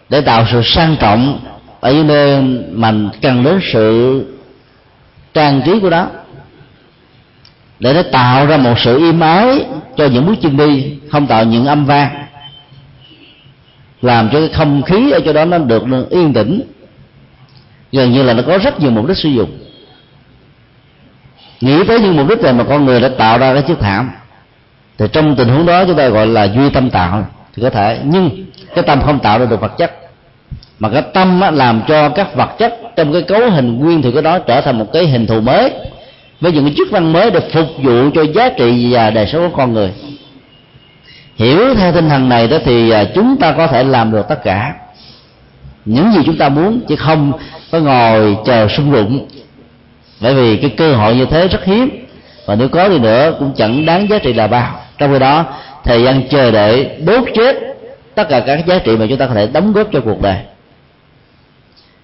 để 0.10 0.22
tạo 0.22 0.46
sự 0.52 0.62
sang 0.64 0.96
trọng 1.00 1.40
ở 1.80 1.94
những 1.94 2.08
nơi 2.08 2.42
mà 2.72 2.94
cần 3.22 3.44
đến 3.44 3.60
sự 3.74 4.26
trang 5.34 5.62
trí 5.66 5.80
của 5.80 5.90
đó 5.90 6.08
để 7.84 7.94
nó 7.94 8.02
tạo 8.12 8.46
ra 8.46 8.58
một 8.58 8.80
sự 8.80 8.98
im 8.98 9.20
ái 9.20 9.66
cho 9.98 10.06
những 10.06 10.26
bước 10.26 10.36
chân 10.42 10.58
đi 10.58 10.98
không 11.12 11.28
tạo 11.28 11.44
những 11.44 11.66
âm 11.66 11.86
vang 11.86 12.24
làm 14.02 14.30
cho 14.30 14.40
cái 14.40 14.50
không 14.54 14.82
khí 14.82 15.12
ở 15.12 15.20
chỗ 15.26 15.34
đó 15.34 15.46
nó 15.46 15.58
được 15.58 15.84
yên 16.10 16.34
tĩnh. 16.34 16.62
Gần 17.92 18.12
như 18.12 18.24
là 18.24 18.34
nó 18.34 18.44
có 18.48 18.58
rất 18.58 18.80
nhiều 18.80 18.92
mục 18.92 19.08
đích 19.08 19.18
sử 19.18 19.30
dụng. 19.30 19.58
Nghĩ 21.62 21.84
tới 21.88 22.00
những 22.00 22.18
mục 22.18 22.30
đích 22.30 22.42
này 22.42 22.54
mà 22.54 22.64
con 22.64 22.86
người 22.86 23.02
đã 23.02 23.10
tạo 23.10 23.38
ra 23.38 23.54
cái 23.54 23.62
chiếc 23.62 23.80
thảm. 23.80 24.12
Thì 24.98 25.06
trong 25.14 25.36
tình 25.36 25.50
huống 25.50 25.66
đó 25.66 25.86
chúng 25.86 25.98
ta 25.98 26.08
gọi 26.08 26.28
là 26.28 26.44
duy 26.44 26.70
tâm 26.70 26.90
tạo 26.90 27.26
thì 27.56 27.64
có 27.64 27.70
thể. 27.70 28.00
Nhưng 28.04 28.46
cái 28.76 28.84
tâm 28.84 29.02
không 29.02 29.20
tạo 29.20 29.40
ra 29.40 29.46
được 29.46 29.62
vật 29.62 29.78
chất. 29.78 29.92
Mà 30.80 30.90
cái 30.90 31.02
tâm 31.14 31.42
á, 31.42 31.52
làm 31.52 31.82
cho 31.88 32.10
các 32.10 32.36
vật 32.36 32.50
chất 32.60 32.80
trong 32.96 33.14
cái 33.14 33.22
cấu 33.22 33.50
hình 33.50 33.80
nguyên 33.80 34.02
thì 34.02 34.12
cái 34.12 34.22
đó 34.22 34.40
trở 34.40 34.62
thành 34.62 34.80
một 34.80 34.88
cái 34.94 35.08
hình 35.08 35.28
thù 35.28 35.42
mới 35.42 35.72
với 36.44 36.52
những 36.52 36.66
cái 36.66 36.74
chức 36.78 36.92
năng 36.92 37.14
mới 37.14 37.32
để 37.32 37.40
phục 37.54 37.68
vụ 37.78 38.10
cho 38.14 38.24
giá 38.24 38.50
trị 38.50 38.88
và 38.92 39.10
đời 39.10 39.28
sống 39.28 39.50
của 39.50 39.58
con 39.58 39.74
người. 39.74 39.92
Hiểu 41.36 41.76
theo 41.76 41.92
tinh 41.92 42.10
thần 42.10 42.30
này 42.30 42.48
đó 42.48 42.58
thì 42.66 42.90
à, 42.90 43.04
chúng 43.16 43.38
ta 43.40 43.52
có 43.52 43.68
thể 43.68 43.84
làm 43.84 44.12
được 44.12 44.26
tất 44.30 44.44
cả. 44.44 44.76
Những 45.86 46.12
gì 46.12 46.20
chúng 46.26 46.38
ta 46.38 46.50
muốn, 46.50 46.82
chứ 46.88 46.96
không 46.96 47.32
có 47.72 47.80
ngồi 47.80 48.38
chờ 48.46 48.68
sung 48.68 48.92
rụng 48.92 49.28
bởi 50.22 50.34
vì 50.34 50.58
cái 50.58 50.70
cơ 50.70 50.96
hội 50.96 51.16
như 51.16 51.26
thế 51.26 51.48
rất 51.48 51.66
hiếm. 51.66 51.90
Và 52.46 52.56
nếu 52.56 52.68
có 52.68 52.90
đi 52.90 53.00
nữa, 53.00 53.36
cũng 53.40 53.52
chẳng 53.56 53.86
đáng 53.86 54.10
giá 54.10 54.20
trị 54.20 54.34
là 54.34 54.48
bao. 54.48 54.80
Trong 54.98 55.14
khi 55.14 55.20
đó, 55.20 55.46
thời 55.84 56.04
gian 56.04 56.28
chờ 56.30 56.52
đợi 56.52 56.90
đốt 57.06 57.24
chết 57.36 57.56
tất 58.16 58.30
cả 58.30 58.40
các 58.40 58.66
giá 58.66 58.80
trị 58.80 58.98
mà 58.98 59.06
chúng 59.10 59.18
ta 59.18 59.28
có 59.28 59.34
thể 59.34 59.48
đóng 59.48 59.74
góp 59.74 59.88
cho 59.92 60.00
cuộc 60.00 60.22
đời 60.22 60.36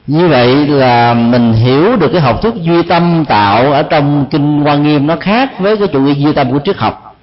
như 0.10 0.28
vậy 0.28 0.68
là 0.68 1.14
mình 1.14 1.54
hiểu 1.54 1.96
được 1.96 2.10
cái 2.12 2.22
học 2.22 2.42
thuyết 2.42 2.54
duy 2.56 2.84
tâm 2.84 3.26
tạo 3.26 3.72
ở 3.72 3.84
trong 3.84 4.26
kinh 4.32 4.62
hoa 4.62 4.76
nghiêm 4.76 5.08
nó 5.08 5.16
khác 5.16 5.60
với 5.60 5.78
cái 5.78 5.88
chủ 5.88 6.00
nghĩa 6.00 6.14
duy 6.14 6.34
tâm 6.34 6.52
của 6.52 6.60
triết 6.66 6.78
học. 6.78 7.16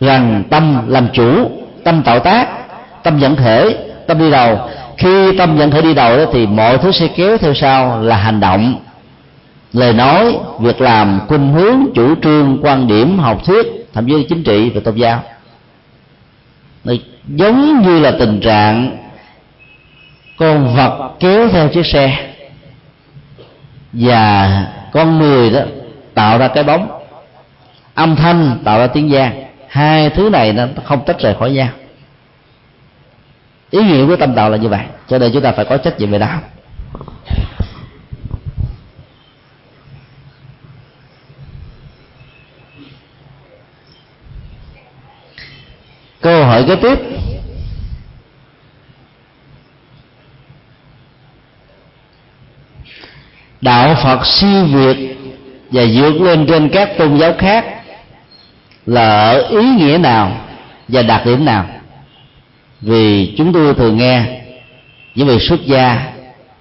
Rằng 0.00 0.42
tâm 0.50 0.88
làm 0.88 1.08
chủ, 1.12 1.50
tâm 1.84 2.02
tạo 2.02 2.18
tác, 2.20 2.48
tâm 3.02 3.18
dẫn 3.18 3.36
thể, 3.36 3.76
tâm 4.06 4.18
đi 4.18 4.30
đầu. 4.30 4.58
Khi 4.98 5.38
tâm 5.38 5.58
dẫn 5.58 5.70
thể 5.70 5.82
đi 5.82 5.94
đầu 5.94 6.16
đó 6.16 6.24
thì 6.32 6.46
mọi 6.46 6.78
thứ 6.78 6.92
sẽ 6.92 7.08
kéo 7.16 7.38
theo 7.38 7.54
sau 7.54 8.02
là 8.02 8.16
hành 8.16 8.40
động. 8.40 8.74
Lời 9.72 9.92
nói, 9.92 10.36
việc 10.60 10.80
làm, 10.80 11.20
khuynh 11.28 11.52
hướng, 11.52 11.76
chủ 11.94 12.14
trương, 12.22 12.58
quan 12.62 12.86
điểm, 12.86 13.18
học 13.18 13.44
thuyết, 13.44 13.66
thậm 13.92 14.06
chí 14.06 14.26
chính 14.28 14.42
trị 14.42 14.70
và 14.74 14.80
tôn 14.84 14.94
giáo. 14.94 15.22
Giống 17.28 17.82
như 17.82 18.00
là 18.00 18.10
tình 18.18 18.40
trạng 18.40 19.01
con 20.36 20.76
vật 20.76 21.12
kéo 21.20 21.48
theo 21.48 21.68
chiếc 21.68 21.86
xe. 21.86 22.34
Và 23.92 24.66
con 24.92 25.18
người 25.18 25.50
đó 25.50 25.60
tạo 26.14 26.38
ra 26.38 26.48
cái 26.48 26.64
bóng. 26.64 26.88
Âm 27.94 28.16
thanh 28.16 28.58
tạo 28.64 28.78
ra 28.78 28.86
tiếng 28.86 29.08
vang. 29.10 29.44
Hai 29.68 30.10
thứ 30.10 30.30
này 30.30 30.52
nó 30.52 30.66
không 30.84 31.04
tách 31.04 31.20
rời 31.20 31.34
khỏi 31.34 31.50
nhau. 31.50 31.68
Ý 33.70 33.82
nghĩa 33.82 34.06
của 34.06 34.16
tâm 34.16 34.34
đạo 34.34 34.50
là 34.50 34.56
như 34.56 34.68
vậy. 34.68 34.84
Cho 35.08 35.18
nên 35.18 35.32
chúng 35.32 35.42
ta 35.42 35.52
phải 35.52 35.64
có 35.64 35.76
trách 35.76 35.98
nhiệm 35.98 36.10
về 36.10 36.18
đạo 36.18 36.40
câu 46.22 46.44
hỏi 46.44 46.64
kế 46.68 46.76
tiếp. 46.76 46.98
Đạo 53.62 53.94
phật 54.02 54.26
siêu 54.26 54.64
việt 54.64 55.16
và 55.70 55.82
vượt 55.94 56.20
lên 56.20 56.46
trên 56.46 56.68
các 56.68 56.98
tôn 56.98 57.18
giáo 57.18 57.32
khác 57.38 57.64
là 58.86 59.30
ở 59.30 59.48
ý 59.48 59.64
nghĩa 59.78 59.98
nào 59.98 60.40
và 60.88 61.02
đặc 61.02 61.26
điểm 61.26 61.44
nào? 61.44 61.66
Vì 62.80 63.34
chúng 63.38 63.52
tôi 63.52 63.74
thường 63.74 63.98
nghe 63.98 64.40
những 65.14 65.28
vị 65.28 65.38
xuất 65.38 65.66
gia, 65.66 66.12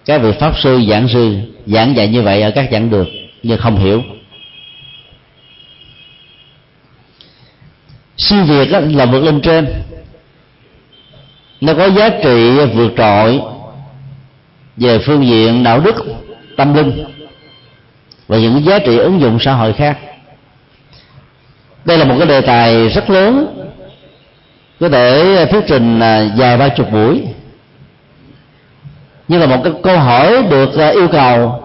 các 0.06 0.22
vị 0.22 0.32
pháp 0.40 0.60
sư, 0.60 0.82
giảng 0.90 1.08
sư 1.08 1.38
giảng 1.66 1.96
dạy 1.96 2.08
như 2.08 2.22
vậy 2.22 2.42
ở 2.42 2.52
các 2.52 2.70
giảng 2.72 2.90
đường 2.90 3.08
nhưng 3.44 3.58
không 3.58 3.78
hiểu. 3.78 4.04
Siêu 8.18 8.44
việt 8.44 8.70
là 8.72 9.06
vượt 9.06 9.24
lên 9.24 9.42
trên. 9.42 9.68
Nó 11.62 11.74
có 11.74 11.86
giá 11.86 12.10
trị 12.10 12.52
vượt 12.74 12.94
trội 12.98 13.42
về 14.78 15.00
phương 15.00 15.26
diện 15.26 15.64
đạo 15.64 15.80
đức 15.80 15.96
tâm 16.62 16.74
linh 16.74 17.06
và 18.28 18.38
những 18.38 18.66
giá 18.66 18.80
trị 18.80 18.98
ứng 18.98 19.22
dụng 19.22 19.38
xã 19.40 19.54
hội 19.54 19.74
khác. 19.74 19.98
Đây 21.86 21.98
là 21.98 22.06
một 22.06 22.16
cái 22.18 22.28
đề 22.28 22.42
tài 22.42 22.90
rất 22.90 23.10
lớn 23.10 23.58
có 24.80 24.90
thể 24.90 25.46
thuyết 25.52 25.64
trình 25.68 26.00
à, 26.00 26.20
dài 26.36 26.58
ba 26.58 26.70
chục 26.70 26.92
buổi. 26.92 27.24
Nhưng 29.28 29.40
là 29.40 29.46
một 29.46 29.62
cái 29.64 29.74
câu 29.84 29.98
hỏi 29.98 30.44
được 30.50 30.78
à, 30.78 30.88
yêu 30.90 31.08
cầu 31.08 31.64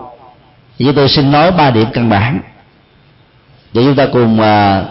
thì 0.79 0.85
chúng 0.85 0.95
tôi 0.95 1.09
xin 1.09 1.33
nói 1.33 1.53
ba 1.53 1.71
điểm 1.71 1.87
căn 1.93 2.09
bản 2.09 2.41
để 3.73 3.83
chúng 3.85 3.97
ta 3.97 4.07
cùng 4.13 4.41
uh, 4.41 4.87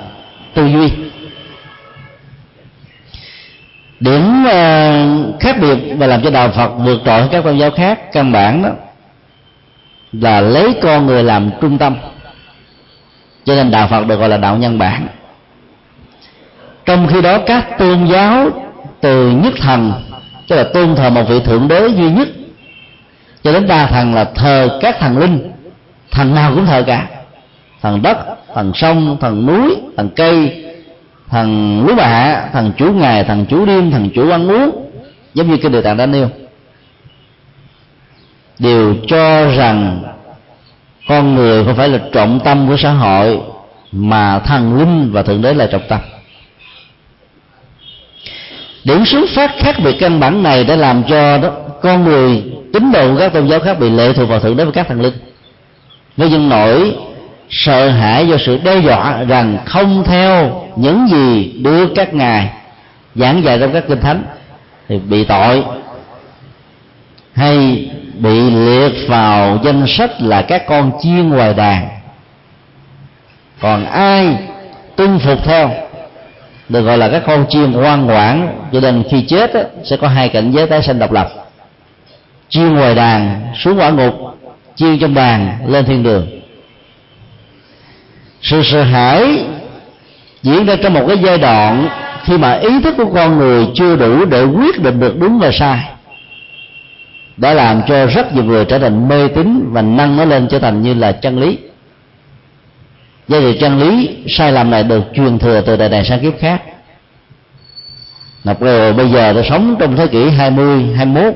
tư 0.53 0.65
duy. 0.65 0.91
Điểm 3.99 4.45
uh, 4.45 5.41
khác 5.41 5.55
biệt 5.61 5.77
và 5.97 6.07
làm 6.07 6.21
cho 6.23 6.29
đạo 6.29 6.51
phật 6.55 6.67
vượt 6.67 7.01
trội 7.05 7.27
các 7.31 7.43
tôn 7.43 7.57
giáo 7.57 7.71
khác 7.71 8.11
căn 8.11 8.31
bản 8.31 8.63
đó 8.63 8.69
là 10.21 10.41
lấy 10.41 10.75
con 10.81 11.05
người 11.05 11.23
làm 11.23 11.49
trung 11.61 11.77
tâm. 11.77 11.95
Cho 13.45 13.55
nên 13.55 13.71
đạo 13.71 13.87
phật 13.87 14.07
được 14.07 14.19
gọi 14.19 14.29
là 14.29 14.37
đạo 14.37 14.57
nhân 14.57 14.77
bản. 14.77 15.07
Trong 16.85 17.07
khi 17.07 17.21
đó, 17.21 17.37
các 17.45 17.77
tôn 17.77 18.05
giáo 18.05 18.49
từ 19.01 19.31
nhất 19.31 19.53
thần, 19.61 19.93
tức 20.47 20.55
là 20.55 20.63
tôn 20.63 20.95
thờ 20.95 21.09
một 21.09 21.23
vị 21.29 21.39
thượng 21.39 21.67
đế 21.67 21.87
duy 21.87 22.11
nhất, 22.11 22.27
cho 23.43 23.53
đến 23.53 23.67
đa 23.67 23.87
thần 23.87 24.13
là 24.13 24.23
thờ 24.23 24.79
các 24.81 24.99
thần 24.99 25.17
linh, 25.17 25.51
thần 26.11 26.35
nào 26.35 26.51
cũng 26.55 26.65
thờ 26.65 26.83
cả. 26.87 27.07
Thần 27.81 28.01
đất, 28.01 28.17
thần 28.53 28.71
sông, 28.75 29.17
thần 29.21 29.45
núi, 29.45 29.75
thần 29.97 30.09
cây, 30.15 30.65
thần 31.29 31.81
lúa 31.85 31.95
bạ 31.95 32.41
thần 32.53 32.71
chủ 32.77 32.93
ngày, 32.93 33.23
thần 33.23 33.45
chủ 33.45 33.65
đêm, 33.65 33.91
thần 33.91 34.09
chủ 34.15 34.29
ăn 34.29 34.51
uống, 34.51 34.91
giống 35.33 35.51
như 35.51 35.57
kinh 35.57 35.71
địa 35.71 35.81
tạng 35.81 35.97
đã 35.97 36.05
nêu 36.05 36.29
đều 38.59 38.95
cho 39.07 39.51
rằng 39.51 40.03
con 41.07 41.35
người 41.35 41.65
không 41.65 41.75
phải 41.75 41.89
là 41.89 41.99
trọng 42.11 42.39
tâm 42.39 42.67
của 42.67 42.77
xã 42.77 42.91
hội, 42.91 43.39
mà 43.91 44.39
thần 44.39 44.79
linh 44.79 45.11
và 45.11 45.23
thượng 45.23 45.41
đế 45.41 45.53
là 45.53 45.67
trọng 45.71 45.87
tâm. 45.89 45.99
Điểm 48.83 49.05
xuất 49.05 49.29
phát 49.35 49.51
khác 49.57 49.75
biệt 49.83 49.95
căn 49.99 50.19
bản 50.19 50.43
này 50.43 50.63
đã 50.63 50.75
làm 50.75 51.03
cho 51.03 51.37
đó, 51.37 51.49
con 51.81 52.03
người 52.03 52.43
tín 52.73 52.91
đồ 52.91 53.07
của 53.07 53.19
các 53.19 53.33
tôn 53.33 53.47
giáo 53.47 53.59
khác 53.59 53.79
bị 53.79 53.89
lệ 53.89 54.13
thuộc 54.13 54.29
vào 54.29 54.39
thượng 54.39 54.57
đế 54.57 54.65
và 54.65 54.71
các 54.71 54.87
thần 54.87 55.01
linh. 55.01 55.13
Với 56.17 56.31
dân 56.31 56.49
nổi 56.49 56.95
sợ 57.49 57.89
hãi 57.89 58.27
do 58.27 58.37
sự 58.45 58.59
đe 58.63 58.77
dọa 58.77 59.23
rằng 59.23 59.57
không 59.65 60.03
theo 60.05 60.65
những 60.75 61.07
gì 61.07 61.53
đưa 61.61 61.87
các 61.87 62.13
ngài 62.13 62.49
giảng 63.15 63.43
dạy 63.43 63.57
trong 63.59 63.73
các 63.73 63.83
kinh 63.87 64.01
thánh 64.01 64.23
thì 64.87 64.97
bị 64.97 65.23
tội. 65.23 65.63
Hay 67.33 67.87
bị 68.19 68.49
liệt 68.49 69.07
vào 69.07 69.59
danh 69.63 69.83
sách 69.87 70.11
là 70.21 70.41
các 70.41 70.67
con 70.67 70.91
chiên 71.01 71.29
ngoài 71.29 71.53
đàn. 71.53 71.87
Còn 73.61 73.85
ai 73.85 74.37
tuân 74.95 75.19
phục 75.19 75.39
theo 75.43 75.71
được 76.69 76.81
gọi 76.81 76.97
là 76.97 77.09
các 77.09 77.23
con 77.27 77.45
chiên 77.49 77.71
ngoan 77.71 78.05
ngoãn 78.05 78.47
cho 78.71 78.79
nên 78.79 79.03
khi 79.11 79.21
chết 79.21 79.53
á, 79.53 79.61
sẽ 79.83 79.97
có 79.97 80.07
hai 80.07 80.29
cảnh 80.29 80.51
giới 80.51 80.67
tái 80.67 80.83
sinh 80.83 80.99
độc 80.99 81.11
lập. 81.11 81.29
Chiên 82.49 82.73
ngoài 82.73 82.95
đàn 82.95 83.41
xuống 83.55 83.79
quả 83.79 83.89
ngục 83.89 84.13
chiên 84.75 84.99
trong 84.99 85.13
đàn 85.13 85.57
lên 85.67 85.85
thiên 85.85 86.03
đường. 86.03 86.27
Sự 88.41 88.61
sợ 88.63 88.83
hãi 88.83 89.45
diễn 90.43 90.65
ra 90.65 90.75
trong 90.83 90.93
một 90.93 91.05
cái 91.07 91.17
giai 91.17 91.37
đoạn 91.37 91.89
khi 92.23 92.37
mà 92.37 92.53
ý 92.53 92.69
thức 92.83 92.93
của 92.97 93.11
con 93.15 93.37
người 93.37 93.67
chưa 93.75 93.95
đủ 93.95 94.25
để 94.25 94.43
quyết 94.43 94.81
định 94.81 94.99
được 94.99 95.19
đúng 95.19 95.39
và 95.39 95.51
sai 95.51 95.94
đã 97.37 97.53
làm 97.53 97.81
cho 97.87 98.05
rất 98.05 98.33
nhiều 98.33 98.43
người 98.43 98.65
trở 98.65 98.79
thành 98.79 99.07
mê 99.07 99.27
tín 99.27 99.69
và 99.71 99.81
nâng 99.81 100.17
nó 100.17 100.25
lên 100.25 100.47
trở 100.47 100.59
thành 100.59 100.81
như 100.81 100.93
là 100.93 101.11
chân 101.11 101.39
lý. 101.39 101.57
Do 103.27 103.39
vậy 103.39 103.57
chân 103.61 103.79
lý 103.79 104.17
sai 104.27 104.51
lầm 104.51 104.69
này 104.69 104.83
được 104.83 105.03
truyền 105.13 105.39
thừa 105.39 105.61
từ 105.61 105.77
đời 105.77 105.89
này 105.89 106.05
sang 106.05 106.19
kiếp 106.19 106.39
khác. 106.39 106.61
Ngọc 108.43 108.61
rồi 108.61 108.93
bây 108.93 109.09
giờ 109.09 109.33
tôi 109.33 109.43
sống 109.49 109.75
trong 109.79 109.95
thế 109.95 110.07
kỷ 110.07 110.29
20, 110.29 110.83
21 110.95 111.33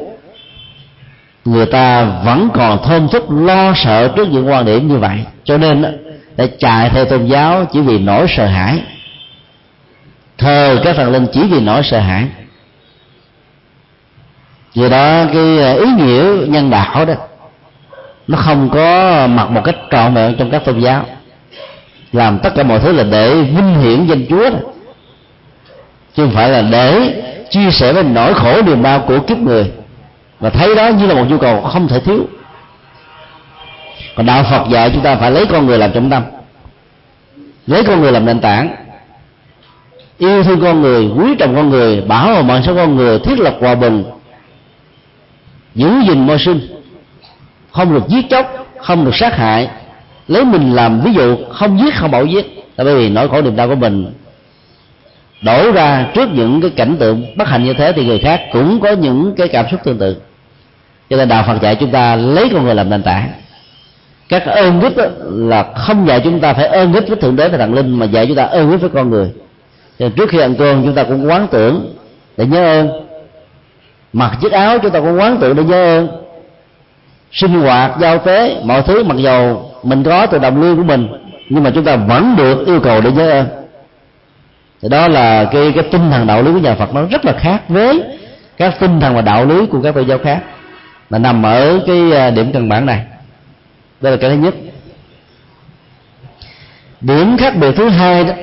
Người 1.45 1.65
ta 1.65 2.03
vẫn 2.03 2.49
còn 2.53 2.83
thơm 2.83 3.07
thúc 3.07 3.31
lo 3.31 3.73
sợ 3.75 4.07
trước 4.15 4.27
những 4.31 4.47
quan 4.47 4.65
điểm 4.65 4.87
như 4.87 4.97
vậy. 4.97 5.17
Cho 5.43 5.57
nên 5.57 5.85
đã 6.37 6.45
chạy 6.59 6.89
theo 6.89 7.05
tôn 7.05 7.25
giáo 7.25 7.65
chỉ 7.73 7.81
vì 7.81 7.99
nỗi 7.99 8.25
sợ 8.29 8.45
hãi. 8.45 8.81
Thờ 10.37 10.79
các 10.83 10.95
thần 10.95 11.11
linh 11.11 11.27
chỉ 11.33 11.43
vì 11.47 11.59
nỗi 11.59 11.83
sợ 11.83 11.99
hãi 11.99 12.23
vì 14.75 14.89
đó 14.89 15.25
cái 15.33 15.57
ờ, 15.57 15.73
ý 15.73 15.85
nghĩa 15.97 16.47
nhân 16.47 16.69
đạo 16.69 17.05
đó, 17.05 17.13
nó 18.27 18.37
không 18.37 18.69
có 18.69 19.27
mặc 19.27 19.51
một 19.51 19.61
cách 19.63 19.75
trọn 19.91 20.13
vẹn 20.13 20.35
trong 20.35 20.49
các 20.51 20.65
tôn 20.65 20.79
giáo. 20.79 21.05
Làm 22.11 22.39
tất 22.39 22.49
cả 22.55 22.63
mọi 22.63 22.79
thứ 22.79 22.91
là 22.91 23.03
để 23.03 23.33
vinh 23.35 23.79
hiển 23.81 24.05
danh 24.05 24.25
chúa 24.29 24.49
đó. 24.49 24.57
Chứ 26.13 26.23
không 26.23 26.31
phải 26.35 26.49
là 26.49 26.61
để 26.61 27.21
chia 27.49 27.71
sẻ 27.71 27.93
với 27.93 28.03
nỗi 28.03 28.33
khổ 28.33 28.61
niềm 28.61 28.83
đau 28.83 28.99
của 28.99 29.19
kiếp 29.19 29.37
người. 29.37 29.71
Và 30.39 30.49
thấy 30.49 30.75
đó 30.75 30.87
như 30.87 31.07
là 31.07 31.13
một 31.13 31.25
nhu 31.29 31.37
cầu 31.37 31.61
không 31.61 31.87
thể 31.87 31.99
thiếu. 31.99 32.27
Còn 34.15 34.25
đạo 34.25 34.43
phật 34.51 34.69
dạy 34.69 34.89
chúng 34.93 35.03
ta 35.03 35.15
phải 35.15 35.31
lấy 35.31 35.45
con 35.45 35.65
người 35.65 35.77
làm 35.77 35.91
trọng 35.91 36.09
tâm. 36.09 36.23
Lấy 37.67 37.83
con 37.83 38.01
người 38.01 38.11
làm 38.11 38.25
nền 38.25 38.39
tảng. 38.39 38.75
Yêu 40.17 40.43
thương 40.43 40.61
con 40.61 40.81
người, 40.81 41.09
quý 41.17 41.35
trọng 41.39 41.55
con 41.55 41.69
người, 41.69 42.01
bảo 42.01 42.35
hộ 42.35 42.41
mạng 42.41 42.61
sống 42.65 42.75
con 42.75 42.95
người, 42.95 43.19
thiết 43.19 43.39
lập 43.39 43.55
hòa 43.59 43.75
bình 43.75 44.03
giữ 45.75 45.89
gìn 46.07 46.27
môi 46.27 46.39
sinh 46.39 46.59
không 47.71 47.93
được 47.93 48.07
giết 48.07 48.25
chóc, 48.29 48.67
không 48.77 49.05
được 49.05 49.15
sát 49.15 49.37
hại. 49.37 49.69
Lấy 50.27 50.45
mình 50.45 50.71
làm 50.71 51.01
ví 51.01 51.13
dụ, 51.13 51.37
không 51.51 51.79
giết, 51.79 51.95
không 51.95 52.11
bảo 52.11 52.25
giết. 52.25 52.45
Tại 52.75 52.85
vì 52.85 53.09
nỗi 53.09 53.29
khổ 53.29 53.41
niềm 53.41 53.55
đau 53.55 53.67
của 53.67 53.75
mình 53.75 54.13
đổ 55.41 55.71
ra 55.71 56.07
trước 56.13 56.29
những 56.33 56.61
cái 56.61 56.69
cảnh 56.69 56.95
tượng 56.99 57.37
bất 57.37 57.47
hạnh 57.47 57.63
như 57.63 57.73
thế 57.73 57.91
thì 57.91 58.05
người 58.05 58.19
khác 58.19 58.41
cũng 58.53 58.79
có 58.79 58.91
những 58.91 59.33
cái 59.37 59.47
cảm 59.47 59.65
xúc 59.71 59.79
tương 59.83 59.97
tự. 59.97 60.15
Cho 61.09 61.17
nên 61.17 61.27
đạo 61.27 61.43
phật 61.47 61.61
dạy 61.61 61.75
chúng 61.75 61.91
ta 61.91 62.15
lấy 62.15 62.49
con 62.53 62.63
người 62.63 62.75
làm 62.75 62.89
nền 62.89 63.03
tảng. 63.03 63.31
Các 64.29 64.45
ơn 64.45 64.79
đức 64.79 64.93
là 65.31 65.73
không 65.75 66.07
dạy 66.07 66.21
chúng 66.23 66.39
ta 66.39 66.53
phải 66.53 66.67
ơn 66.67 66.91
đức 66.91 67.07
với 67.07 67.15
thượng 67.15 67.35
đế 67.35 67.49
và 67.49 67.57
thần 67.57 67.73
linh, 67.73 67.99
mà 67.99 68.05
dạy 68.05 68.27
chúng 68.27 68.35
ta 68.35 68.43
ơn 68.43 68.71
đức 68.71 68.77
với 68.77 68.89
con 68.89 69.09
người. 69.09 69.31
Cho 69.99 70.09
trước 70.09 70.29
khi 70.29 70.39
ăn 70.39 70.55
cơm, 70.55 70.83
chúng 70.83 70.93
ta 70.93 71.03
cũng 71.03 71.27
quán 71.27 71.47
tưởng 71.51 71.95
để 72.37 72.45
nhớ 72.45 72.79
ơn 72.79 73.08
mặc 74.13 74.37
chiếc 74.41 74.51
áo 74.51 74.79
chúng 74.79 74.91
ta 74.91 74.99
cũng 74.99 75.19
quán 75.19 75.37
tưởng 75.41 75.55
để 75.55 75.63
nhớ 75.63 75.97
ơn. 75.97 76.07
Sinh 77.31 77.61
hoạt 77.61 77.91
giao 77.99 78.17
tế 78.17 78.61
mọi 78.63 78.81
thứ 78.81 79.03
mặc 79.03 79.17
dầu 79.17 79.71
mình 79.83 80.03
có 80.03 80.25
từ 80.25 80.39
đồng 80.39 80.61
lương 80.61 80.77
của 80.77 80.83
mình 80.83 81.07
nhưng 81.49 81.63
mà 81.63 81.71
chúng 81.75 81.83
ta 81.83 81.95
vẫn 81.95 82.35
được 82.37 82.67
yêu 82.67 82.79
cầu 82.79 83.01
để 83.01 83.11
nhớ 83.11 83.31
ơn. 83.31 83.47
Thì 84.81 84.89
đó 84.89 85.07
là 85.07 85.43
cái 85.43 85.71
cái 85.75 85.83
tinh 85.91 86.11
thần 86.11 86.27
đạo 86.27 86.43
lý 86.43 86.51
của 86.53 86.59
nhà 86.59 86.75
Phật 86.75 86.93
nó 86.93 87.01
rất 87.11 87.25
là 87.25 87.33
khác 87.33 87.61
với 87.69 88.03
các 88.57 88.79
tinh 88.79 88.99
thần 88.99 89.15
và 89.15 89.21
đạo 89.21 89.45
lý 89.45 89.65
của 89.65 89.81
các 89.81 89.95
tôn 89.95 90.07
giáo 90.07 90.17
khác. 90.17 90.43
Là 91.09 91.19
nằm 91.19 91.43
ở 91.43 91.79
cái 91.87 92.11
à, 92.11 92.29
điểm 92.29 92.51
căn 92.53 92.69
bản 92.69 92.85
này. 92.85 93.05
Đây 94.01 94.11
là 94.11 94.17
cái 94.21 94.29
thứ 94.29 94.35
nhất. 94.35 94.53
Điểm 97.01 97.37
khác 97.37 97.55
biệt 97.55 97.71
thứ 97.75 97.89
hai 97.89 98.23
đó 98.23 98.33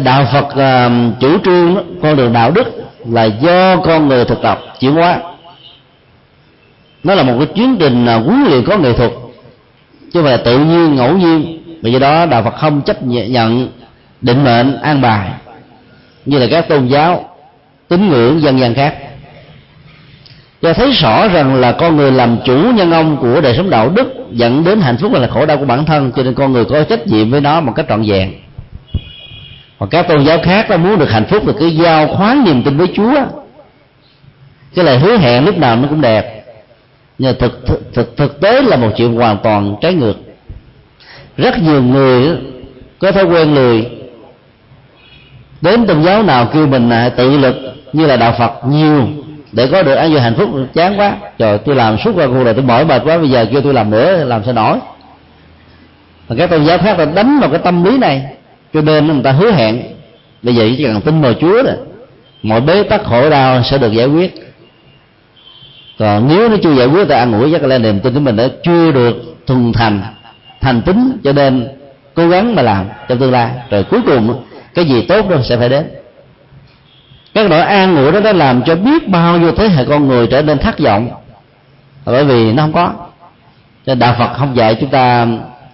đạo 0.00 0.26
Phật 0.32 0.46
uh, 0.46 1.20
chủ 1.20 1.38
trương 1.44 1.74
đó, 1.74 1.82
con 2.02 2.16
đường 2.16 2.32
đạo 2.32 2.50
đức 2.50 2.77
là 3.06 3.24
do 3.24 3.76
con 3.76 4.08
người 4.08 4.24
thực 4.24 4.42
tập 4.42 4.60
chuyển 4.80 4.94
hóa. 4.94 5.20
Nó 7.04 7.14
là 7.14 7.22
một 7.22 7.34
cái 7.38 7.46
chuyến 7.46 7.76
trình 7.80 8.06
à, 8.06 8.14
huấn 8.14 8.44
luyện 8.44 8.64
có 8.64 8.78
nghệ 8.78 8.92
thuật, 8.92 9.10
chứ 10.00 10.10
không 10.12 10.22
phải 10.22 10.32
là 10.32 10.42
tự 10.44 10.58
nhiên, 10.58 10.94
ngẫu 10.94 11.16
nhiên. 11.16 11.62
Vì 11.82 11.92
do 11.92 11.98
đó, 11.98 12.26
đạo 12.26 12.42
phật 12.42 12.54
không 12.56 12.80
chấp 12.82 13.02
nhận 13.02 13.68
định 14.20 14.44
mệnh, 14.44 14.80
an 14.80 15.00
bài, 15.00 15.30
như 16.24 16.38
là 16.38 16.46
các 16.50 16.68
tôn 16.68 16.86
giáo, 16.86 17.24
tín 17.88 18.08
ngưỡng, 18.08 18.42
dân 18.42 18.60
gian 18.60 18.74
khác. 18.74 18.94
Do 20.62 20.72
thấy 20.72 20.90
rõ 20.90 21.28
rằng 21.28 21.54
là 21.54 21.72
con 21.72 21.96
người 21.96 22.12
làm 22.12 22.36
chủ 22.44 22.56
nhân 22.74 22.90
ông 22.90 23.16
của 23.16 23.40
đời 23.40 23.54
sống 23.56 23.70
đạo 23.70 23.88
đức 23.88 24.14
dẫn 24.32 24.64
đến 24.64 24.80
hạnh 24.80 24.96
phúc 24.96 25.10
và 25.12 25.18
là 25.18 25.28
khổ 25.28 25.46
đau 25.46 25.56
của 25.56 25.64
bản 25.64 25.84
thân, 25.84 26.12
cho 26.16 26.22
nên 26.22 26.34
con 26.34 26.52
người 26.52 26.64
có 26.64 26.84
trách 26.84 27.06
nhiệm 27.06 27.30
với 27.30 27.40
nó 27.40 27.60
một 27.60 27.72
cách 27.76 27.86
trọn 27.88 28.02
vẹn 28.02 28.32
hoặc 29.78 29.86
các 29.90 30.08
tôn 30.08 30.24
giáo 30.24 30.38
khác 30.42 30.66
nó 30.70 30.76
muốn 30.76 30.98
được 30.98 31.10
hạnh 31.10 31.26
phúc 31.30 31.42
thì 31.46 31.52
cứ 31.58 31.66
giao 31.66 32.06
khoán 32.06 32.44
niềm 32.44 32.62
tin 32.62 32.76
với 32.76 32.88
chúa. 32.94 33.14
Cái 34.74 34.84
lời 34.84 34.98
hứa 34.98 35.16
hẹn 35.16 35.44
lúc 35.44 35.58
nào 35.58 35.76
nó 35.76 35.88
cũng 35.88 36.00
đẹp. 36.00 36.44
Nhưng 37.18 37.38
thực, 37.38 37.66
thực 37.66 37.94
thực 37.94 38.16
thực 38.16 38.40
tế 38.40 38.62
là 38.62 38.76
một 38.76 38.90
chuyện 38.96 39.14
hoàn 39.14 39.38
toàn 39.42 39.76
trái 39.80 39.94
ngược. 39.94 40.14
Rất 41.36 41.58
nhiều 41.58 41.82
người 41.82 42.38
có 42.98 43.12
thói 43.12 43.24
quen 43.24 43.54
lười. 43.54 43.90
Đến 45.60 45.86
tôn 45.86 46.02
giáo 46.02 46.22
nào 46.22 46.48
kêu 46.52 46.66
mình 46.66 46.90
tự 47.16 47.38
lực 47.38 47.56
như 47.92 48.06
là 48.06 48.16
đạo 48.16 48.34
phật 48.38 48.52
nhiều. 48.68 49.08
Để 49.52 49.66
có 49.66 49.82
được 49.82 49.94
an 49.94 50.10
vui 50.10 50.20
hạnh 50.20 50.34
phúc 50.34 50.48
chán 50.74 51.00
quá. 51.00 51.16
Trời 51.38 51.58
tôi 51.58 51.74
làm 51.74 51.98
suốt 51.98 52.16
ra 52.16 52.26
cuộc 52.26 52.44
đời 52.44 52.54
tôi 52.54 52.64
mỏi 52.64 52.84
mệt 52.84 53.02
quá 53.04 53.18
bây 53.18 53.30
giờ 53.30 53.46
kêu 53.52 53.60
tôi 53.60 53.74
làm 53.74 53.90
nữa 53.90 54.24
làm 54.24 54.44
sao 54.44 54.54
nổi. 54.54 54.78
Và 56.28 56.36
các 56.38 56.50
tôn 56.50 56.64
giáo 56.64 56.78
khác 56.78 56.98
là 56.98 57.04
đánh 57.04 57.38
vào 57.40 57.50
cái 57.50 57.60
tâm 57.64 57.84
lý 57.84 57.98
này 57.98 58.26
cho 58.74 58.80
nên 58.80 59.06
người 59.06 59.22
ta 59.22 59.32
hứa 59.32 59.50
hẹn. 59.50 59.82
Bây 60.42 60.54
giờ 60.54 60.68
chỉ 60.76 60.84
cần 60.84 61.00
tin 61.00 61.20
vào 61.20 61.32
chúa 61.34 61.62
rồi 61.62 61.76
mọi 62.42 62.60
bế 62.60 62.82
tắc 62.82 63.04
khổ 63.04 63.30
đau 63.30 63.62
sẽ 63.62 63.78
được 63.78 63.92
giải 63.92 64.06
quyết. 64.06 64.34
Còn 65.98 66.28
nếu 66.28 66.48
nó 66.48 66.56
chưa 66.62 66.74
giải 66.74 66.86
quyết 66.86 67.04
thì 67.08 67.14
ăn 67.14 67.32
ủi 67.32 67.52
chắc 67.52 67.62
là 67.62 67.78
niềm 67.78 68.00
tin 68.00 68.14
của 68.14 68.20
mình 68.20 68.36
đã 68.36 68.48
chưa 68.64 68.92
được 68.92 69.36
thuần 69.46 69.72
thành 69.72 70.02
thành 70.60 70.82
tính, 70.82 71.18
cho 71.24 71.32
nên 71.32 71.68
cố 72.14 72.28
gắng 72.28 72.54
mà 72.54 72.62
làm 72.62 72.86
trong 73.08 73.18
tương 73.18 73.32
lai. 73.32 73.50
Rồi 73.70 73.84
cuối 73.84 74.00
cùng, 74.06 74.42
cái 74.74 74.84
gì 74.84 75.06
tốt 75.08 75.30
đó 75.30 75.36
sẽ 75.42 75.56
phải 75.56 75.68
đến. 75.68 75.90
Các 77.34 77.50
nỗi 77.50 77.60
an 77.60 77.96
ủi 77.96 78.12
đó 78.12 78.20
đã 78.20 78.32
làm 78.32 78.62
cho 78.62 78.76
biết 78.76 79.08
bao 79.08 79.38
nhiêu 79.38 79.52
thế 79.52 79.68
hệ 79.68 79.84
con 79.84 80.08
người 80.08 80.26
trở 80.26 80.42
nên 80.42 80.58
thất 80.58 80.78
vọng. 80.78 81.10
Bởi 82.04 82.24
vì 82.24 82.52
nó 82.52 82.62
không 82.62 82.72
có. 82.72 82.92
Nên 83.86 83.98
đạo 83.98 84.16
phật 84.18 84.34
không 84.34 84.56
dạy 84.56 84.76
chúng 84.80 84.90
ta 84.90 85.26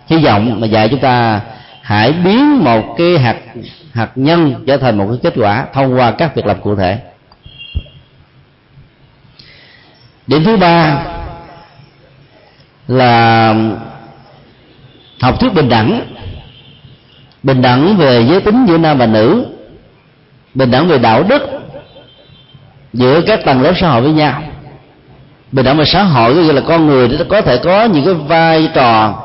hy 0.07 0.25
vọng, 0.25 0.61
mà 0.61 0.67
dạy 0.67 0.89
chúng 0.89 1.01
ta 1.01 1.41
hãy 1.85 2.13
biến 2.13 2.65
một 2.65 2.95
cái 2.99 3.19
hạt 3.19 3.37
hạt 3.93 4.11
nhân 4.15 4.65
trở 4.67 4.77
thành 4.77 4.99
một 4.99 5.07
cái 5.11 5.19
kết 5.23 5.41
quả 5.43 5.67
thông 5.73 5.99
qua 5.99 6.11
các 6.11 6.35
việc 6.35 6.47
làm 6.47 6.61
cụ 6.61 6.77
thể. 6.77 6.99
Điểm 10.27 10.45
thứ 10.45 10.57
ba 10.57 11.05
là 12.89 13.55
học 15.21 15.41
thuyết 15.41 15.55
bình 15.55 15.69
đẳng. 15.69 16.01
Bình 17.43 17.63
đẳng 17.63 17.97
về 17.97 18.27
giới 18.31 18.41
tính 18.41 18.67
giữa 18.69 18.79
nam 18.79 18.99
và 18.99 19.07
nữ. 19.07 19.47
Bình 20.55 20.71
đẳng 20.71 20.89
về 20.89 20.99
đạo 20.99 21.23
đức 21.23 21.43
giữa 22.93 23.21
các 23.27 23.41
tầng 23.45 23.63
lớp 23.63 23.73
xã 23.77 23.91
hội 23.91 24.03
với 24.03 24.13
nhau. 24.13 24.43
Bình 25.53 25.65
đẳng 25.65 25.77
về 25.77 25.85
xã 25.85 26.03
hội 26.03 26.35
có 26.35 26.41
nghĩa 26.41 26.53
là 26.53 26.63
con 26.69 26.87
người 26.87 27.19
có 27.29 27.41
thể 27.41 27.61
có 27.65 27.85
những 27.85 28.05
cái 28.05 28.15
vai 28.15 28.71
trò 28.75 29.23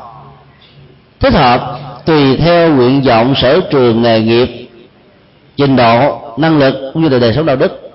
thích 1.20 1.34
hợp 1.34 1.80
tùy 2.04 2.36
theo 2.36 2.74
nguyện 2.74 3.02
vọng 3.02 3.34
sở 3.36 3.60
trường 3.70 4.02
nghề 4.02 4.20
nghiệp 4.20 4.68
trình 5.56 5.76
độ 5.76 6.20
năng 6.36 6.58
lực 6.58 6.90
cũng 6.94 7.02
như 7.02 7.08
là 7.08 7.18
đời 7.18 7.32
sống 7.32 7.46
đạo 7.46 7.56
đức. 7.56 7.90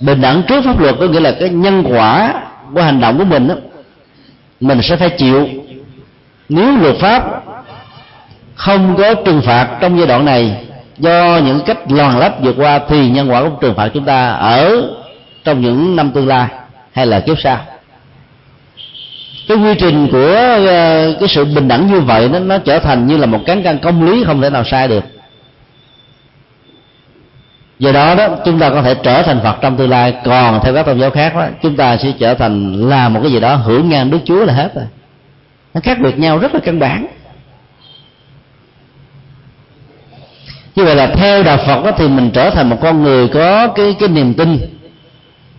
Bình 0.00 0.20
đẳng 0.20 0.42
trước 0.48 0.64
pháp 0.64 0.80
luật 0.80 0.94
có 1.00 1.06
nghĩa 1.06 1.20
là 1.20 1.32
cái 1.40 1.48
nhân 1.48 1.84
quả 1.88 2.34
của 2.74 2.82
hành 2.82 3.00
động 3.00 3.18
của 3.18 3.24
mình 3.24 3.48
đó, 3.48 3.54
mình 4.60 4.82
sẽ 4.82 4.96
phải 4.96 5.10
chịu. 5.10 5.48
Nếu 6.48 6.76
luật 6.76 6.96
pháp 6.96 7.42
không 8.54 8.96
có 8.98 9.14
trừng 9.14 9.42
phạt 9.44 9.78
trong 9.80 9.98
giai 9.98 10.06
đoạn 10.06 10.24
này 10.24 10.64
do 10.98 11.40
những 11.44 11.60
cách 11.66 11.78
loàn 11.88 12.18
lách 12.18 12.40
vượt 12.42 12.54
qua 12.58 12.80
thì 12.88 13.10
nhân 13.10 13.30
quả 13.30 13.42
của 13.42 13.50
trừng 13.60 13.74
phạt 13.74 13.88
chúng 13.94 14.04
ta 14.04 14.30
ở 14.30 14.82
trong 15.44 15.60
những 15.60 15.96
năm 15.96 16.10
tương 16.10 16.28
lai 16.28 16.48
hay 16.92 17.06
là 17.06 17.20
kiếp 17.20 17.40
sau 17.40 17.58
cái 19.48 19.56
quy 19.56 19.74
trình 19.74 20.08
của 20.12 20.34
ờ, 20.68 21.14
cái 21.20 21.28
sự 21.28 21.44
bình 21.44 21.68
đẳng 21.68 21.92
như 21.92 22.00
vậy 22.00 22.28
nó 22.28 22.38
nó 22.38 22.58
trở 22.58 22.78
thành 22.78 23.06
như 23.06 23.16
là 23.16 23.26
một 23.26 23.40
cán 23.46 23.62
cân 23.62 23.78
công 23.78 24.10
lý 24.10 24.24
không 24.24 24.40
thể 24.40 24.50
nào 24.50 24.64
sai 24.64 24.88
được. 24.88 25.04
Do 27.78 27.92
đó 27.92 28.14
đó, 28.14 28.28
chúng 28.44 28.58
ta 28.58 28.70
có 28.70 28.82
thể 28.82 28.94
trở 29.02 29.22
thành 29.22 29.40
phật 29.42 29.56
trong 29.60 29.76
tương 29.76 29.90
lai 29.90 30.14
còn 30.24 30.60
theo 30.62 30.74
các 30.74 30.86
tôn 30.86 31.00
giáo 31.00 31.10
khác 31.10 31.34
đó, 31.34 31.46
chúng 31.62 31.76
ta 31.76 31.96
sẽ 31.96 32.12
trở 32.18 32.34
thành 32.34 32.72
là 32.88 33.08
một 33.08 33.20
cái 33.22 33.32
gì 33.32 33.40
đó 33.40 33.54
hưởng 33.54 33.88
ngang 33.88 34.10
đức 34.10 34.18
chúa 34.24 34.44
là 34.44 34.52
hết 34.52 34.74
rồi. 34.74 34.84
Nó 35.74 35.80
khác 35.80 35.98
biệt 36.02 36.18
nhau 36.18 36.38
rất 36.38 36.54
là 36.54 36.60
căn 36.64 36.78
bản. 36.78 37.06
Như 40.76 40.84
vậy 40.84 40.94
là 40.94 41.06
theo 41.06 41.42
đạo 41.42 41.56
phật 41.66 41.84
đó 41.84 41.90
thì 41.96 42.08
mình 42.08 42.30
trở 42.30 42.50
thành 42.50 42.70
một 42.70 42.78
con 42.82 43.02
người 43.02 43.28
có 43.28 43.68
cái 43.68 43.96
cái 43.98 44.08
niềm 44.08 44.34
tin 44.34 44.58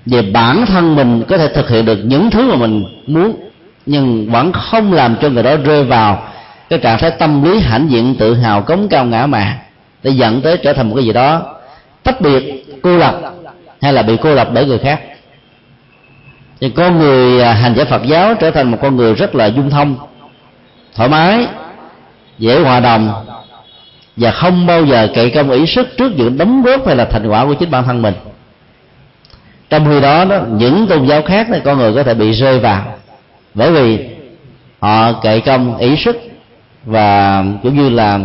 về 0.06 0.22
bản 0.22 0.66
thân 0.66 0.96
mình 0.96 1.24
có 1.28 1.38
thể 1.38 1.48
thực 1.48 1.70
hiện 1.70 1.86
được 1.86 2.00
những 2.04 2.30
thứ 2.32 2.50
mà 2.50 2.56
mình 2.56 2.84
muốn 3.08 3.36
nhưng 3.86 4.32
vẫn 4.32 4.52
không 4.52 4.94
làm 4.94 5.16
cho 5.22 5.30
người 5.30 5.44
đó 5.44 5.56
rơi 5.64 5.84
vào 5.84 6.28
cái 6.70 6.80
trạng 6.80 7.00
thái 7.00 7.12
tâm 7.12 7.44
lý 7.44 7.60
hãnh 7.60 7.90
diện 7.90 8.16
tự 8.20 8.36
hào 8.36 8.62
cống 8.62 8.88
cao 8.90 9.06
ngã 9.06 9.26
mạn 9.26 9.58
để 10.04 10.12
dẫn 10.12 10.42
tới 10.42 10.58
trở 10.58 10.74
thành 10.74 10.90
một 10.90 10.96
cái 10.96 11.06
gì 11.06 11.14
đó 11.14 11.42
tách 12.04 12.22
biệt 12.22 12.66
cô 12.82 12.98
lập 12.98 13.20
hay 13.82 13.94
là 13.94 14.02
bị 14.02 14.18
cô 14.22 14.36
lập 14.36 14.50
bởi 14.54 14.66
người 14.66 14.80
khác. 14.80 15.00
Thì 16.62 16.70
con 16.70 17.00
người 17.00 17.42
à, 17.42 17.54
hành 17.54 17.76
giả 17.76 17.86
Phật 17.86 18.04
giáo 18.04 18.34
trở 18.36 18.52
thành 18.52 18.72
một 18.72 18.78
con 18.82 18.96
người 18.96 19.14
rất 19.14 19.36
là 19.36 19.46
dung 19.46 19.70
thông 19.70 19.96
thoải 20.96 21.10
mái 21.10 21.48
dễ 22.38 22.60
hòa 22.60 22.80
đồng 22.80 23.26
và 24.18 24.32
không 24.32 24.66
bao 24.66 24.86
giờ 24.86 25.08
cậy 25.16 25.30
công 25.30 25.52
ý 25.52 25.66
sức 25.66 25.88
trước 25.98 26.12
những 26.16 26.38
đóng 26.38 26.62
góp 26.62 26.88
hay 26.88 26.96
là 26.96 27.06
thành 27.06 27.28
quả 27.28 27.46
của 27.46 27.54
chính 27.54 27.72
bản 27.72 27.84
thân 27.84 28.02
mình. 28.02 28.14
Trong 29.70 29.86
khi 29.86 30.02
đó, 30.02 30.26
đó 30.26 30.40
những 30.50 30.88
tôn 30.88 31.06
giáo 31.06 31.22
khác 31.22 31.48
thì 31.54 31.60
con 31.66 31.78
người 31.78 31.94
có 31.94 32.04
thể 32.04 32.14
bị 32.14 32.32
rơi 32.32 32.60
vào 32.60 32.84
bởi 33.54 33.72
vì 33.72 34.10
họ 34.80 35.20
cậy 35.22 35.42
công 35.42 35.78
ý 35.78 35.96
sức 36.06 36.18
và 36.86 37.44
cũng 37.64 37.76
như 37.76 37.90
là 37.90 38.20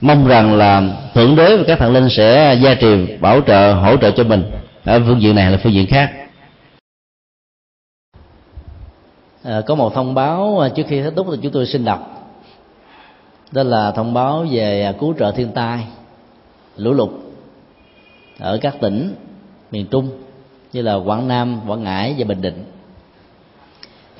mong 0.00 0.26
rằng 0.26 0.54
là 0.54 0.82
thượng 1.14 1.36
đế 1.36 1.56
và 1.56 1.64
các 1.66 1.78
thần 1.78 1.92
linh 1.92 2.08
sẽ 2.10 2.58
gia 2.62 2.74
trì 2.74 3.16
bảo 3.20 3.40
trợ 3.40 3.74
hỗ 3.74 3.96
trợ 3.96 4.10
cho 4.10 4.24
mình 4.24 4.50
ở 4.84 5.00
phương 5.06 5.22
diện 5.22 5.34
này 5.34 5.50
là 5.50 5.58
phương 5.62 5.72
diện 5.72 5.86
khác. 5.86 6.12
À, 9.44 9.60
có 9.66 9.74
một 9.74 9.94
thông 9.94 10.14
báo 10.14 10.58
ờ, 10.58 10.68
trước 10.68 10.82
khi 10.88 11.02
kết 11.02 11.12
thúc 11.16 11.26
thì 11.30 11.38
chúng 11.42 11.52
tôi 11.52 11.66
xin 11.66 11.84
đọc. 11.84 12.30
Đó 13.52 13.62
là 13.62 13.92
thông 13.92 14.14
báo 14.14 14.46
về 14.50 14.82
à, 14.82 14.92
cứu 15.00 15.14
trợ 15.18 15.32
thiên 15.32 15.52
tai 15.52 15.84
lũ 16.76 16.92
lụt 16.92 17.10
ở 18.38 18.58
các 18.62 18.74
tỉnh 18.80 19.14
miền 19.70 19.86
trung 19.90 20.08
như 20.72 20.82
là 20.82 20.94
quảng 20.94 21.28
nam 21.28 21.60
quảng 21.66 21.84
ngãi 21.84 22.14
và 22.18 22.24
bình 22.24 22.42
định 22.42 22.64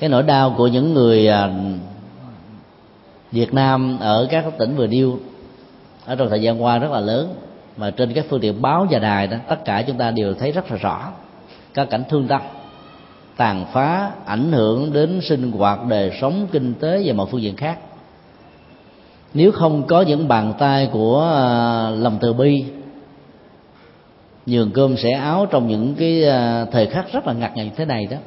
cái 0.01 0.09
nỗi 0.09 0.23
đau 0.23 0.53
của 0.57 0.67
những 0.67 0.93
người 0.93 1.27
à, 1.27 1.49
việt 3.31 3.53
nam 3.53 3.97
ở 3.99 4.27
các 4.31 4.45
tỉnh 4.57 4.75
vừa 4.75 4.87
nêu 4.87 5.19
ở 6.05 6.15
trong 6.15 6.29
thời 6.29 6.41
gian 6.41 6.63
qua 6.63 6.77
rất 6.77 6.91
là 6.91 6.99
lớn. 6.99 7.33
Mà 7.77 7.91
trên 7.91 8.13
các 8.13 8.25
phương 8.29 8.39
tiện 8.39 8.61
báo 8.61 8.87
và 8.89 8.99
đài 8.99 9.27
đó, 9.27 9.37
tất 9.49 9.65
cả 9.65 9.83
chúng 9.87 9.97
ta 9.97 10.11
đều 10.11 10.33
thấy 10.33 10.51
rất 10.51 10.71
là 10.71 10.77
rõ 10.77 11.11
các 11.73 11.89
cảnh 11.89 12.03
thương 12.09 12.27
tâm, 12.27 12.41
tàn 13.37 13.65
phá, 13.73 14.11
ảnh 14.25 14.51
hưởng 14.51 14.93
đến 14.93 15.19
sinh 15.23 15.51
hoạt, 15.51 15.79
đời 15.89 16.11
sống, 16.21 16.47
kinh 16.51 16.73
tế 16.73 17.01
và 17.05 17.13
mọi 17.13 17.27
phương 17.31 17.41
diện 17.41 17.55
khác. 17.55 17.77
Nếu 19.33 19.51
không 19.51 19.87
có 19.87 20.01
những 20.01 20.27
bàn 20.27 20.53
tay 20.59 20.89
của 20.91 21.31
à, 21.35 21.89
lòng 21.89 22.17
từ 22.21 22.33
bi, 22.33 22.65
nhường 24.45 24.71
cơm 24.71 24.97
sẻ 24.97 25.11
áo 25.11 25.45
trong 25.45 25.67
những 25.67 25.95
cái 25.95 26.23
à, 26.29 26.65
thời 26.71 26.87
khắc 26.87 27.13
rất 27.13 27.27
là 27.27 27.33
ngặt 27.33 27.51
nghèo 27.55 27.65
như 27.65 27.71
thế 27.75 27.85
này 27.85 28.07
đó 28.11 28.17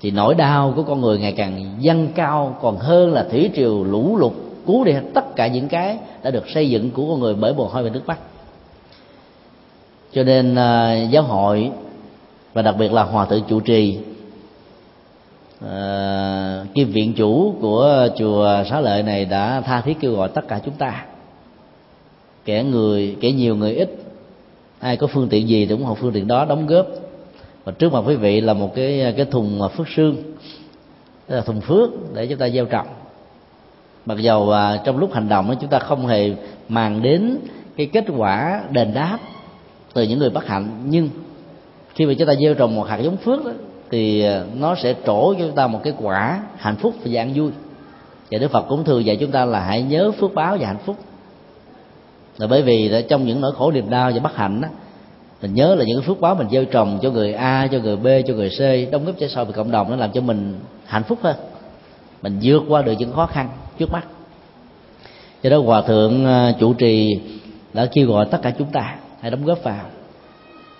thì 0.00 0.10
nỗi 0.10 0.34
đau 0.34 0.72
của 0.76 0.82
con 0.82 1.00
người 1.00 1.18
ngày 1.18 1.32
càng 1.32 1.76
dâng 1.78 2.08
cao 2.14 2.56
còn 2.62 2.76
hơn 2.76 3.12
là 3.12 3.26
thủy 3.30 3.50
triều 3.54 3.84
lũ 3.84 4.16
lụt 4.16 4.32
cứu 4.66 4.84
đi 4.84 4.92
tất 5.14 5.36
cả 5.36 5.46
những 5.46 5.68
cái 5.68 5.98
đã 6.22 6.30
được 6.30 6.48
xây 6.48 6.70
dựng 6.70 6.90
của 6.90 7.08
con 7.08 7.20
người 7.20 7.34
bởi 7.34 7.54
mồ 7.54 7.66
hôi 7.66 7.82
và 7.82 7.90
nước 7.90 8.06
mắt. 8.06 8.18
Cho 10.12 10.22
nên 10.22 10.52
uh, 10.52 11.10
giáo 11.10 11.22
hội 11.22 11.70
và 12.52 12.62
đặc 12.62 12.74
biệt 12.78 12.92
là 12.92 13.02
hòa 13.02 13.24
thượng 13.24 13.42
chủ 13.48 13.60
trì 13.60 13.98
à, 15.60 16.62
uh, 16.62 16.74
kim 16.74 16.92
viện 16.92 17.12
chủ 17.14 17.54
của 17.60 18.08
chùa 18.16 18.64
xá 18.70 18.80
lợi 18.80 19.02
này 19.02 19.24
đã 19.24 19.60
tha 19.60 19.80
thiết 19.80 19.96
kêu 20.00 20.12
gọi 20.12 20.28
tất 20.28 20.48
cả 20.48 20.60
chúng 20.64 20.74
ta 20.74 21.04
kẻ 22.44 22.62
người 22.62 23.16
kẻ 23.20 23.32
nhiều 23.32 23.56
người 23.56 23.74
ít 23.74 23.90
ai 24.78 24.96
có 24.96 25.06
phương 25.06 25.28
tiện 25.28 25.48
gì 25.48 25.66
thì 25.66 25.72
ủng 25.72 25.84
hộ 25.84 25.94
phương 25.94 26.12
tiện 26.12 26.26
đó 26.26 26.44
đóng 26.44 26.66
góp 26.66 26.86
và 27.66 27.72
trước 27.72 27.92
mặt 27.92 28.02
quý 28.06 28.16
vị 28.16 28.40
là 28.40 28.54
một 28.54 28.74
cái 28.74 29.14
cái 29.16 29.26
thùng 29.26 29.62
à, 29.62 29.68
phước 29.68 29.86
sương. 29.96 30.16
Là 31.28 31.40
thùng 31.40 31.60
phước 31.60 31.90
để 32.14 32.26
chúng 32.26 32.38
ta 32.38 32.48
gieo 32.48 32.64
trồng. 32.64 32.86
Mặc 34.06 34.18
dầu 34.18 34.50
à, 34.50 34.80
trong 34.84 34.98
lúc 34.98 35.12
hành 35.12 35.28
động 35.28 35.48
đó 35.48 35.54
chúng 35.60 35.70
ta 35.70 35.78
không 35.78 36.06
hề 36.06 36.32
màng 36.68 37.02
đến 37.02 37.36
cái 37.76 37.86
kết 37.86 38.04
quả 38.16 38.62
đền 38.70 38.94
đáp 38.94 39.18
từ 39.94 40.02
những 40.02 40.18
người 40.18 40.30
bất 40.30 40.46
hạnh 40.46 40.68
nhưng 40.84 41.08
khi 41.94 42.06
mà 42.06 42.14
chúng 42.18 42.28
ta 42.28 42.34
gieo 42.34 42.54
trồng 42.54 42.74
một 42.74 42.88
hạt 42.88 42.96
giống 42.96 43.16
phước 43.16 43.44
đó, 43.44 43.50
thì 43.90 44.22
à, 44.22 44.44
nó 44.54 44.74
sẽ 44.74 44.94
trổ 45.06 45.34
cho 45.34 45.46
chúng 45.46 45.56
ta 45.56 45.66
một 45.66 45.80
cái 45.84 45.92
quả 45.98 46.42
hạnh 46.56 46.76
phúc 46.76 46.94
và 47.04 47.20
an 47.20 47.32
vui. 47.34 47.50
Và 48.30 48.38
đức 48.38 48.50
phật 48.50 48.62
cũng 48.68 48.84
thường 48.84 49.04
dạy 49.04 49.16
chúng 49.16 49.30
ta 49.30 49.44
là 49.44 49.60
hãy 49.60 49.82
nhớ 49.82 50.12
phước 50.20 50.34
báo 50.34 50.56
và 50.60 50.66
hạnh 50.66 50.78
phúc. 50.84 50.96
Là 52.38 52.46
bởi 52.46 52.62
vì 52.62 53.04
trong 53.08 53.26
những 53.26 53.40
nỗi 53.40 53.52
khổ 53.52 53.70
niềm 53.70 53.90
đau 53.90 54.10
và 54.14 54.20
bất 54.20 54.36
hạnh 54.36 54.60
đó 54.60 54.68
mình 55.42 55.54
nhớ 55.54 55.74
là 55.74 55.84
những 55.84 56.00
cái 56.00 56.06
phước 56.06 56.20
báo 56.20 56.34
mình 56.34 56.48
gieo 56.50 56.64
trồng 56.64 56.98
cho 57.02 57.10
người 57.10 57.32
a, 57.32 57.68
cho 57.72 57.78
người 57.78 57.96
b, 57.96 58.06
cho 58.26 58.34
người 58.34 58.50
c, 58.50 58.92
đóng 58.92 59.04
góp 59.04 59.14
cho 59.18 59.28
xã 59.28 59.42
hội 59.42 59.52
cộng 59.52 59.70
đồng 59.70 59.90
nó 59.90 59.96
làm 59.96 60.12
cho 60.12 60.20
mình 60.20 60.58
hạnh 60.84 61.02
phúc 61.02 61.18
hơn. 61.22 61.36
Mình 62.22 62.38
vượt 62.42 62.62
qua 62.68 62.82
được 62.82 62.92
những 62.98 63.12
khó 63.12 63.26
khăn 63.26 63.48
trước 63.78 63.92
mắt. 63.92 64.04
Do 65.42 65.50
đó 65.50 65.58
hòa 65.58 65.82
thượng 65.82 66.26
à, 66.26 66.52
chủ 66.60 66.74
trì 66.74 67.20
đã 67.72 67.86
kêu 67.92 68.06
gọi 68.08 68.26
tất 68.30 68.38
cả 68.42 68.52
chúng 68.58 68.68
ta 68.72 68.96
hãy 69.20 69.30
đóng 69.30 69.44
góp 69.44 69.62
vào. 69.62 69.84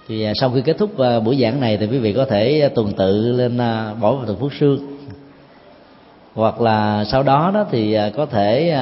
Thì 0.08 0.24
à, 0.24 0.32
sau 0.40 0.50
khi 0.50 0.60
kết 0.60 0.78
thúc 0.78 0.98
à, 0.98 1.20
buổi 1.20 1.36
giảng 1.42 1.60
này 1.60 1.76
thì 1.76 1.86
quý 1.86 1.98
vị 1.98 2.12
có 2.12 2.24
thể 2.24 2.70
tuần 2.74 2.92
tự 2.92 3.32
lên 3.32 3.58
bỏ 4.00 4.12
vào 4.12 4.26
thường 4.26 4.36
phước 4.40 4.52
sương. 4.60 4.78
Hoặc 6.34 6.60
là 6.60 7.04
sau 7.04 7.22
đó 7.22 7.50
đó 7.54 7.66
thì 7.70 7.98
có 8.16 8.26
thể 8.26 8.76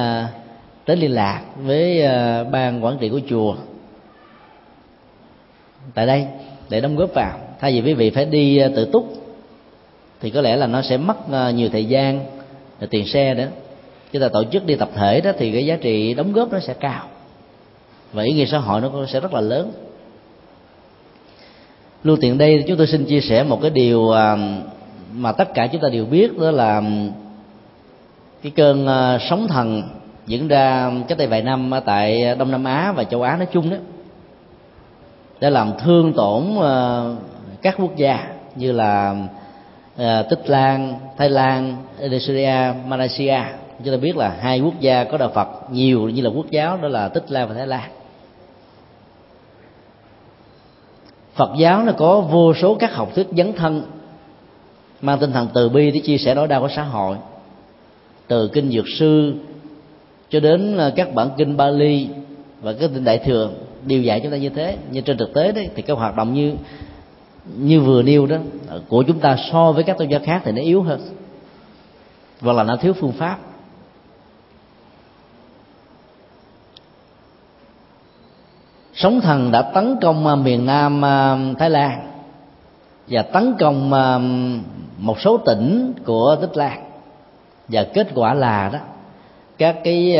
đến 0.87 0.99
liên 0.99 1.11
lạc 1.11 1.41
với 1.63 2.07
ban 2.51 2.83
quản 2.83 2.97
trị 2.97 3.09
của 3.09 3.19
chùa 3.29 3.55
tại 5.93 6.05
đây 6.05 6.25
để 6.69 6.81
đóng 6.81 6.95
góp 6.95 7.13
vào. 7.13 7.39
Thay 7.59 7.73
vì 7.73 7.81
quý 7.81 7.93
vị 7.93 8.09
phải 8.09 8.25
đi 8.25 8.57
ờ, 8.57 8.71
tự 8.75 8.85
túc, 8.85 9.13
thì 10.21 10.29
có 10.29 10.41
lẽ 10.41 10.55
là 10.55 10.67
nó 10.67 10.81
sẽ 10.81 10.97
mất 10.97 11.31
ờ, 11.31 11.49
nhiều 11.49 11.69
thời 11.69 11.85
gian 11.85 12.25
ờ, 12.79 12.87
tiền 12.89 13.07
xe 13.07 13.33
nữa. 13.33 13.47
Chúng 14.11 14.21
ta 14.21 14.29
tổ 14.29 14.43
chức 14.43 14.65
đi 14.65 14.75
tập 14.75 14.89
thể 14.95 15.21
đó 15.21 15.31
thì 15.37 15.51
cái 15.51 15.65
giá 15.65 15.75
trị 15.75 16.13
đóng 16.13 16.33
góp 16.33 16.51
nó 16.51 16.59
sẽ 16.59 16.73
cao. 16.73 17.03
Và 18.13 18.23
ý 18.23 18.33
nghĩa 18.33 18.45
xã 18.45 18.57
hội 18.57 18.81
nó 18.81 19.05
sẽ 19.07 19.19
rất 19.19 19.33
là 19.33 19.41
lớn. 19.41 19.71
Lưu 22.03 22.17
tiện 22.21 22.37
đây, 22.37 22.63
chúng 22.67 22.77
tôi 22.77 22.87
xin 22.87 23.05
chia 23.05 23.21
sẻ 23.21 23.43
một 23.43 23.61
cái 23.61 23.71
điều 23.71 24.11
mà 25.13 25.31
tất 25.31 25.53
cả 25.53 25.67
chúng 25.67 25.81
ta 25.81 25.89
đều 25.89 26.05
biết, 26.05 26.37
đó 26.37 26.51
là 26.51 26.81
cái 28.41 28.51
cơn 28.55 28.87
sóng 29.29 29.47
thần 29.47 29.83
diễn 30.27 30.47
ra 30.47 30.91
cách 31.07 31.17
đây 31.17 31.27
vài 31.27 31.41
năm 31.41 31.71
tại 31.85 32.35
đông 32.35 32.51
nam 32.51 32.63
á 32.63 32.91
và 32.91 33.03
châu 33.03 33.21
á 33.21 33.37
nói 33.37 33.47
chung 33.51 33.69
đó 33.69 33.77
đã 35.45 35.51
làm 35.51 35.71
thương 35.79 36.13
tổn 36.13 36.55
ờ, 36.59 37.15
các 37.61 37.75
quốc 37.77 37.95
gia 37.95 38.27
như 38.55 38.71
là 38.71 39.15
ờ, 39.97 40.23
tích 40.23 40.49
lan, 40.49 40.99
thái 41.17 41.29
lan, 41.29 41.75
indonesia, 41.99 42.73
malaysia. 42.87 43.39
Chúng 43.83 43.93
ta 43.93 43.97
biết 43.97 44.17
là 44.17 44.35
hai 44.39 44.59
quốc 44.59 44.79
gia 44.79 45.03
có 45.03 45.17
đạo 45.17 45.31
phật 45.33 45.47
nhiều 45.71 46.09
như 46.09 46.21
là 46.21 46.29
quốc 46.29 46.45
giáo, 46.51 46.77
đó 46.77 46.87
là 46.87 47.09
tích 47.09 47.31
lan 47.31 47.47
và 47.47 47.53
thái 47.53 47.67
lan. 47.67 47.89
Phật 51.35 51.49
giáo 51.57 51.83
nó 51.83 51.91
có 51.91 52.21
vô 52.21 52.53
số 52.53 52.75
các 52.75 52.93
học 52.93 53.11
thuyết 53.15 53.27
dấn 53.37 53.53
thân, 53.53 53.83
mang 55.01 55.19
tinh 55.19 55.31
thần 55.31 55.47
từ 55.53 55.69
bi 55.69 55.91
để 55.91 55.99
chia 55.99 56.17
sẻ 56.17 56.35
nỗi 56.35 56.47
đau 56.47 56.61
của 56.61 56.69
xã 56.75 56.83
hội. 56.83 57.17
Từ 58.27 58.47
kinh 58.47 58.71
dược 58.71 58.85
sư 58.99 59.33
cho 60.29 60.39
đến 60.39 60.77
ờ, 60.77 60.91
các 60.95 61.13
bản 61.13 61.29
kinh 61.37 61.57
Bali 61.57 62.07
và 62.61 62.73
các 62.73 62.89
kinh 62.93 63.03
đại 63.03 63.17
thừa 63.17 63.49
điều 63.85 64.01
dạy 64.01 64.19
chúng 64.19 64.31
ta 64.31 64.37
như 64.37 64.49
thế. 64.49 64.77
Nhưng 64.91 65.03
trên 65.03 65.17
thực 65.17 65.33
tế 65.33 65.51
đấy, 65.51 65.69
thì 65.75 65.81
cái 65.81 65.95
hoạt 65.95 66.15
động 66.15 66.33
như 66.33 66.53
như 67.57 67.81
vừa 67.81 68.01
nêu 68.01 68.25
đó, 68.25 68.37
của 68.87 69.03
chúng 69.03 69.19
ta 69.19 69.37
so 69.51 69.71
với 69.71 69.83
các 69.83 69.97
tôn 69.97 70.07
giáo 70.07 70.19
khác 70.23 70.41
thì 70.45 70.51
nó 70.51 70.61
yếu 70.61 70.83
hơn. 70.83 71.01
Hoặc 72.41 72.53
là 72.53 72.63
nó 72.63 72.75
thiếu 72.75 72.93
phương 72.93 73.11
pháp. 73.11 73.37
Sóng 78.93 79.21
thần 79.21 79.51
đã 79.51 79.61
tấn 79.61 79.97
công 80.01 80.27
à, 80.27 80.35
miền 80.35 80.65
nam 80.65 81.05
à, 81.05 81.37
thái 81.59 81.69
lan. 81.69 82.11
Và 83.07 83.21
tấn 83.21 83.55
công 83.59 83.93
à, 83.93 84.19
một 84.97 85.19
số 85.19 85.37
tỉnh 85.37 85.93
của 86.05 86.37
tích 86.41 86.57
lan. 86.57 86.83
Và 87.67 87.85
kết 87.93 88.07
quả 88.15 88.33
là 88.33 88.69
đó, 88.73 88.79
các 89.57 89.75
cái 89.83 90.17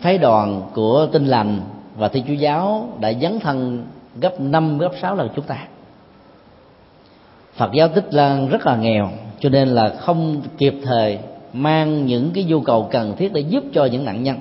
phái 0.00 0.18
đoàn 0.18 0.62
của 0.74 1.08
tinh 1.12 1.26
lành 1.26 1.60
và 1.96 2.08
thiên 2.08 2.24
chúa 2.26 2.32
giáo 2.32 2.88
đã 3.00 3.12
dấn 3.12 3.40
thân 3.40 3.86
gấp 4.20 4.40
năm, 4.40 4.78
gấp 4.78 4.92
sáu 5.02 5.16
lần 5.16 5.28
chúng 5.36 5.44
ta. 5.44 5.66
Phật 7.54 7.70
giáo 7.72 7.88
tích 7.88 8.14
lan 8.14 8.48
rất 8.48 8.66
là 8.66 8.76
nghèo, 8.76 9.10
cho 9.40 9.48
nên 9.48 9.68
là 9.68 9.94
không 9.98 10.42
kịp 10.58 10.74
thời 10.84 11.18
mang 11.52 12.06
những 12.06 12.30
cái 12.34 12.44
nhu 12.44 12.60
cầu 12.60 12.88
cần 12.90 13.16
thiết 13.16 13.32
để 13.32 13.40
giúp 13.40 13.64
cho 13.72 13.84
những 13.84 14.04
nạn 14.04 14.22
nhân. 14.22 14.38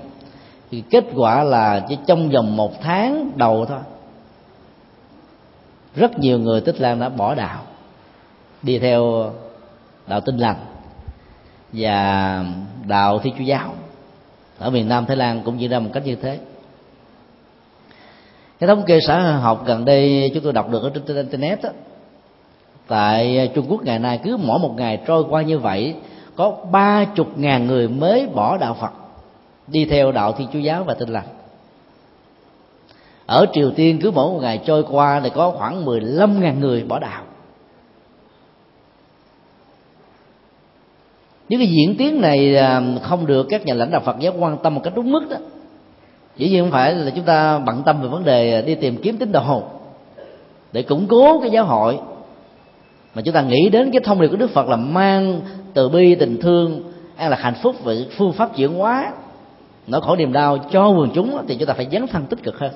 Thì 0.72 0.84
kết 0.90 1.06
quả 1.16 1.44
là 1.44 1.86
chỉ 1.90 1.98
trong 2.08 2.30
vòng 2.30 2.58
một 2.58 2.82
tháng 2.82 3.32
đầu 3.36 3.66
thôi, 3.66 3.80
rất 5.96 6.20
nhiều 6.20 6.40
người 6.40 6.62
tích 6.62 6.82
lan 6.82 7.00
đã 7.00 7.10
bỏ 7.10 7.36
đạo, 7.36 7.62
đi 8.62 8.80
theo 8.80 9.32
đạo 10.08 10.22
tinh 10.22 10.38
lành 10.38 10.56
và 11.74 12.46
đạo 12.88 13.20
thi 13.20 13.32
chúa 13.38 13.44
giáo. 13.44 13.74
Ở 14.60 14.70
miền 14.70 14.90
nam 14.90 15.06
thái 15.06 15.18
lan 15.18 15.42
cũng 15.46 15.60
diễn 15.60 15.72
ra 15.72 15.80
một 15.80 15.90
cách 15.94 16.06
như 16.06 16.16
thế 16.16 16.40
cái 18.60 18.68
thống 18.68 18.84
kê 18.88 19.00
xã 19.08 19.22
hội 19.22 19.34
học 19.34 19.64
gần 19.66 19.86
đây 19.86 20.32
chúng 20.34 20.44
tôi 20.44 20.54
đọc 20.54 20.70
được 20.70 20.84
ở 20.84 20.92
trên 21.08 21.16
internet 21.16 21.64
đó, 21.64 21.70
tại 22.88 23.52
trung 23.56 23.66
quốc 23.70 23.84
ngày 23.84 24.00
nay 24.00 24.20
cứ 24.24 24.38
mỗi 24.38 24.60
một 24.60 24.74
ngày 24.78 25.02
trôi 25.08 25.24
qua 25.30 25.42
như 25.42 25.60
vậy 25.60 25.96
có 26.36 26.58
ba 26.72 27.06
chục 27.06 27.28
ngàn 27.38 27.68
người 27.68 27.88
mới 27.88 28.28
bỏ 28.28 28.58
đạo 28.58 28.78
phật 28.82 28.92
đi 29.68 29.86
theo 29.86 30.12
đạo 30.12 30.34
thiên 30.34 30.48
chúa 30.54 30.60
giáo 30.60 30.84
và 30.84 30.94
tin 30.94 31.10
lành. 31.10 31.28
Ở 33.26 33.46
triều 33.54 33.72
tiên 33.72 34.00
cứ 34.02 34.12
mỗi 34.12 34.34
một 34.34 34.40
ngày 34.42 34.62
trôi 34.66 34.84
qua 34.92 35.20
thì 35.20 35.30
có 35.30 35.52
khoảng 35.52 35.86
15 35.86 36.42
ngàn 36.42 36.60
người 36.60 36.84
bỏ 36.84 37.00
đạo. 37.00 37.24
Những 41.50 41.60
cái 41.60 41.68
diễn 41.68 41.96
tiến 41.98 42.22
này 42.22 42.56
à, 42.56 42.82
không 43.02 43.26
được 43.26 43.48
các 43.50 43.66
nhà 43.66 43.74
lãnh 43.74 43.92
đạo 43.92 44.02
Phật 44.06 44.20
giáo 44.20 44.34
quan 44.40 44.58
tâm 44.64 44.76
một 44.76 44.82
cách 44.84 44.94
đúng 44.96 45.12
mức 45.12 45.30
đó 45.30 45.38
dĩ 46.38 46.50
nhiên 46.50 46.64
không 46.64 46.72
phải 46.72 46.96
là 46.96 47.12
chúng 47.16 47.26
ta 47.26 47.60
bận 47.60 47.84
tâm 47.86 48.02
về 48.02 48.08
vấn 48.08 48.24
đề 48.24 48.62
đi 48.62 48.76
tìm 48.76 48.98
kiếm 48.98 49.18
tín 49.18 49.32
đồ, 49.32 49.64
để 50.72 50.82
củng 50.82 51.08
cố 51.08 51.40
cái 51.40 51.50
giáo 51.50 51.66
hội. 51.66 52.00
Mà 53.16 53.22
chúng 53.22 53.34
ta 53.34 53.42
nghĩ 53.42 53.70
đến 53.70 53.92
cái 53.92 54.02
thông 54.04 54.22
điệp 54.22 54.28
của 54.28 54.38
Đức 54.38 54.52
Phật 54.52 54.68
là 54.68 54.76
mang 54.76 55.42
từ 55.74 55.90
bi, 55.90 56.16
tình 56.16 56.42
thương, 56.42 56.84
an 57.16 57.30
là 57.30 57.38
hạnh 57.38 57.56
phúc 57.62 57.76
và 57.84 57.94
phương 58.18 58.34
pháp 58.34 58.56
chuyển 58.56 58.74
hóa, 58.74 59.14
nỗi 59.88 60.02
khổ 60.02 60.16
niềm 60.16 60.34
đau 60.34 60.58
cho 60.72 60.90
quần 60.90 61.10
chúng, 61.14 61.38
thì 61.48 61.56
chúng 61.56 61.68
ta 61.68 61.74
phải 61.74 61.88
dấn 61.92 62.08
thân 62.08 62.26
tích 62.26 62.44
cực 62.44 62.60
hơn. 62.60 62.72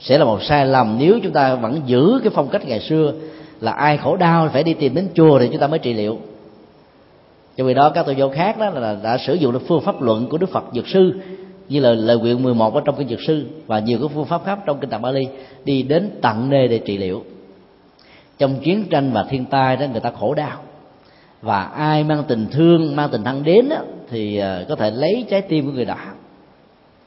Sẽ 0.00 0.18
là 0.18 0.24
một 0.24 0.42
sai 0.42 0.66
lầm 0.66 0.96
nếu 0.98 1.18
chúng 1.22 1.32
ta 1.32 1.54
vẫn 1.54 1.80
giữ 1.86 2.20
cái 2.24 2.32
phong 2.34 2.48
cách 2.48 2.66
ngày 2.66 2.80
xưa 2.80 3.12
là 3.60 3.72
ai 3.72 3.96
khổ 3.96 4.16
đau 4.16 4.48
phải 4.52 4.62
đi 4.62 4.74
tìm 4.74 4.94
đến 4.94 5.08
chùa 5.14 5.38
thì 5.38 5.48
chúng 5.48 5.60
ta 5.60 5.66
mới 5.66 5.78
trị 5.78 5.92
liệu. 5.92 6.18
Cho 7.56 7.64
vì 7.64 7.74
đó, 7.74 7.90
các 7.90 8.06
tôn 8.06 8.16
giáo 8.16 8.28
khác 8.28 8.58
đó 8.58 8.70
là 8.70 8.96
đã 9.02 9.18
sử 9.18 9.34
dụng 9.34 9.52
được 9.52 9.62
phương 9.68 9.80
pháp 9.80 10.02
luận 10.02 10.26
của 10.26 10.38
đức 10.38 10.50
phật 10.50 10.64
dược 10.72 10.88
sư 10.88 11.12
như 11.70 11.80
là 11.80 11.92
lời 11.92 12.18
nguyện 12.18 12.42
11 12.42 12.74
ở 12.74 12.80
trong 12.84 12.96
kinh 12.98 13.08
dược 13.08 13.20
sư 13.26 13.46
và 13.66 13.78
nhiều 13.78 13.98
cái 13.98 14.08
phương 14.14 14.24
pháp 14.24 14.44
khác 14.44 14.58
trong 14.66 14.80
kinh 14.80 14.90
tạng 14.90 15.02
Bali 15.02 15.28
đi 15.64 15.82
đến 15.82 16.10
tận 16.22 16.50
nơi 16.50 16.68
để 16.68 16.78
trị 16.78 16.98
liệu. 16.98 17.24
Trong 18.38 18.60
chiến 18.60 18.84
tranh 18.90 19.12
và 19.12 19.24
thiên 19.30 19.44
tai 19.44 19.76
đó 19.76 19.86
người 19.92 20.00
ta 20.00 20.10
khổ 20.10 20.34
đau. 20.34 20.58
Và 21.42 21.62
ai 21.62 22.04
mang 22.04 22.24
tình 22.28 22.46
thương 22.52 22.96
mang 22.96 23.08
tình 23.12 23.24
thân 23.24 23.44
đến 23.44 23.68
đó, 23.68 23.76
thì 24.10 24.36
ờ, 24.36 24.64
có 24.68 24.76
thể 24.76 24.90
lấy 24.90 25.26
trái 25.30 25.42
tim 25.42 25.66
của 25.66 25.72
người 25.72 25.84
đó 25.84 25.96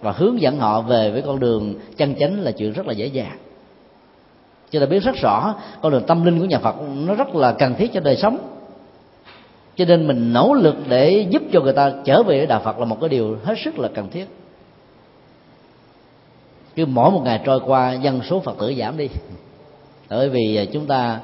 và 0.01 0.11
hướng 0.11 0.41
dẫn 0.41 0.57
họ 0.57 0.82
về 0.82 1.11
với 1.11 1.22
con 1.22 1.39
đường 1.39 1.76
chân 1.97 2.16
chánh 2.20 2.41
là 2.41 2.51
chuyện 2.51 2.74
rất 2.74 2.88
là 2.88 2.93
dễ 2.93 3.07
dàng. 3.07 3.38
Chúng 4.72 4.80
ta 4.80 4.86
biết 4.86 5.03
rất 5.03 5.16
rõ 5.16 5.55
con 5.82 5.91
đường 5.91 6.03
tâm 6.07 6.26
linh 6.26 6.39
của 6.39 6.45
nhà 6.45 6.59
Phật 6.59 6.76
nó 7.05 7.16
rất 7.16 7.36
là 7.36 7.51
cần 7.51 7.76
thiết 7.76 7.93
cho 7.93 7.99
đời 7.99 8.16
sống. 8.16 8.38
Cho 9.76 9.86
nên 9.86 10.07
mình 10.07 10.34
nỗ 10.34 10.53
lực 10.53 10.76
để 10.89 11.28
giúp 11.30 11.41
cho 11.51 11.61
người 11.61 11.74
ta 11.74 11.91
trở 12.05 12.24
về 12.24 12.45
đạo 12.45 12.61
Phật 12.64 12.80
là 12.80 12.86
một 12.86 12.97
cái 12.99 13.09
điều 13.09 13.38
hết 13.43 13.55
sức 13.66 13.80
là 13.80 13.89
cần 13.93 14.09
thiết 14.09 14.26
cứ 16.76 16.86
mỗi 16.86 17.11
một 17.11 17.21
ngày 17.24 17.41
trôi 17.45 17.59
qua, 17.65 17.93
dân 17.93 18.21
số 18.30 18.39
Phật 18.39 18.55
tử 18.59 18.74
giảm 18.78 18.97
đi. 18.97 19.07
Bởi 20.09 20.30
vì 20.30 20.55
à, 20.55 20.65
chúng 20.74 20.86
ta 20.86 21.19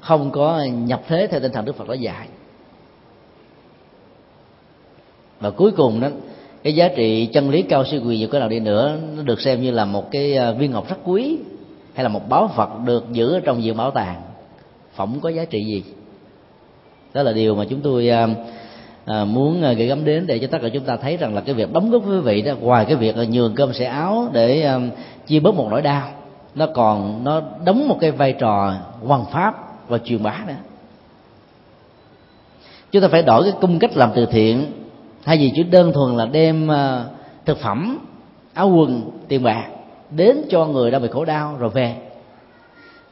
không 0.00 0.30
có 0.30 0.64
nhập 0.64 1.02
thế 1.08 1.28
theo 1.30 1.40
tinh 1.40 1.52
thần 1.52 1.64
Đức 1.64 1.76
Phật 1.76 1.88
đã 1.88 1.94
dạy. 1.94 2.28
Và 5.40 5.50
cuối 5.50 5.70
cùng 5.70 6.00
đó, 6.00 6.08
cái 6.62 6.74
giá 6.74 6.88
trị 6.88 7.26
chân 7.26 7.50
lý 7.50 7.62
cao 7.62 7.84
siêu 7.84 8.00
quyền 8.06 8.20
dù 8.20 8.26
cái 8.30 8.40
nào 8.40 8.48
đi 8.48 8.60
nữa, 8.60 8.98
nó 9.16 9.22
được 9.22 9.40
xem 9.40 9.62
như 9.62 9.70
là 9.70 9.84
một 9.84 10.10
cái 10.10 10.36
à, 10.36 10.52
viên 10.52 10.70
ngọc 10.70 10.88
rất 10.88 10.96
quý, 11.04 11.38
hay 11.94 12.02
là 12.02 12.08
một 12.08 12.28
báo 12.28 12.50
phật 12.56 12.68
được 12.84 13.04
giữ 13.12 13.32
ở 13.32 13.40
trong 13.40 13.60
viện 13.60 13.76
bảo 13.76 13.90
tàng. 13.90 14.22
Phỏng 14.94 15.20
có 15.20 15.28
giá 15.28 15.44
trị 15.44 15.64
gì? 15.64 15.84
Đó 17.14 17.22
là 17.22 17.32
điều 17.32 17.54
mà 17.54 17.64
chúng 17.70 17.80
tôi 17.80 18.08
à, 18.08 18.28
à, 19.04 19.24
muốn 19.24 19.62
à, 19.62 19.72
gửi 19.72 19.86
gắm 19.86 20.04
đến 20.04 20.26
để 20.26 20.38
cho 20.38 20.46
tất 20.46 20.58
cả 20.62 20.68
chúng 20.72 20.84
ta 20.84 20.96
thấy 20.96 21.16
rằng 21.16 21.34
là 21.34 21.40
cái 21.40 21.54
việc 21.54 21.72
đóng 21.72 21.90
góp 21.90 22.04
với 22.04 22.18
quý 22.18 22.22
vị 22.22 22.42
đó 22.42 22.54
ngoài 22.60 22.84
cái 22.84 22.96
việc 22.96 23.16
là 23.16 23.24
nhường 23.24 23.54
cơm 23.54 23.72
sẻ 23.72 23.84
áo 23.84 24.28
để 24.32 24.62
à, 24.62 24.80
chia 25.26 25.40
bớt 25.40 25.54
một 25.54 25.68
nỗi 25.70 25.82
đau 25.82 26.08
nó 26.54 26.66
còn 26.74 27.24
nó 27.24 27.42
đóng 27.64 27.88
một 27.88 27.98
cái 28.00 28.10
vai 28.10 28.32
trò 28.32 28.74
hoàn 29.06 29.24
pháp 29.24 29.54
và 29.88 29.98
truyền 29.98 30.22
bá 30.22 30.40
nữa. 30.46 30.54
Chúng 32.92 33.02
ta 33.02 33.08
phải 33.08 33.22
đổi 33.22 33.42
cái 33.44 33.52
cung 33.60 33.78
cách 33.78 33.96
làm 33.96 34.10
từ 34.14 34.26
thiện 34.26 34.72
thay 35.24 35.38
vì 35.38 35.52
chỉ 35.54 35.62
đơn 35.62 35.92
thuần 35.92 36.16
là 36.16 36.26
đem 36.26 36.70
à, 36.70 37.04
thực 37.44 37.58
phẩm 37.58 37.98
áo 38.54 38.68
quần 38.68 39.10
tiền 39.28 39.42
bạc 39.42 39.66
đến 40.10 40.36
cho 40.50 40.66
người 40.66 40.90
đang 40.90 41.02
bị 41.02 41.08
khổ 41.12 41.24
đau 41.24 41.56
rồi 41.58 41.70
về. 41.70 41.96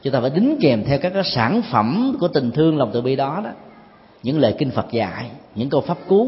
Chúng 0.03 0.13
ta 0.13 0.21
phải 0.21 0.29
đính 0.29 0.57
kèm 0.61 0.83
theo 0.83 0.99
các 0.99 1.13
cái 1.13 1.23
sản 1.23 1.61
phẩm 1.71 2.15
của 2.19 2.27
tình 2.27 2.51
thương 2.51 2.77
lòng 2.77 2.89
từ 2.93 3.01
bi 3.01 3.15
đó 3.15 3.41
đó 3.43 3.49
những 4.23 4.39
lời 4.39 4.55
kinh 4.57 4.71
Phật 4.71 4.91
dạy 4.91 5.29
những 5.55 5.69
câu 5.69 5.81
pháp 5.81 5.97
cứu, 6.09 6.27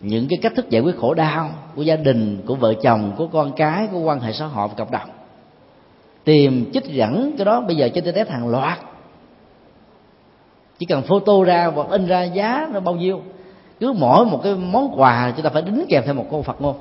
những 0.00 0.26
cái 0.30 0.38
cách 0.42 0.52
thức 0.56 0.70
giải 0.70 0.82
quyết 0.82 0.96
khổ 0.96 1.14
đau 1.14 1.50
của 1.74 1.82
gia 1.82 1.96
đình, 1.96 2.42
của 2.46 2.54
vợ 2.54 2.74
chồng, 2.74 3.12
của 3.16 3.26
con 3.26 3.52
cái, 3.52 3.88
của 3.92 4.00
quan 4.00 4.20
hệ 4.20 4.32
xã 4.32 4.46
hội 4.46 4.68
và 4.68 4.74
cộng 4.74 4.90
đồng. 4.90 5.08
Tìm 6.24 6.70
chích 6.72 6.84
dẫn 6.84 7.32
cái 7.38 7.44
đó, 7.44 7.60
bây 7.60 7.76
giờ 7.76 7.88
trên 7.88 8.04
internet 8.04 8.28
hàng 8.28 8.48
loạt. 8.48 8.78
Chỉ 10.78 10.86
cần 10.86 11.02
photo 11.02 11.44
ra 11.44 11.70
hoặc 11.74 11.90
in 11.90 12.06
ra 12.06 12.22
giá 12.22 12.68
nó 12.72 12.80
bao 12.80 12.94
nhiêu, 12.94 13.22
cứ 13.80 13.92
mỗi 13.92 14.24
một 14.24 14.40
cái 14.42 14.54
món 14.54 15.00
quà 15.00 15.32
chúng 15.36 15.44
ta 15.44 15.50
phải 15.50 15.62
đính 15.62 15.84
kèm 15.88 16.02
theo 16.04 16.14
một 16.14 16.26
câu 16.30 16.42
phật 16.42 16.60
ngôn. 16.60 16.76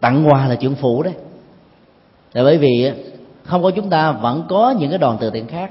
Tặng 0.00 0.28
quà 0.28 0.46
là 0.48 0.54
chuyện 0.54 0.74
phụ 0.74 1.02
đấy. 1.02 1.14
Là 2.32 2.42
bởi 2.44 2.58
vì 2.58 2.92
không 3.42 3.62
có 3.62 3.70
chúng 3.70 3.90
ta 3.90 4.12
vẫn 4.12 4.44
có 4.48 4.74
những 4.78 4.90
cái 4.90 4.98
đoàn 4.98 5.16
từ 5.20 5.30
thiện 5.30 5.46
khác 5.46 5.70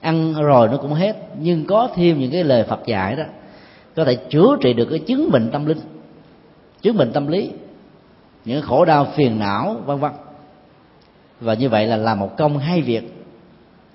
ăn 0.00 0.34
rồi 0.34 0.68
nó 0.68 0.76
cũng 0.76 0.92
hết, 0.92 1.16
nhưng 1.40 1.64
có 1.64 1.88
thêm 1.94 2.18
những 2.18 2.30
cái 2.30 2.44
lời 2.44 2.64
phật 2.64 2.86
dạy 2.86 3.16
đó, 3.16 3.24
có 3.96 4.04
thể 4.04 4.14
chữa 4.14 4.56
trị 4.60 4.72
được 4.72 4.86
cái 4.90 4.98
chứng 4.98 5.30
bệnh 5.30 5.50
tâm 5.50 5.66
linh, 5.66 5.78
chứng 6.82 6.96
bệnh 6.96 7.12
tâm 7.12 7.26
lý, 7.26 7.50
những 8.44 8.62
khổ 8.62 8.84
đau 8.84 9.06
phiền 9.16 9.38
não, 9.38 9.76
vân 9.86 9.98
vân. 9.98 10.12
Và 11.40 11.54
như 11.54 11.68
vậy 11.68 11.86
là 11.86 11.96
làm 11.96 12.18
một 12.18 12.36
công 12.36 12.58
hai 12.58 12.82
việc 12.82 13.14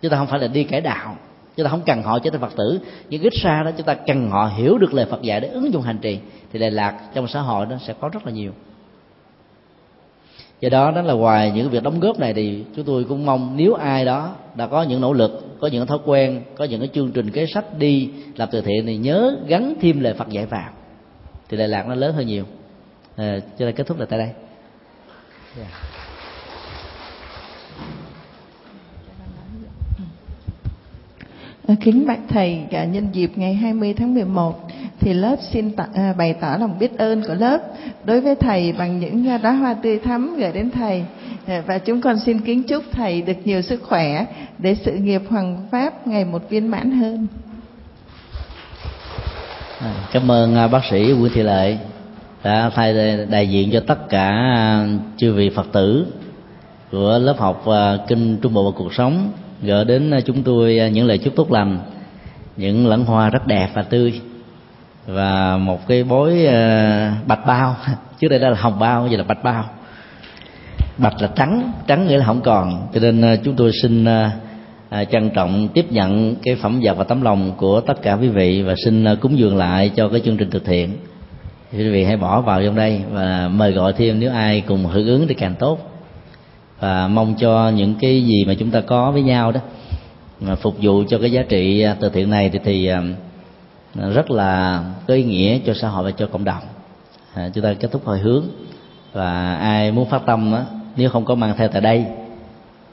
chúng 0.01 0.11
ta 0.11 0.17
không 0.17 0.27
phải 0.27 0.39
là 0.39 0.47
đi 0.47 0.63
cải 0.63 0.81
đạo 0.81 1.15
chúng 1.55 1.63
ta 1.63 1.69
không 1.69 1.81
cần 1.85 2.03
họ 2.03 2.19
trở 2.19 2.29
thành 2.29 2.41
phật 2.41 2.55
tử. 2.55 2.79
Nhưng 3.09 3.21
ít 3.21 3.33
xa 3.43 3.63
đó, 3.63 3.71
chúng 3.77 3.85
ta 3.85 3.93
cần 3.93 4.29
họ 4.29 4.51
hiểu 4.55 4.77
được 4.77 4.93
lời 4.93 5.05
phật 5.05 5.21
dạy 5.21 5.39
để 5.39 5.47
ứng 5.47 5.73
dụng 5.73 5.81
hành 5.81 5.97
trì, 5.97 6.19
thì 6.53 6.59
lệ 6.59 6.69
lạc 6.69 6.99
trong 7.13 7.27
xã 7.27 7.39
hội 7.39 7.65
nó 7.65 7.77
sẽ 7.77 7.93
có 7.99 8.09
rất 8.09 8.25
là 8.25 8.31
nhiều. 8.31 8.51
Do 10.59 10.69
đó 10.69 10.91
đó 10.91 11.01
là 11.01 11.13
ngoài 11.13 11.51
những 11.55 11.69
việc 11.69 11.83
đóng 11.83 11.99
góp 11.99 12.19
này 12.19 12.33
thì 12.33 12.63
chúng 12.75 12.85
tôi 12.85 13.03
cũng 13.03 13.25
mong 13.25 13.53
nếu 13.57 13.73
ai 13.73 14.05
đó 14.05 14.35
đã 14.55 14.67
có 14.67 14.83
những 14.83 15.01
nỗ 15.01 15.13
lực 15.13 15.52
có 15.63 15.69
những 15.69 15.87
thói 15.87 15.97
quen 16.05 16.41
có 16.55 16.65
những 16.65 16.79
cái 16.79 16.89
chương 16.93 17.11
trình 17.11 17.31
kế 17.31 17.45
sách 17.45 17.77
đi 17.77 18.09
làm 18.35 18.49
từ 18.51 18.61
thiện 18.61 18.85
thì 18.85 18.97
nhớ 18.97 19.37
gắn 19.47 19.73
thêm 19.81 19.99
lời 19.99 20.13
phật 20.13 20.29
dạy 20.29 20.45
vào. 20.45 20.69
Thì 21.49 21.57
lệ 21.57 21.67
lạc 21.67 21.87
nó 21.87 21.95
lớn 21.95 22.15
hơn 22.15 22.27
nhiều. 22.27 22.45
À, 23.15 23.39
cho 23.59 23.65
nên 23.65 23.75
kết 23.75 23.87
thúc 23.87 23.99
là 23.99 24.05
tại 24.05 24.19
đây. 24.19 24.29
Yeah. 31.67 31.81
Kính 31.81 32.07
bạch 32.07 32.19
thầy, 32.29 32.61
dạ, 32.71 32.83
nhân 32.83 33.07
dịp 33.11 33.31
ngày 33.35 33.53
20 33.53 33.93
tháng 33.93 34.13
11 34.13 34.67
thì 34.99 35.13
lớp 35.13 35.35
xin 35.51 35.71
à, 35.93 36.13
bày 36.17 36.33
tỏ 36.41 36.57
lòng 36.59 36.79
biết 36.79 36.97
ơn 36.97 37.23
của 37.27 37.33
lớp. 37.33 37.61
Đối 38.03 38.21
với 38.21 38.35
thầy 38.35 38.73
bằng 38.73 38.99
những 38.99 39.29
à, 39.29 39.37
đóa 39.37 39.51
hoa 39.51 39.73
tươi 39.73 39.99
thắm 39.99 40.35
gửi 40.37 40.51
đến 40.51 40.71
thầy 40.71 41.03
Dạ, 41.47 41.63
và 41.67 41.77
chúng 41.77 42.01
con 42.01 42.19
xin 42.19 42.41
kính 42.41 42.63
chúc 42.63 42.83
thầy 42.91 43.21
được 43.21 43.33
nhiều 43.45 43.61
sức 43.61 43.83
khỏe 43.83 44.25
để 44.59 44.75
sự 44.75 44.91
nghiệp 44.91 45.21
hoàng 45.29 45.67
pháp 45.71 46.07
ngày 46.07 46.25
một 46.25 46.49
viên 46.49 46.67
mãn 46.67 46.91
hơn. 46.91 47.27
À, 49.79 49.93
cảm 50.11 50.31
ơn 50.31 50.55
à, 50.55 50.67
bác 50.67 50.85
sĩ 50.91 51.15
Nguyễn 51.19 51.33
Thị 51.33 51.43
Lệ 51.43 51.77
đã 52.43 52.71
thay 52.75 53.17
đại 53.29 53.49
diện 53.49 53.69
cho 53.73 53.79
tất 53.87 54.09
cả 54.09 54.29
à, 54.29 54.87
chư 55.17 55.33
vị 55.33 55.49
Phật 55.55 55.67
tử 55.71 56.05
của 56.91 57.19
lớp 57.21 57.35
học 57.39 57.65
kinh 58.07 58.37
Trung 58.41 58.53
Bộ 58.53 58.71
và 58.71 58.77
cuộc 58.77 58.93
sống, 58.93 59.31
gửi 59.61 59.85
đến 59.85 60.11
chúng 60.25 60.43
tôi 60.43 60.89
những 60.93 61.05
lời 61.05 61.17
chúc 61.17 61.35
tốt 61.35 61.51
lành, 61.51 61.79
những 62.57 62.87
lẫn 62.87 63.05
hoa 63.05 63.29
rất 63.29 63.47
đẹp 63.47 63.69
và 63.73 63.81
tươi 63.81 64.21
và 65.07 65.57
một 65.57 65.87
cái 65.87 66.03
bối 66.03 66.47
bạch 67.27 67.45
bao 67.45 67.75
trước 68.19 68.27
đây 68.27 68.39
đó 68.39 68.49
là 68.49 68.57
hồng 68.59 68.79
bao 68.79 69.07
giờ 69.07 69.17
là 69.17 69.23
bạch 69.23 69.43
bao 69.43 69.65
bạch 70.97 71.21
là 71.21 71.29
trắng 71.35 71.71
trắng 71.87 72.07
nghĩa 72.07 72.17
là 72.17 72.25
không 72.25 72.41
còn. 72.41 72.87
Cho 72.93 72.99
nên 72.99 73.21
à, 73.21 73.35
chúng 73.43 73.55
tôi 73.55 73.71
xin 73.81 74.05
à, 74.05 74.31
à, 74.89 75.05
trân 75.05 75.29
trọng 75.29 75.67
tiếp 75.67 75.85
nhận 75.91 76.35
cái 76.43 76.55
phẩm 76.55 76.79
vật 76.83 76.97
và 76.97 77.03
tấm 77.03 77.21
lòng 77.21 77.51
của 77.57 77.81
tất 77.81 78.01
cả 78.01 78.13
quý 78.13 78.27
vị 78.27 78.61
và 78.61 78.73
xin 78.85 79.05
cúng 79.21 79.37
dường 79.37 79.57
lại 79.57 79.91
cho 79.95 80.09
cái 80.09 80.21
chương 80.25 80.37
trình 80.37 80.49
từ 80.51 80.59
thiện 80.59 80.97
quý 81.71 81.89
vị 81.89 82.03
hãy 82.03 82.17
bỏ 82.17 82.41
vào 82.41 82.63
trong 82.63 82.75
đây 82.75 83.01
và 83.11 83.49
mời 83.53 83.71
gọi 83.71 83.93
thêm 83.93 84.19
nếu 84.19 84.31
ai 84.31 84.61
cùng 84.61 84.85
hưởng 84.85 85.07
ứng 85.07 85.27
thì 85.27 85.33
càng 85.33 85.55
tốt. 85.59 85.79
Và 86.79 87.07
mong 87.07 87.35
cho 87.39 87.69
những 87.69 87.95
cái 88.01 88.23
gì 88.23 88.45
mà 88.47 88.53
chúng 88.53 88.71
ta 88.71 88.81
có 88.81 89.11
với 89.11 89.21
nhau 89.21 89.51
đó 89.51 89.59
mà 90.39 90.55
phục 90.55 90.75
vụ 90.81 91.03
cho 91.09 91.17
cái 91.17 91.31
giá 91.31 91.43
trị 91.49 91.85
từ 91.99 92.09
thiện 92.09 92.29
này 92.29 92.49
thì 92.49 92.59
thì 92.63 92.89
rất 94.13 94.31
là 94.31 94.83
có 95.07 95.13
ý 95.13 95.23
nghĩa 95.23 95.59
cho 95.65 95.73
xã 95.73 95.87
hội 95.87 96.03
và 96.03 96.11
cho 96.11 96.27
cộng 96.27 96.43
đồng. 96.43 96.63
À, 97.33 97.49
chúng 97.53 97.63
ta 97.63 97.73
kết 97.73 97.91
thúc 97.91 98.05
hồi 98.05 98.19
hướng 98.19 98.45
và 99.13 99.55
ai 99.55 99.91
muốn 99.91 100.05
phát 100.05 100.21
tâm 100.25 100.53
á, 100.53 100.65
nếu 100.95 101.09
không 101.09 101.25
có 101.25 101.35
mang 101.35 101.53
theo 101.57 101.67
tại 101.67 101.81
đây 101.81 102.05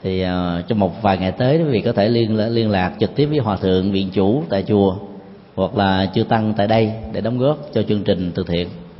thì 0.03 0.25
uh, 0.25 0.67
trong 0.67 0.79
một 0.79 1.01
vài 1.01 1.17
ngày 1.17 1.31
tới 1.31 1.57
quý 1.57 1.63
vị 1.63 1.81
có 1.81 1.93
thể 1.93 2.09
liên 2.09 2.53
liên 2.53 2.69
lạc 2.69 2.91
trực 2.99 3.15
tiếp 3.15 3.25
với 3.25 3.39
hòa 3.39 3.57
thượng 3.57 3.91
viện 3.91 4.09
chủ 4.13 4.43
tại 4.49 4.63
chùa 4.63 4.95
hoặc 5.55 5.75
là 5.75 6.11
chư 6.15 6.23
tăng 6.23 6.53
tại 6.57 6.67
đây 6.67 6.93
để 7.11 7.21
đóng 7.21 7.37
góp 7.37 7.57
cho 7.73 7.83
chương 7.83 8.03
trình 8.03 8.31
từ 8.35 8.43
thiện. 8.47 8.67